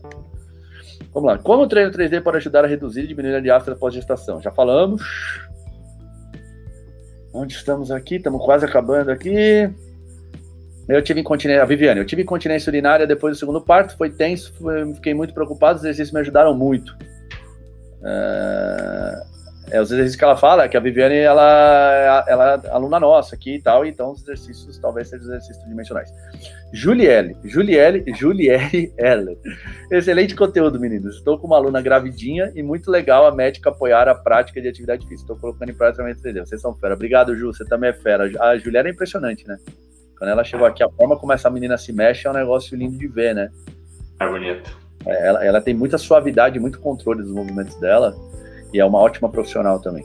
[1.12, 1.38] Vamos lá.
[1.38, 4.40] Como o treino 3D pode ajudar a reduzir e diminuir a diástase pós-gestação?
[4.40, 5.02] Já falamos.
[7.32, 8.16] Onde estamos aqui?
[8.16, 9.70] Estamos quase acabando aqui.
[10.90, 14.52] Eu tive incontinência, a Viviane, eu tive incontinência urinária depois do segundo parto, foi tenso,
[14.54, 16.92] foi, fiquei muito preocupado, os exercícios me ajudaram muito.
[18.00, 19.30] Uh,
[19.70, 23.36] é, os exercícios que ela fala, é que a Viviane, ela, ela é aluna nossa
[23.36, 26.12] aqui e tal, então os exercícios talvez sejam exercícios tridimensionais.
[26.72, 29.36] Julielle, Julielle, Julielle Heller.
[29.92, 31.16] Excelente conteúdo, meninos.
[31.16, 35.06] Estou com uma aluna gravidinha e muito legal a médica apoiar a prática de atividade
[35.06, 35.22] física.
[35.22, 36.94] Estou colocando em prática também, Vocês são fera.
[36.94, 38.28] Obrigado, Ju, você também é fera.
[38.40, 39.56] A Julielle é impressionante, né?
[40.20, 42.98] Quando ela chegou aqui, a forma como essa menina se mexe é um negócio lindo
[42.98, 43.51] de ver, né?
[44.20, 44.78] É bonito.
[45.06, 48.14] É, ela, ela tem muita suavidade, muito controle dos movimentos dela
[48.70, 50.05] e é uma ótima profissional também.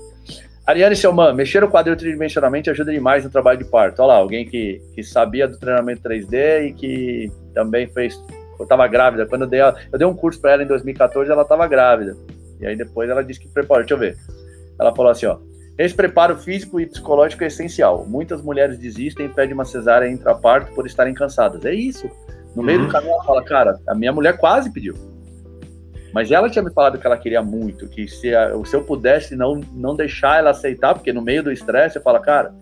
[0.65, 4.01] Ariane Selman, mexer o quadril tridimensionalmente ajuda demais no trabalho de parto.
[4.01, 8.17] Olha lá, alguém que, que sabia do treinamento 3D e que também fez.
[8.57, 9.25] Eu estava grávida.
[9.25, 12.15] Quando eu dei, eu dei um curso para ela em 2014, ela estava grávida.
[12.61, 13.83] E aí depois ela disse que preparou.
[13.83, 14.17] Deixa eu ver.
[14.79, 15.37] Ela falou assim: ó,
[15.77, 18.05] esse preparo físico e psicológico é essencial.
[18.05, 21.65] Muitas mulheres desistem e pedem uma cesárea intraparto por estarem cansadas.
[21.65, 22.09] É isso.
[22.55, 22.85] No meio uhum.
[22.85, 24.95] do caminho ela fala, cara, a minha mulher quase pediu.
[26.13, 28.31] Mas ela tinha me falado que ela queria muito, que se,
[28.65, 32.21] se eu pudesse não, não deixar ela aceitar, porque no meio do estresse você fala,
[32.21, 32.55] cara,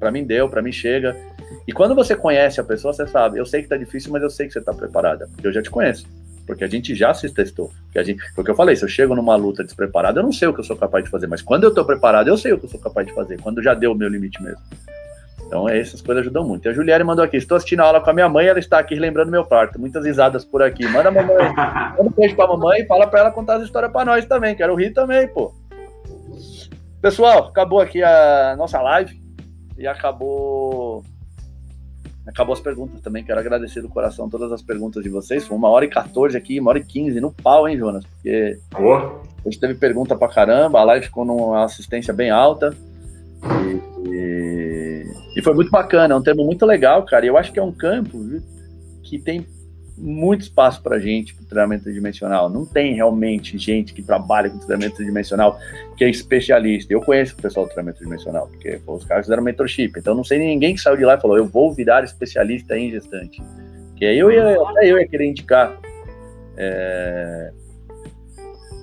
[0.00, 1.16] para mim deu, para mim chega.
[1.68, 4.30] E quando você conhece a pessoa, você sabe, eu sei que tá difícil, mas eu
[4.30, 6.04] sei que você tá preparada, porque eu já te conheço.
[6.48, 7.70] Porque a gente já se testou.
[7.84, 10.48] Porque, a gente, porque eu falei, se eu chego numa luta despreparada, eu não sei
[10.48, 12.58] o que eu sou capaz de fazer, mas quando eu tô preparado, eu sei o
[12.58, 14.58] que eu sou capaz de fazer, quando já deu o meu limite mesmo.
[15.46, 16.66] Então, essas coisas ajudam muito.
[16.66, 18.78] E a Juliane mandou aqui: estou assistindo a aula com a minha mãe, ela está
[18.78, 19.78] aqui lembrando meu parto.
[19.78, 20.86] Muitas risadas por aqui.
[20.88, 21.52] Manda a mamãe,
[21.96, 24.54] manda um beijo pra mamãe e fala para ela contar as histórias para nós também.
[24.54, 25.52] Quero rir também, pô.
[27.02, 29.20] Pessoal, acabou aqui a nossa live
[29.76, 31.04] e acabou.
[32.28, 33.24] Acabou as perguntas também.
[33.24, 35.46] Quero agradecer do coração todas as perguntas de vocês.
[35.46, 38.04] Foi uma hora e 14 aqui, uma hora e 15 no pau, hein, Jonas?
[38.04, 39.48] Porque oh.
[39.48, 42.76] hoje teve pergunta pra caramba, a live ficou numa assistência bem alta.
[43.64, 45.04] E, e,
[45.36, 47.24] e, foi muito bacana, é um tema muito legal, cara.
[47.24, 48.42] E eu acho que é um campo viu,
[49.02, 49.46] que tem
[50.00, 52.48] muito espaço para gente com treinamento tridimensional.
[52.48, 55.58] Não tem realmente gente que trabalha com treinamento tridimensional
[55.96, 56.92] que é especialista.
[56.92, 59.92] Eu conheço o pessoal do treinamento tridimensional, porque os caras fizeram mentorship.
[59.96, 62.90] Então não sei ninguém que saiu de lá e falou: eu vou virar especialista em
[62.90, 63.42] gestante.
[63.96, 65.76] Que eu ia, até eu ia querer indicar.
[66.56, 67.52] É,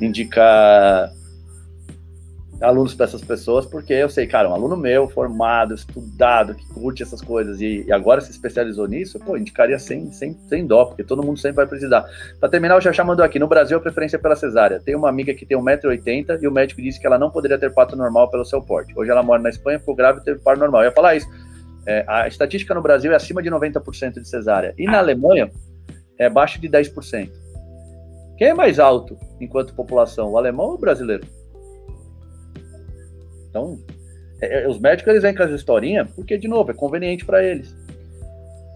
[0.02, 1.12] indicar
[2.61, 7.03] alunos para essas pessoas, porque eu sei, cara, um aluno meu, formado, estudado, que curte
[7.03, 11.03] essas coisas e, e agora se especializou nisso, pô, indicaria sem, sem, sem dó, porque
[11.03, 12.06] todo mundo sempre vai precisar.
[12.40, 14.80] Para terminar, o Xaxá mandou aqui, no Brasil a preferência é pela cesárea.
[14.80, 17.73] Tem uma amiga que tem 1,80m e o médico disse que ela não poderia ter
[17.73, 18.94] parto normal pelo seu porte.
[18.98, 20.82] Hoje ela mora na Espanha, ficou grávida e teve parto normal.
[20.82, 21.27] Eu ia falar isso.
[21.88, 24.73] É, a estatística no Brasil é acima de 90% de cesárea.
[24.77, 25.52] E na Alemanha
[26.18, 27.30] é abaixo de 10%.
[28.38, 31.26] Quem é mais alto enquanto população, o alemão ou o brasileiro?
[33.56, 33.80] Então,
[34.41, 37.41] é, é, os médicos eles vêm com as historinhas porque, de novo, é conveniente para
[37.41, 37.73] eles.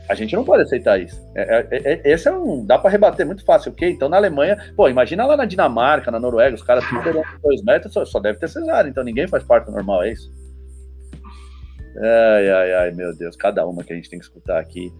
[0.07, 1.21] A gente não pode aceitar isso.
[1.35, 2.65] É, é, é esse é um.
[2.65, 3.91] Dá para rebater muito fácil, ok?
[3.91, 7.93] Então na Alemanha, pô, imagina lá na Dinamarca, na Noruega, os caras tudo dois metros,
[7.93, 10.31] só, só deve ter cesárea, então ninguém faz parto normal, é isso?
[12.01, 14.91] Ai, ai, ai, meu Deus, cada uma que a gente tem que escutar aqui.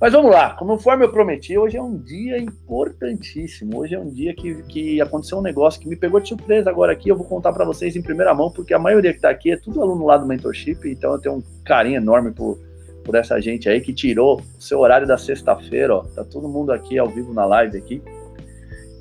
[0.00, 3.80] Mas vamos lá, conforme eu prometi, hoje é um dia importantíssimo.
[3.80, 6.92] Hoje é um dia que, que aconteceu um negócio que me pegou de surpresa agora
[6.92, 7.08] aqui.
[7.08, 9.56] Eu vou contar para vocês em primeira mão, porque a maioria que está aqui é
[9.56, 12.60] tudo aluno lá do Mentorship, então eu tenho um carinho enorme por,
[13.04, 16.04] por essa gente aí que tirou o seu horário da sexta-feira, ó.
[16.04, 18.00] Tá todo mundo aqui ao vivo na live aqui.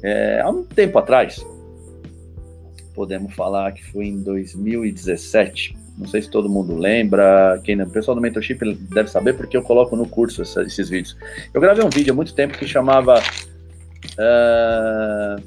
[0.02, 1.45] É, há um tempo atrás,
[2.98, 8.14] podemos falar que foi em 2017 não sei se todo mundo lembra, quem o pessoal
[8.14, 8.60] do Mentorship
[8.94, 11.18] deve saber porque eu coloco no curso essa, esses vídeos.
[11.52, 13.19] Eu gravei um vídeo há muito tempo que chamava
[14.19, 15.41] uh,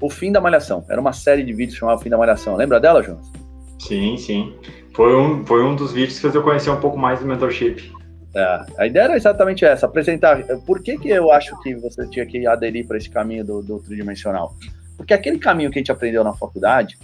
[0.00, 0.84] O Fim da Malhação.
[0.88, 2.56] Era uma série de vídeos que chamava O Fim da Malhação.
[2.56, 3.30] Lembra dela, Jonas?
[3.78, 4.52] Sim, sim.
[4.96, 7.92] Foi um, foi um dos vídeos que fez eu conhecer um pouco mais do Mentorship.
[8.34, 12.26] É, a ideia era exatamente essa, apresentar por que, que eu acho que você tinha
[12.26, 14.56] que aderir para esse caminho do, do tridimensional.
[14.96, 16.98] Porque aquele caminho que a gente aprendeu na faculdade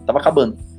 [0.00, 0.70] estava acabando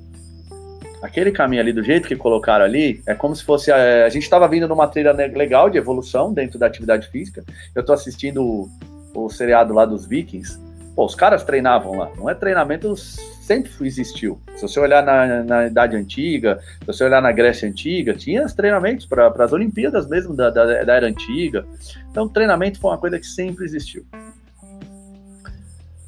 [1.02, 3.72] aquele caminho ali, do jeito que colocaram ali, é como se fosse.
[3.72, 7.44] A, é, a gente estava vindo numa trilha legal de evolução dentro da atividade física.
[7.74, 8.70] Eu estou assistindo o,
[9.16, 10.60] o seriado lá dos Vikings.
[10.96, 12.12] Pô, os caras treinavam lá.
[12.18, 14.40] Não é treinamento, sempre existiu.
[14.56, 18.54] Se você olhar na, na Idade Antiga, se você olhar na Grécia Antiga, tinha os
[18.54, 21.66] treinamentos para as Olimpíadas mesmo da, da, da Era Antiga.
[22.10, 24.06] Então, treinamento foi uma coisa que sempre existiu.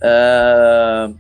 [0.04, 1.16] Uh,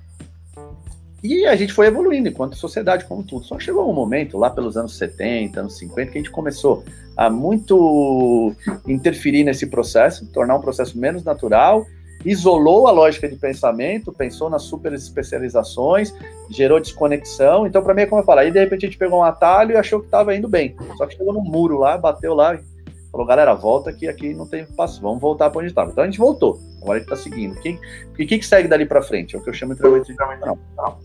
[1.23, 3.45] e a gente foi evoluindo enquanto sociedade, como tudo.
[3.45, 6.84] Só chegou um momento, lá pelos anos 70, anos 50, que a gente começou
[7.15, 8.53] a muito
[8.85, 11.85] interferir nesse processo, tornar um processo menos natural,
[12.26, 16.14] isolou a lógica de pensamento, pensou nas super especializações,
[16.49, 17.65] gerou desconexão.
[17.65, 19.72] Então, para mim, é como eu falo, aí de repente a gente pegou um atalho
[19.72, 20.76] e achou que estava indo bem.
[20.97, 22.60] Só que chegou no muro lá, bateu lá,
[23.14, 25.91] falou, galera, volta que aqui não tem passo, vamos voltar para onde estava.
[25.91, 27.56] Então a gente voltou, agora a gente está seguindo.
[27.64, 27.80] E
[28.11, 29.35] o que, que segue dali para frente?
[29.35, 30.11] É o que eu chamo de treinamento
[30.76, 30.98] não.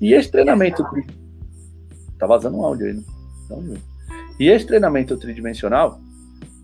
[0.00, 0.84] E esse treinamento.
[2.18, 3.02] Tá vazando um áudio aí, né?
[4.38, 6.00] E esse treinamento tridimensional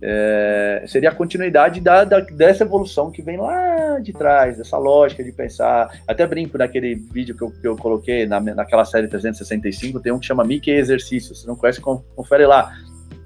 [0.02, 5.24] é, seria a continuidade da, da, dessa evolução que vem lá de trás, dessa lógica
[5.24, 5.98] de pensar.
[6.06, 10.18] Até brinco naquele vídeo que eu, que eu coloquei na, naquela série 365, tem um
[10.18, 11.40] que chama Mickey Exercícios.
[11.40, 12.70] Se não conhece, confere lá.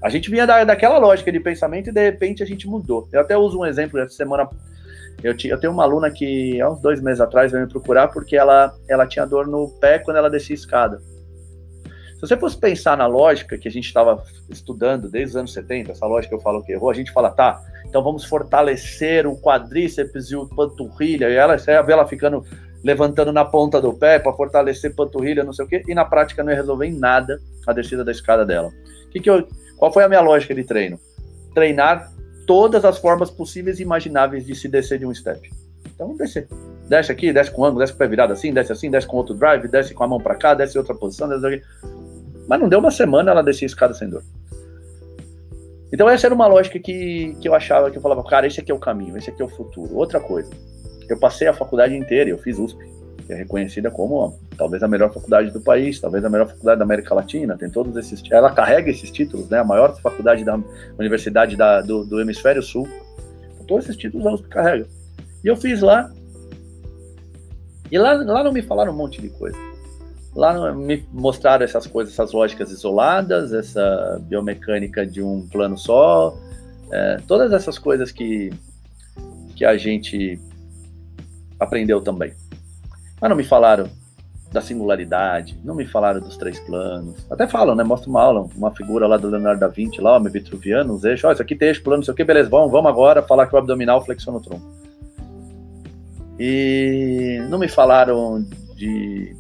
[0.03, 3.09] A gente vinha da, daquela lógica de pensamento e de repente a gente mudou.
[3.13, 4.49] Eu até uso um exemplo essa semana
[5.23, 8.37] eu, eu tenho uma aluna que há uns dois meses atrás veio me procurar porque
[8.37, 11.03] ela, ela tinha dor no pé quando ela descia a escada.
[12.15, 15.93] Se você fosse pensar na lógica que a gente estava estudando desde os anos 70,
[15.93, 20.31] essa lógica eu falo que errou, a gente fala, tá, então vamos fortalecer o quadríceps
[20.31, 22.45] e o panturrilha, e ela, você ia ver ela ficando
[22.83, 26.43] levantando na ponta do pé para fortalecer panturrilha, não sei o quê, e na prática
[26.43, 28.73] não ia resolver em nada a descida da escada dela.
[29.11, 29.49] Que que eu,
[29.79, 30.99] qual foi a minha lógica de treino?
[31.55, 32.13] Treinar
[32.47, 35.51] todas as formas possíveis e imagináveis de se descer de um step.
[35.87, 36.49] Então descer.
[36.89, 39.17] Desce aqui, desce com ângulo, desce com o pé virado assim, desce assim, desce com
[39.17, 41.63] outro drive, desce com a mão para cá, desce em outra posição, desce aqui.
[42.49, 44.23] Mas não deu uma semana, ela descia a escada sem dor.
[45.93, 48.73] Então essa era uma lógica que, que eu achava, que eu falava, cara, esse aqui
[48.73, 49.95] é o caminho, esse aqui é o futuro.
[49.95, 50.51] Outra coisa,
[51.09, 52.79] eu passei a faculdade inteira, eu fiz USP,
[53.29, 56.85] que é reconhecida como talvez a melhor faculdade do país, talvez a melhor faculdade da
[56.85, 60.59] América Latina, tem todos esses, ela carrega esses títulos, né, a maior faculdade da
[60.99, 62.89] universidade da, do, do hemisfério sul,
[63.67, 64.87] todos esses títulos a USP carrega.
[65.45, 66.11] E eu fiz lá,
[67.93, 69.59] e lá, lá não me falaram um monte de coisa.
[70.35, 76.35] Lá me mostraram essas coisas, essas lógicas isoladas, essa biomecânica de um plano só,
[76.91, 78.51] é, todas essas coisas que,
[79.55, 80.41] que a gente
[81.61, 82.33] aprendeu também.
[83.21, 83.89] Mas não me falaram
[84.51, 87.27] da singularidade, não me falaram dos três planos.
[87.31, 87.85] Até falam, né?
[87.85, 91.25] Mostra uma aula, uma figura lá do Leonardo da Vinci, lá, o Vitruviano, os eixos.
[91.25, 93.47] Ó, isso aqui tem eixo plano, não sei o que, beleza, vamos, vamos agora falar
[93.47, 94.67] que o abdominal flexiona o tronco.
[96.39, 98.45] E não me falaram
[98.77, 99.37] de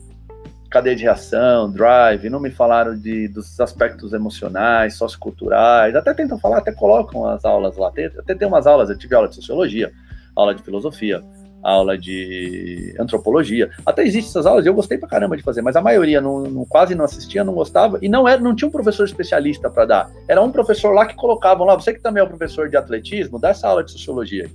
[0.69, 6.59] cadeia de reação, drive, não me falaram de, dos aspectos emocionais, socioculturais, até tentam falar,
[6.59, 9.91] até colocam as aulas lá, até tem umas aulas, eu tive aula de sociologia,
[10.37, 11.25] aula de filosofia,
[11.63, 15.83] aula de antropologia, até existem essas aulas, eu gostei pra caramba de fazer, mas a
[15.83, 19.05] maioria não, não quase não assistia, não gostava, e não era, não tinha um professor
[19.05, 22.29] especialista para dar, era um professor lá que colocavam lá, você que também é o
[22.29, 24.49] professor de atletismo, dá essa aula de sociologia.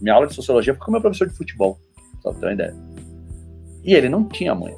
[0.00, 1.78] Minha aula de sociologia foi com meu professor de futebol,
[2.20, 2.76] só pra ter uma ideia.
[3.82, 4.74] E ele não tinha mãe.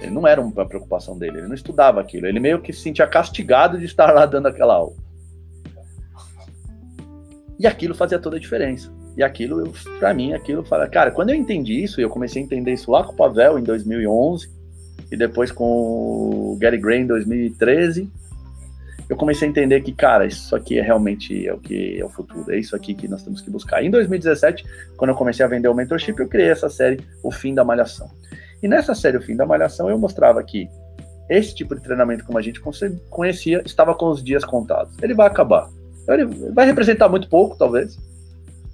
[0.00, 2.26] Ele não era uma preocupação dele, ele não estudava aquilo.
[2.26, 4.94] Ele meio que se sentia castigado de estar lá dando aquela aula.
[7.58, 8.92] E aquilo fazia toda a diferença.
[9.18, 12.72] E aquilo, para mim, aquilo fala, cara, quando eu entendi isso, eu comecei a entender
[12.72, 14.48] isso lá com o Pavel em 2011
[15.10, 18.08] e depois com o Gary Gray em 2013,
[19.08, 22.08] eu comecei a entender que, cara, isso aqui é realmente é o que é o
[22.08, 23.82] futuro, é isso aqui que nós temos que buscar.
[23.82, 24.64] Em 2017,
[24.96, 28.08] quando eu comecei a vender o mentorship, eu criei essa série, O Fim da Malhação.
[28.62, 30.68] E nessa série O Fim da Malhação eu mostrava que
[31.28, 32.60] esse tipo de treinamento como a gente
[33.10, 34.94] conhecia estava com os dias contados.
[35.02, 35.68] Ele vai acabar.
[36.08, 37.98] Ele vai representar muito pouco, talvez.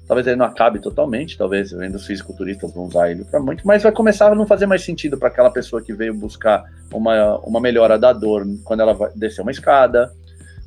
[0.06, 3.82] Talvez ele não acabe totalmente, talvez vendo os fisiculturistas vão usar ele para muito, mas
[3.82, 6.62] vai começar a não fazer mais sentido para aquela pessoa que veio buscar
[6.92, 10.12] uma, uma melhora da dor quando ela vai descer uma escada,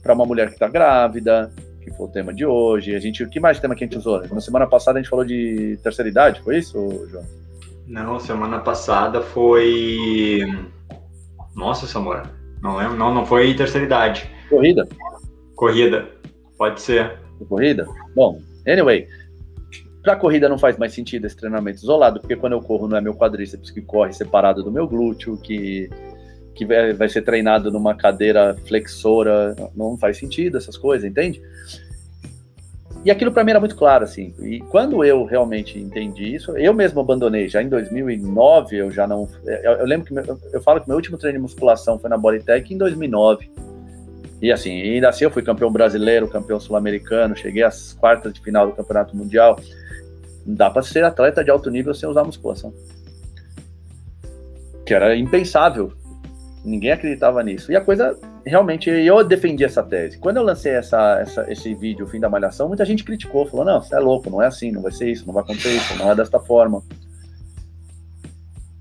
[0.02, 1.52] para uma mulher que está grávida,
[1.84, 2.96] que foi o tema de hoje.
[2.96, 4.28] A gente, o que mais tema que a gente usou?
[4.28, 7.24] Na semana passada a gente falou de terceira idade, foi isso, João?
[7.88, 10.40] Não, semana passada foi.
[11.56, 12.24] Nossa, Samora.
[12.62, 12.98] Não lembro.
[12.98, 14.30] Não, não foi terceira idade.
[14.50, 14.88] Corrida?
[15.56, 16.10] Corrida.
[16.58, 17.20] Pode ser.
[17.48, 17.88] Corrida?
[18.14, 19.08] Bom, anyway.
[20.04, 23.02] Pra corrida não faz mais sentido esse treinamento isolado, porque quando eu corro não é
[23.02, 25.90] meu quadríceps que corre separado do meu glúteo, que,
[26.56, 31.42] que vai ser treinado numa cadeira flexora, não faz sentido essas coisas, entende?
[33.08, 34.34] E aquilo para mim era muito claro, assim.
[34.42, 37.48] E quando eu realmente entendi isso, eu mesmo abandonei.
[37.48, 39.30] Já em 2009, eu já não.
[39.46, 42.18] Eu, eu lembro que meu, eu falo que meu último treino de musculação foi na
[42.18, 43.50] Bodytech em 2009.
[44.42, 48.68] E assim, ainda assim eu fui campeão brasileiro, campeão sul-americano, cheguei às quartas de final
[48.68, 49.60] do campeonato mundial.
[50.48, 52.74] Não dá para ser atleta de alto nível sem usar musculação.
[54.86, 55.92] Que era impensável.
[56.64, 57.70] Ninguém acreditava nisso.
[57.70, 60.18] E a coisa realmente eu defendi essa tese.
[60.18, 63.66] Quando eu lancei essa, essa, esse vídeo, o fim da malhação, muita gente criticou, falou:
[63.66, 65.98] não, você é louco, não é assim, não vai ser isso, não vai acontecer isso,
[65.98, 66.82] não é desta forma.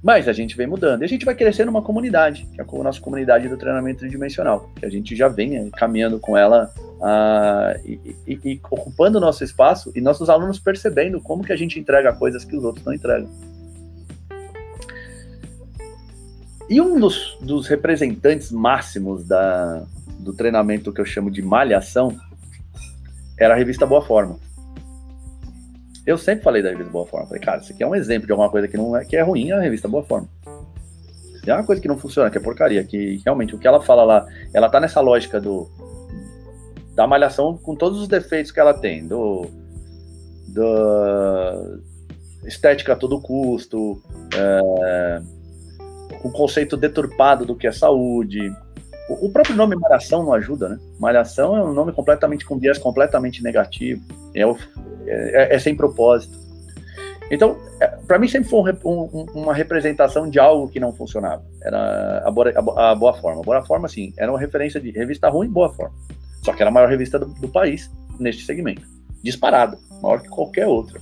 [0.00, 1.02] Mas a gente vem mudando.
[1.02, 4.70] E a gente vai crescer numa comunidade, que é a nossa comunidade do treinamento tridimensional,
[4.76, 9.20] que a gente já vem eh, caminhando com ela uh, e, e, e, ocupando o
[9.20, 12.84] nosso espaço e nossos alunos percebendo como que a gente entrega coisas que os outros
[12.84, 13.28] não entregam.
[16.68, 19.84] E um dos, dos representantes máximos da,
[20.18, 22.16] do treinamento que eu chamo de malhação
[23.38, 24.38] era a revista Boa Forma.
[26.04, 27.26] Eu sempre falei da revista Boa Forma.
[27.26, 29.22] Falei, cara, isso aqui é um exemplo de alguma coisa que não é, que é
[29.22, 30.28] ruim, é a revista Boa Forma.
[31.46, 34.02] É uma coisa que não funciona, que é porcaria, que realmente o que ela fala
[34.02, 35.70] lá, ela tá nessa lógica do
[36.96, 39.46] da malhação com todos os defeitos que ela tem, do,
[40.48, 41.82] do
[42.46, 44.02] estética a todo custo,
[44.34, 45.20] é,
[46.24, 48.50] um conceito deturpado do que é saúde.
[49.10, 50.78] O, o próprio nome malhação não ajuda, né?
[50.98, 54.02] Malhação é um nome completamente com viés completamente negativo,
[54.34, 54.42] é,
[55.06, 56.46] é, é sem propósito.
[57.30, 61.44] Então, é, para mim sempre foi um, um, uma representação de algo que não funcionava.
[61.60, 63.40] Era a boa, a, a boa forma.
[63.42, 65.94] A boa forma, sim, era uma referência de revista ruim, boa forma.
[66.46, 67.90] Só que era a maior revista do, do país
[68.20, 68.82] neste segmento.
[69.20, 71.00] Disparado, maior que qualquer outra.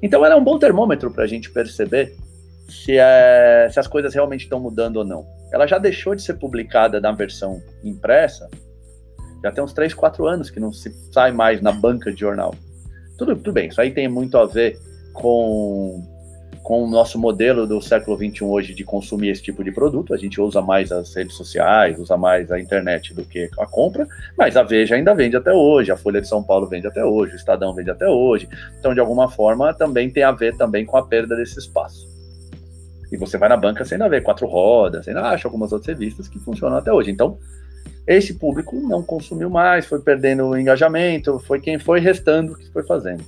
[0.00, 2.14] Então era um bom termômetro para a gente perceber
[2.68, 5.26] se, é, se as coisas realmente estão mudando ou não.
[5.52, 8.48] Ela já deixou de ser publicada na versão impressa,
[9.42, 12.54] já tem uns 3, 4 anos que não se sai mais na banca de jornal.
[13.18, 14.78] Tudo, tudo bem, isso aí tem muito a ver
[15.12, 16.00] com,
[16.62, 20.14] com o nosso modelo do século XXI hoje de consumir esse tipo de produto.
[20.14, 24.06] A gente usa mais as redes sociais, usa mais a internet do que a compra,
[24.38, 27.34] mas a Veja ainda vende até hoje, a Folha de São Paulo vende até hoje,
[27.34, 28.48] o Estadão vende até hoje.
[28.78, 32.08] Então, de alguma forma, também tem a ver também com a perda desse espaço.
[33.10, 35.88] E você vai na banca, você ainda vê quatro rodas, você ainda acha algumas outras
[35.88, 37.10] revistas que funcionam até hoje.
[37.10, 37.38] Então,
[38.06, 42.82] esse público não consumiu mais, foi perdendo o engajamento, foi quem foi restando que foi
[42.84, 43.22] fazendo.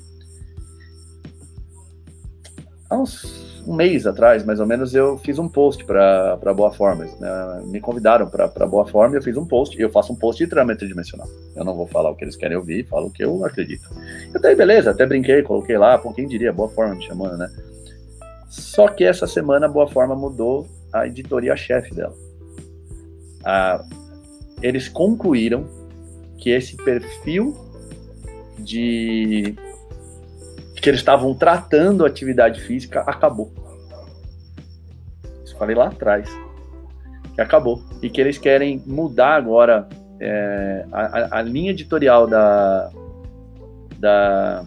[2.89, 7.07] Há uns um mês atrás, mais ou menos, eu fiz um post para Boa Forma.
[7.19, 7.63] Né?
[7.67, 9.77] Me convidaram para Boa Forma e eu fiz um post.
[9.77, 11.27] E eu faço um post de trâmite tridimensional.
[11.57, 13.89] Eu não vou falar o que eles querem ouvir, falo o que eu acredito.
[14.35, 17.51] Até beleza, até brinquei, coloquei lá, pô, quem diria, Boa Forma me chamando, né?
[18.49, 22.15] Só que essa semana a Boa Forma mudou a editoria-chefe dela.
[23.45, 23.85] A
[24.63, 25.67] eles concluíram
[26.39, 27.55] que esse perfil
[28.59, 29.55] de
[30.85, 33.51] que eles estavam tratando a atividade física acabou.
[35.43, 36.29] Isso falei lá atrás.
[37.35, 37.83] Que acabou.
[38.03, 39.89] E que eles querem mudar agora
[40.21, 42.91] é, a, a, linha editorial da,
[43.99, 44.67] da,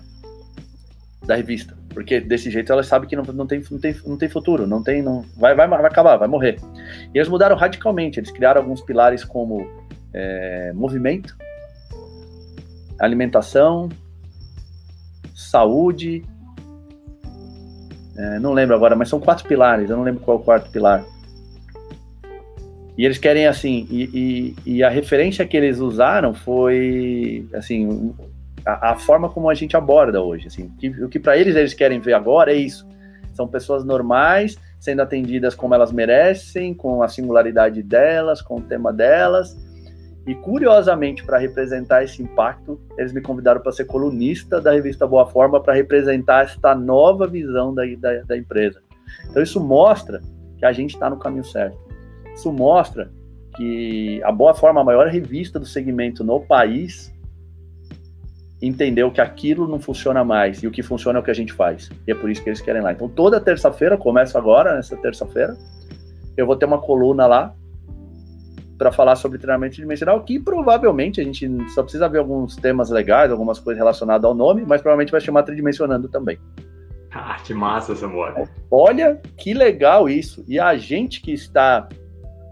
[1.24, 1.78] da revista.
[1.90, 4.82] Porque desse jeito elas sabem que não, não, tem, não, tem, não tem futuro, não
[4.82, 5.04] tem.
[5.04, 6.60] Não, vai, vai, vai acabar, vai morrer.
[7.14, 8.20] E eles mudaram radicalmente.
[8.20, 9.70] Eles criaram alguns pilares como
[10.12, 11.38] é, movimento,
[13.00, 13.88] alimentação,
[15.38, 16.24] saúde.
[18.18, 19.90] É, não lembro agora, mas são quatro pilares.
[19.90, 21.06] Eu não lembro qual é o quarto pilar.
[22.98, 28.12] E eles querem assim, e, e, e a referência que eles usaram foi assim
[28.66, 30.48] a, a forma como a gente aborda hoje.
[30.48, 32.88] Assim, que, o que para eles eles querem ver agora é isso.
[33.34, 38.92] São pessoas normais sendo atendidas como elas merecem, com a singularidade delas, com o tema
[38.92, 39.56] delas,
[40.28, 45.26] e curiosamente, para representar esse impacto, eles me convidaram para ser colunista da revista Boa
[45.26, 48.82] Forma para representar esta nova visão da, da, da empresa.
[49.30, 50.22] Então, isso mostra
[50.58, 51.78] que a gente está no caminho certo.
[52.36, 53.10] Isso mostra
[53.56, 57.10] que a Boa Forma, a maior revista do segmento no país,
[58.62, 61.54] entendeu que aquilo não funciona mais e o que funciona é o que a gente
[61.54, 61.90] faz.
[62.06, 62.92] E é por isso que eles querem lá.
[62.92, 65.56] Então, toda terça-feira, começa agora, nessa terça-feira,
[66.36, 67.56] eu vou ter uma coluna lá
[68.78, 73.32] para falar sobre treinamento dimensional, que provavelmente a gente só precisa ver alguns temas legais,
[73.32, 76.38] algumas coisas relacionadas ao nome, mas provavelmente vai chamar tridimensionando também.
[77.10, 78.48] Ah, que massa, Samuel.
[78.70, 80.44] Olha que legal isso.
[80.48, 81.88] E a gente que está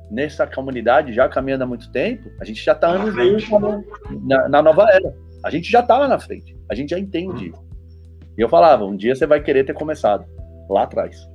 [0.10, 3.14] nessa comunidade já caminhando há muito tempo, a gente já está anos
[4.24, 5.14] na, na, nova era.
[5.44, 6.58] A gente já está lá na frente.
[6.72, 7.52] A gente já entende.
[7.52, 7.66] Hum.
[8.38, 10.26] E eu falava, um dia você vai querer ter começado
[10.70, 11.30] lá atrás.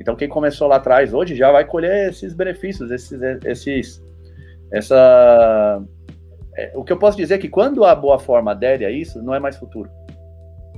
[0.00, 4.02] Então quem começou lá atrás hoje já vai colher esses benefícios, esses, esses
[4.72, 5.82] essa.
[6.56, 9.22] É, o que eu posso dizer é que quando a boa forma adere a isso,
[9.22, 9.90] não é mais futuro.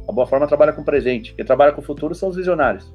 [0.09, 1.35] A boa forma trabalha com presente.
[1.35, 2.93] Quem trabalha com o futuro são os visionários.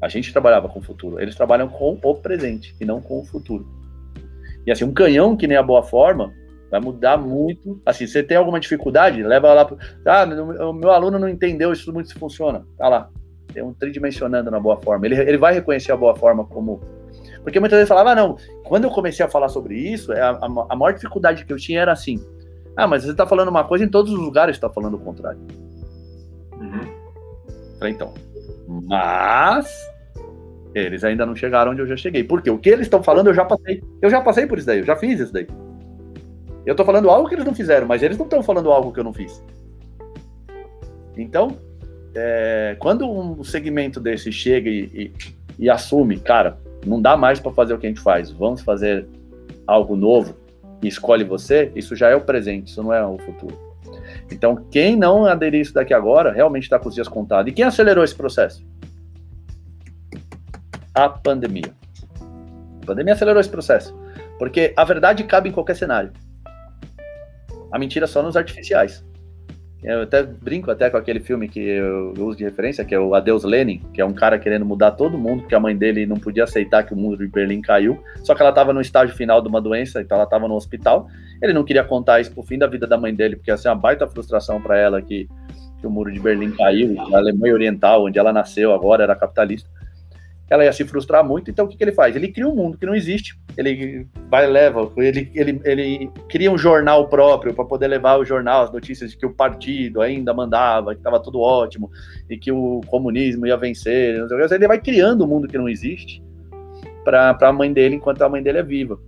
[0.00, 1.20] A gente trabalhava com o futuro.
[1.20, 3.66] Eles trabalham com o presente e não com o futuro.
[4.66, 6.32] E assim, um canhão que nem a boa forma
[6.70, 7.80] vai mudar muito.
[7.86, 9.64] Assim, você tem alguma dificuldade, leva lá.
[9.64, 9.78] Pro...
[10.04, 10.24] Ah,
[10.68, 12.66] o meu aluno não entendeu isso muito se funciona.
[12.76, 13.10] Tá lá.
[13.52, 15.06] Tem um tridimensionando na boa forma.
[15.06, 16.80] Ele, ele vai reconhecer a boa forma como
[17.42, 20.30] porque muitas vezes falava, ah, não, quando eu comecei a falar sobre isso, é, a,
[20.30, 22.24] a, a maior dificuldade que eu tinha era assim,
[22.76, 25.40] ah, mas você está falando uma coisa em todos os lugares está falando o contrário.
[26.58, 27.02] Uhum.
[27.78, 28.14] Falei, então,
[28.66, 29.68] mas
[30.74, 32.24] eles ainda não chegaram onde eu já cheguei.
[32.24, 33.82] Porque o que eles estão falando eu já passei.
[34.00, 35.46] Eu já passei por isso daí, eu já fiz isso daí.
[36.64, 39.00] Eu estou falando algo que eles não fizeram, mas eles não estão falando algo que
[39.00, 39.42] eu não fiz.
[41.16, 41.58] Então,
[42.14, 45.12] é, quando um segmento desse chega e, e,
[45.58, 49.06] e assume, cara, não dá mais para fazer o que a gente faz, vamos fazer
[49.66, 50.36] algo novo
[50.82, 53.56] e escolhe você, isso já é o presente, isso não é o futuro.
[54.30, 57.50] Então, quem não aderir isso daqui agora, realmente está com os dias contados.
[57.50, 58.64] E quem acelerou esse processo?
[60.94, 61.72] A pandemia.
[62.82, 63.96] A pandemia acelerou esse processo.
[64.38, 66.12] Porque a verdade cabe em qualquer cenário.
[67.70, 69.04] A mentira só nos artificiais.
[69.82, 73.16] Eu até brinco até com aquele filme que eu uso de referência, que é o
[73.16, 76.16] Adeus Lenin, que é um cara querendo mudar todo mundo, porque a mãe dele não
[76.16, 79.42] podia aceitar que o muro de Berlim caiu, só que ela estava no estágio final
[79.42, 81.08] de uma doença, então ela estava no hospital.
[81.42, 83.70] Ele não queria contar isso pro fim da vida da mãe dele, porque ia ser
[83.70, 85.28] uma baita frustração para ela que,
[85.80, 89.68] que o muro de Berlim caiu, a Alemanha Oriental, onde ela nasceu agora, era capitalista
[90.52, 91.50] ela ia se frustrar muito.
[91.50, 92.14] Então, o que, que ele faz?
[92.14, 93.38] Ele cria um mundo que não existe.
[93.56, 98.64] Ele vai leva, ele, ele, ele cria um jornal próprio para poder levar o jornal,
[98.64, 101.90] as notícias de que o partido ainda mandava, que estava tudo ótimo
[102.28, 104.26] e que o comunismo ia vencer.
[104.50, 106.22] Ele vai criando um mundo que não existe
[107.02, 108.98] para a mãe dele enquanto a mãe dele é viva.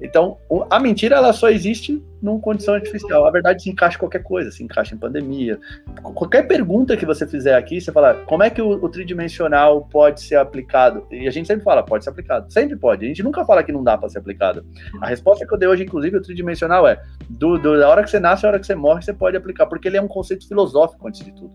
[0.00, 0.38] Então,
[0.70, 3.26] a mentira ela só existe numa condição artificial.
[3.26, 5.58] A verdade se encaixa em qualquer coisa, se encaixa em pandemia.
[6.02, 10.22] Qualquer pergunta que você fizer aqui, você fala, como é que o, o, tridimensional pode
[10.22, 11.06] ser aplicado?
[11.10, 12.50] E a gente sempre fala, pode ser aplicado.
[12.50, 13.04] Sempre pode.
[13.04, 14.64] A gente nunca fala que não dá para ser aplicado.
[15.02, 18.10] A resposta que eu dei hoje, inclusive, o tridimensional é, do, do, da hora que
[18.10, 20.48] você nasce à hora que você morre, você pode aplicar, porque ele é um conceito
[20.48, 21.52] filosófico antes de tudo.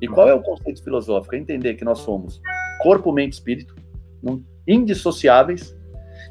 [0.00, 1.34] E qual é o conceito filosófico?
[1.34, 2.40] É entender que nós somos
[2.80, 3.74] corpo, mente espírito,
[4.66, 5.74] indissociáveis,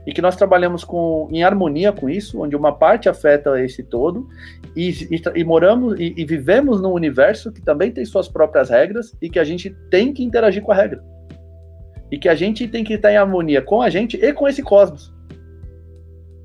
[0.05, 4.27] e que nós trabalhamos com, em harmonia com isso, onde uma parte afeta esse todo,
[4.75, 9.15] e, e, e moramos e, e, vivemos num universo que também tem suas próprias regras
[9.21, 11.03] e que a gente tem que interagir com a regra.
[12.11, 14.61] E que a gente tem que estar em harmonia com a gente e com esse
[14.61, 15.13] cosmos.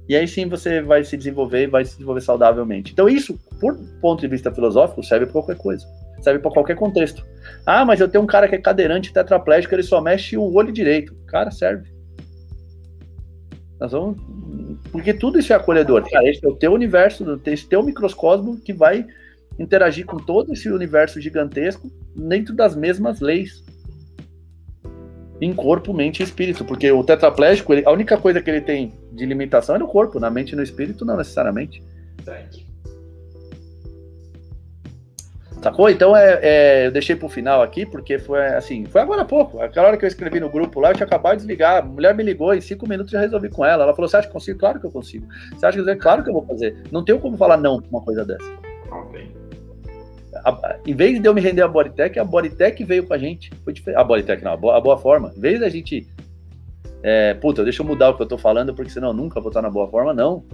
[0.08, 2.92] E aí sim você vai se desenvolver e vai se desenvolver saudavelmente.
[2.92, 5.86] Então, isso, por ponto de vista filosófico, serve para qualquer coisa.
[6.22, 7.24] Serve para qualquer contexto.
[7.66, 10.72] Ah, mas eu tenho um cara que é cadeirante, tetraplégico, ele só mexe o olho
[10.72, 11.14] direito.
[11.26, 11.97] Cara, serve.
[13.80, 14.18] Nós vamos.
[14.90, 16.08] Porque tudo isso é acolhedor.
[16.10, 19.06] Cara, esse é o teu universo, esse teu microcosmo que vai
[19.58, 23.64] interagir com todo esse universo gigantesco dentro das mesmas leis.
[25.40, 26.64] Em corpo, mente e espírito.
[26.64, 30.18] Porque o tetraplégico, ele, a única coisa que ele tem de limitação é no corpo,
[30.18, 31.82] na mente e no espírito, não necessariamente.
[32.16, 32.67] Verdade.
[35.62, 35.90] Sacou?
[35.90, 39.60] Então é, é, eu deixei pro final aqui, porque foi assim, foi agora há pouco.
[39.60, 41.78] Aquela hora que eu escrevi no grupo lá, eu tinha acabado de desligar.
[41.78, 43.82] A mulher me ligou, em cinco minutos já resolvi com ela.
[43.82, 44.58] Ela falou: Você acha que consigo?
[44.58, 45.26] Claro que eu consigo.
[45.54, 46.76] Você acha que eu Claro que eu vou fazer.
[46.92, 48.48] Não tenho como falar não pra uma coisa dessa.
[49.04, 49.28] Okay.
[50.44, 53.50] A, em vez de eu me render a Bodytech, a Bodytech veio com a gente.
[53.64, 54.00] Foi diferente.
[54.00, 55.32] A Bodytech não, a boa, a boa forma.
[55.36, 56.06] Em vez da gente.
[57.02, 59.50] É, puta, deixa eu mudar o que eu tô falando, porque senão eu nunca vou
[59.50, 60.44] estar na boa forma, não.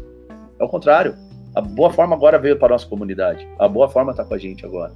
[0.59, 1.15] É o contrário.
[1.55, 3.47] A boa forma agora veio para a nossa comunidade.
[3.59, 4.93] A boa forma está com a gente agora.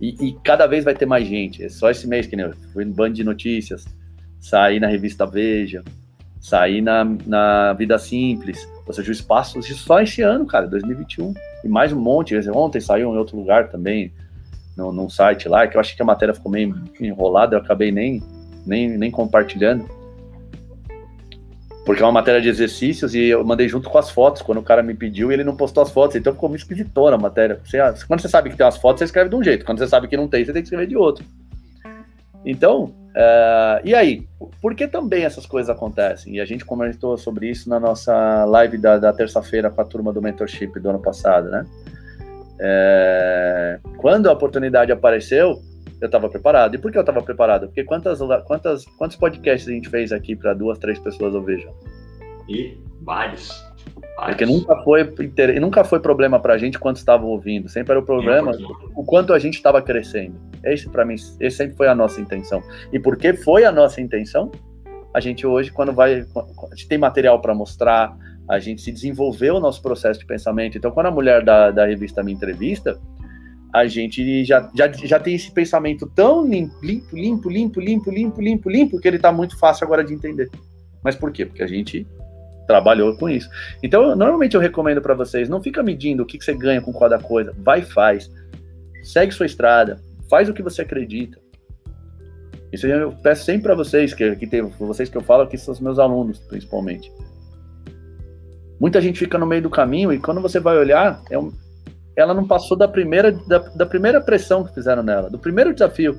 [0.00, 1.62] E, e, cada vez vai ter mais gente.
[1.62, 3.86] É só esse mês que nem eu fui no Band de Notícias,
[4.40, 5.82] saí na revista Veja,
[6.40, 8.66] saí na, na Vida Simples.
[8.86, 11.34] Ou seja, o espaço só esse ano, cara, 2021.
[11.64, 12.34] E mais um monte.
[12.50, 14.12] Ontem saiu em outro lugar também,
[14.76, 17.90] no, num site lá, que eu achei que a matéria ficou meio enrolada, eu acabei
[17.90, 18.22] nem,
[18.64, 19.86] nem, nem compartilhando
[21.86, 24.62] porque é uma matéria de exercícios e eu mandei junto com as fotos quando o
[24.62, 27.60] cara me pediu e ele não postou as fotos, então ficou meio esquisitona a matéria.
[27.64, 29.86] Você, quando você sabe que tem umas fotos, você escreve de um jeito, quando você
[29.86, 31.24] sabe que não tem, você tem que escrever de outro.
[32.44, 34.26] Então, uh, e aí?
[34.60, 36.34] Por que também essas coisas acontecem?
[36.34, 40.12] E a gente comentou sobre isso na nossa live da, da terça-feira com a turma
[40.12, 41.64] do mentorship do ano passado, né?
[42.58, 45.60] É, quando a oportunidade apareceu,
[46.00, 46.74] eu estava preparado.
[46.74, 47.66] E por que eu estava preparado?
[47.66, 51.66] Porque quantas, quantas, quantos podcasts a gente fez aqui para duas, três pessoas ouvir?
[52.48, 53.48] E vários.
[54.16, 54.36] vários.
[54.36, 55.14] Porque nunca foi,
[55.60, 57.68] nunca foi problema para a gente quanto estavam ouvindo.
[57.68, 58.52] Sempre era o problema
[58.94, 60.38] o quanto a gente estava crescendo.
[60.64, 62.62] Esse, para mim, esse sempre foi a nossa intenção.
[62.92, 64.50] E porque foi a nossa intenção,
[65.14, 66.26] a gente hoje, quando vai.
[66.70, 68.16] A gente tem material para mostrar,
[68.48, 70.76] a gente se desenvolveu o nosso processo de pensamento.
[70.76, 72.98] Então, quando a mulher da, da revista me entrevista,
[73.76, 78.40] a gente já, já, já tem esse pensamento tão limpo, limpo, limpo, limpo, limpo, limpo,
[78.40, 80.48] limpo, limpo, que ele está muito fácil agora de entender.
[81.04, 81.44] Mas por quê?
[81.44, 82.06] Porque a gente
[82.66, 83.50] trabalhou com isso.
[83.82, 86.90] Então, normalmente eu recomendo para vocês, não fica medindo o que, que você ganha com
[86.90, 88.32] cada coisa, vai faz.
[89.04, 90.00] Segue sua estrada,
[90.30, 91.38] faz o que você acredita.
[92.72, 95.74] Isso eu peço sempre para vocês, que, que tem vocês que eu falo que são
[95.74, 97.12] os meus alunos, principalmente.
[98.80, 101.52] Muita gente fica no meio do caminho e quando você vai olhar, é um,
[102.16, 106.18] ela não passou da primeira, da, da primeira pressão que fizeram nela, do primeiro desafio.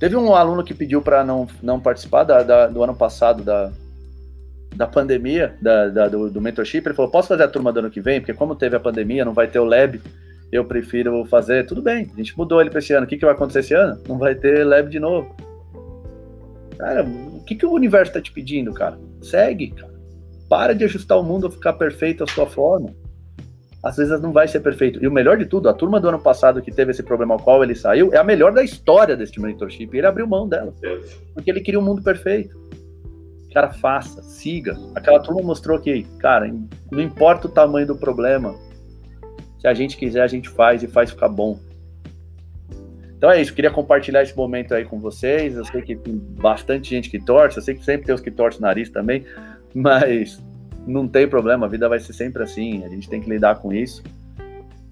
[0.00, 3.72] Teve um aluno que pediu para não, não participar da, da, do ano passado da,
[4.74, 6.86] da pandemia, da, da, do, do mentorship.
[6.86, 8.20] Ele falou: Posso fazer a turma do ano que vem?
[8.20, 10.00] Porque, como teve a pandemia, não vai ter o lab,
[10.52, 11.66] eu prefiro fazer.
[11.66, 13.06] Tudo bem, a gente mudou ele para esse ano.
[13.06, 14.00] O que, que vai acontecer esse ano?
[14.08, 15.34] Não vai ter lab de novo.
[16.78, 18.96] Cara, o que, que o universo está te pedindo, cara?
[19.20, 19.97] Segue, cara.
[20.48, 22.94] Para de ajustar o mundo a ficar perfeito à sua forma.
[23.82, 25.02] Às vezes não vai ser perfeito.
[25.02, 27.40] E o melhor de tudo, a turma do ano passado que teve esse problema ao
[27.40, 29.96] qual ele saiu, é a melhor da história deste mentorship.
[29.96, 30.74] Ele abriu mão dela.
[31.34, 32.58] Porque ele queria um mundo perfeito.
[33.52, 34.76] Cara, faça, siga.
[34.94, 36.50] Aquela turma mostrou que, cara,
[36.90, 38.54] não importa o tamanho do problema.
[39.60, 41.58] Se a gente quiser, a gente faz e faz ficar bom.
[43.16, 45.56] Então é isso, queria compartilhar esse momento aí com vocês.
[45.56, 48.30] Eu sei que tem bastante gente que torce, eu sei que sempre tem os que
[48.30, 49.24] torcem o nariz também,
[49.78, 50.42] mas
[50.86, 53.72] não tem problema, a vida vai ser sempre assim, a gente tem que lidar com
[53.72, 54.02] isso.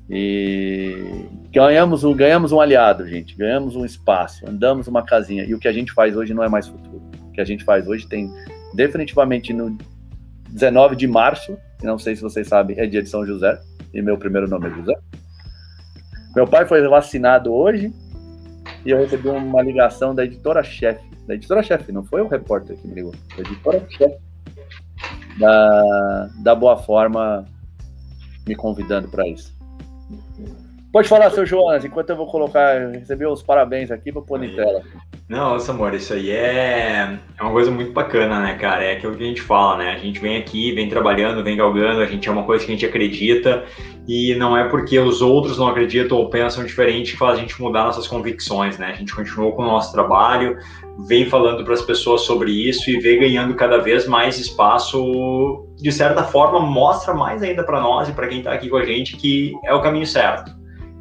[0.09, 5.45] E ganhamos um, ganhamos um aliado, gente, ganhamos um espaço, andamos uma casinha.
[5.45, 7.03] E o que a gente faz hoje não é mais futuro.
[7.29, 8.31] O que a gente faz hoje tem
[8.75, 9.77] definitivamente no
[10.51, 13.61] 19 de março, não sei se vocês sabem, é dia de São José,
[13.93, 14.95] e meu primeiro nome é José.
[16.37, 17.93] Meu pai foi vacinado hoje,
[18.85, 21.05] e eu recebi uma ligação da editora-chefe.
[21.27, 24.27] Da editora-chefe, não foi o repórter que me ligou, foi a editora-chefe
[25.39, 27.45] da, da Boa Forma
[28.47, 29.55] me convidando para isso.
[30.93, 34.55] Pode falar, seu Jonas, enquanto eu vou colocar, receber os parabéns aqui para pôr em
[34.55, 34.81] tela.
[35.29, 38.83] Não, nossa, amor, isso aí é, é uma coisa muito bacana, né, cara?
[38.83, 39.91] É aquilo que a gente fala, né?
[39.91, 42.75] A gente vem aqui, vem trabalhando, vem galgando, a gente é uma coisa que a
[42.75, 43.65] gente acredita
[44.09, 47.61] e não é porque os outros não acreditam ou pensam diferente que faz a gente
[47.61, 48.87] mudar nossas convicções, né?
[48.87, 50.57] A gente continuou com o nosso trabalho,
[51.07, 55.93] vem falando para as pessoas sobre isso e vem ganhando cada vez mais espaço, de
[55.93, 59.17] certa forma, mostra mais ainda para nós e para quem está aqui com a gente
[59.17, 60.57] que é o caminho certo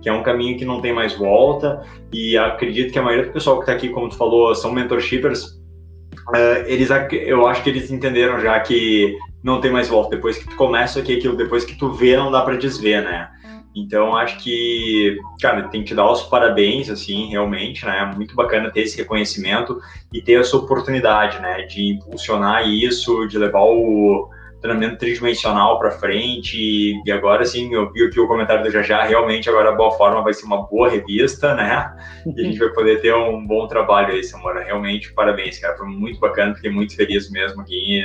[0.05, 1.81] que é um caminho que não tem mais volta,
[2.13, 5.45] e acredito que a maioria do pessoal que está aqui, como tu falou, são mentorshippers,
[5.45, 10.47] uh, eles, eu acho que eles entenderam já que não tem mais volta, depois que
[10.47, 13.29] tu começa aqui aquilo, depois que tu vê, não dá para desver, né?
[13.75, 18.09] Então, acho que, cara, tem que dar os parabéns, assim, realmente, né?
[18.15, 19.81] Muito bacana ter esse reconhecimento
[20.13, 21.63] e ter essa oportunidade, né?
[21.63, 24.29] De impulsionar isso, de levar o,
[24.65, 26.93] treinamento tridimensional para frente.
[27.05, 30.23] E agora sim, eu vi aqui o comentário do Jajá, realmente agora a Boa Forma
[30.23, 31.93] vai ser uma boa revista, né?
[32.25, 34.63] E a gente vai poder ter um bom trabalho aí, Samora.
[34.63, 35.77] Realmente, parabéns, cara.
[35.77, 38.03] Foi muito bacana, fiquei muito feliz mesmo aqui.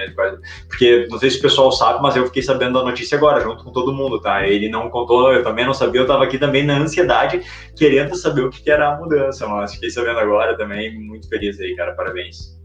[0.69, 3.65] Porque não sei se o pessoal sabe, mas eu fiquei sabendo da notícia agora, junto
[3.65, 4.47] com todo mundo, tá?
[4.47, 7.41] Ele não contou, eu também não sabia, eu tava aqui também na ansiedade,
[7.77, 11.75] querendo saber o que era a mudança, mas fiquei sabendo agora também, muito feliz aí,
[11.75, 11.95] cara.
[11.95, 12.60] Parabéns.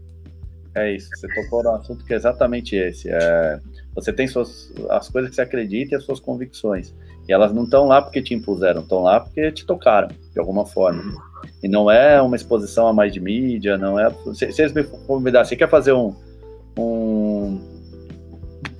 [0.76, 3.08] É isso, você tocou no assunto que é exatamente esse.
[3.10, 3.58] É,
[3.94, 6.94] você tem suas, as coisas que você acredita e as suas convicções.
[7.26, 10.66] E elas não estão lá porque te impuseram, estão lá porque te tocaram, de alguma
[10.66, 11.02] forma.
[11.62, 14.14] E não é uma exposição a mais de mídia, não é.
[14.34, 16.14] Se, se eles me convidar, você quer fazer um,
[16.78, 17.58] um,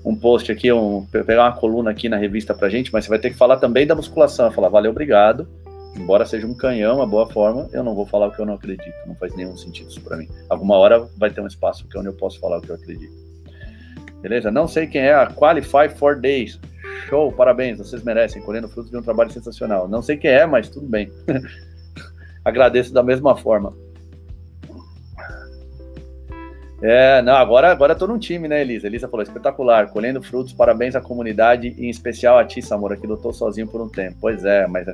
[0.04, 3.18] um post aqui, um, pegar uma coluna aqui na revista pra gente, mas você vai
[3.18, 4.52] ter que falar também da musculação.
[4.52, 5.48] Falar, valeu, obrigado
[5.96, 8.54] embora seja um canhão, uma boa forma, eu não vou falar o que eu não
[8.54, 8.94] acredito.
[9.06, 10.28] Não faz nenhum sentido isso para mim.
[10.48, 13.14] Alguma hora vai ter um espaço é onde eu posso falar o que eu acredito.
[14.20, 14.50] Beleza?
[14.50, 16.58] Não sei quem é a Qualify for Days.
[17.08, 18.42] Show, parabéns, vocês merecem.
[18.42, 19.88] Colhendo frutos de um trabalho sensacional.
[19.88, 21.10] Não sei quem é, mas tudo bem.
[22.44, 23.74] Agradeço da mesma forma.
[26.82, 28.86] É, não, agora, agora tô num time, né, Elisa?
[28.86, 33.06] Elisa falou, espetacular, colhendo frutos, parabéns à comunidade, e em especial a ti, Samora, que
[33.06, 34.18] lutou sozinho por um tempo.
[34.20, 34.86] Pois é, mas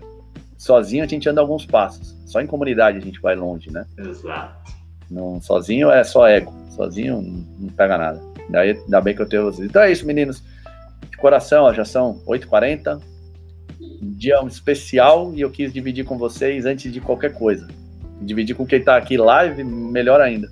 [0.62, 2.16] sozinho a gente anda alguns passos.
[2.24, 3.84] Só em comunidade a gente vai longe, né?
[3.98, 4.72] Exato.
[5.10, 6.54] Não, sozinho é só ego.
[6.70, 7.20] Sozinho
[7.58, 8.22] não pega nada.
[8.48, 9.68] Daí, ainda bem que eu tenho vocês.
[9.68, 10.40] Então é isso, meninos.
[11.10, 13.02] De coração, ó, já são 8h40.
[14.02, 17.66] Dia especial e eu quis dividir com vocês antes de qualquer coisa.
[18.20, 20.48] Dividir com quem está aqui live, melhor ainda.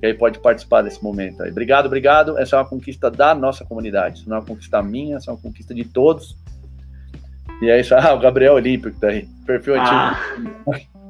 [0.00, 1.42] Que aí pode participar desse momento.
[1.42, 1.50] Aí.
[1.50, 2.38] Obrigado, obrigado.
[2.38, 4.18] Essa é uma conquista da nossa comunidade.
[4.18, 6.36] Isso não é uma conquista minha, essa é uma conquista de todos
[7.60, 9.28] e aí, ah, o Gabriel Olímpico tá aí.
[9.46, 10.16] Perfil ah.
[10.66, 10.90] antigo.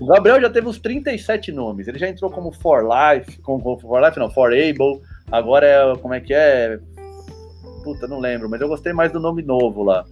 [0.00, 1.86] O Gabriel já teve uns 37 nomes.
[1.86, 5.00] Ele já entrou como For Life, como For Life, não, For Able.
[5.30, 6.78] Agora é, como é que é?
[7.84, 10.04] Puta, não lembro, mas eu gostei mais do nome novo lá.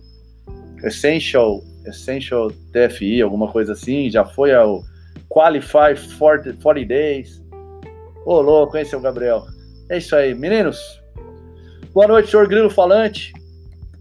[0.85, 4.11] Essential, Essential TFI, alguma coisa assim.
[4.11, 4.83] Já foi ao
[5.29, 7.43] Qualify 40, 40 Days.
[8.25, 9.45] Ô, louco, hein, seu Gabriel?
[9.89, 10.79] É isso aí, meninos.
[11.93, 13.33] Boa noite, senhor Grilo Falante.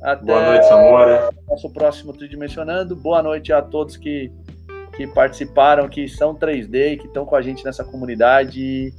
[0.02, 1.30] Até Boa noite, Samora.
[1.48, 2.96] Nosso próximo Tridimensionando.
[2.96, 4.32] Boa noite a todos que,
[4.96, 8.92] que participaram, que são 3D, que estão com a gente nessa comunidade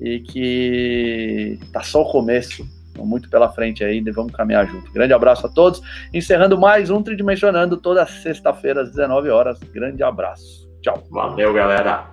[0.00, 2.64] e que tá só o começo.
[2.96, 4.90] Muito pela frente ainda vamos caminhar junto.
[4.90, 5.80] Grande abraço a todos.
[6.12, 9.58] Encerrando mais um Tridimensionando toda sexta-feira às 19 horas.
[9.72, 10.68] Grande abraço.
[10.82, 11.04] Tchau.
[11.10, 12.06] Valeu, galera.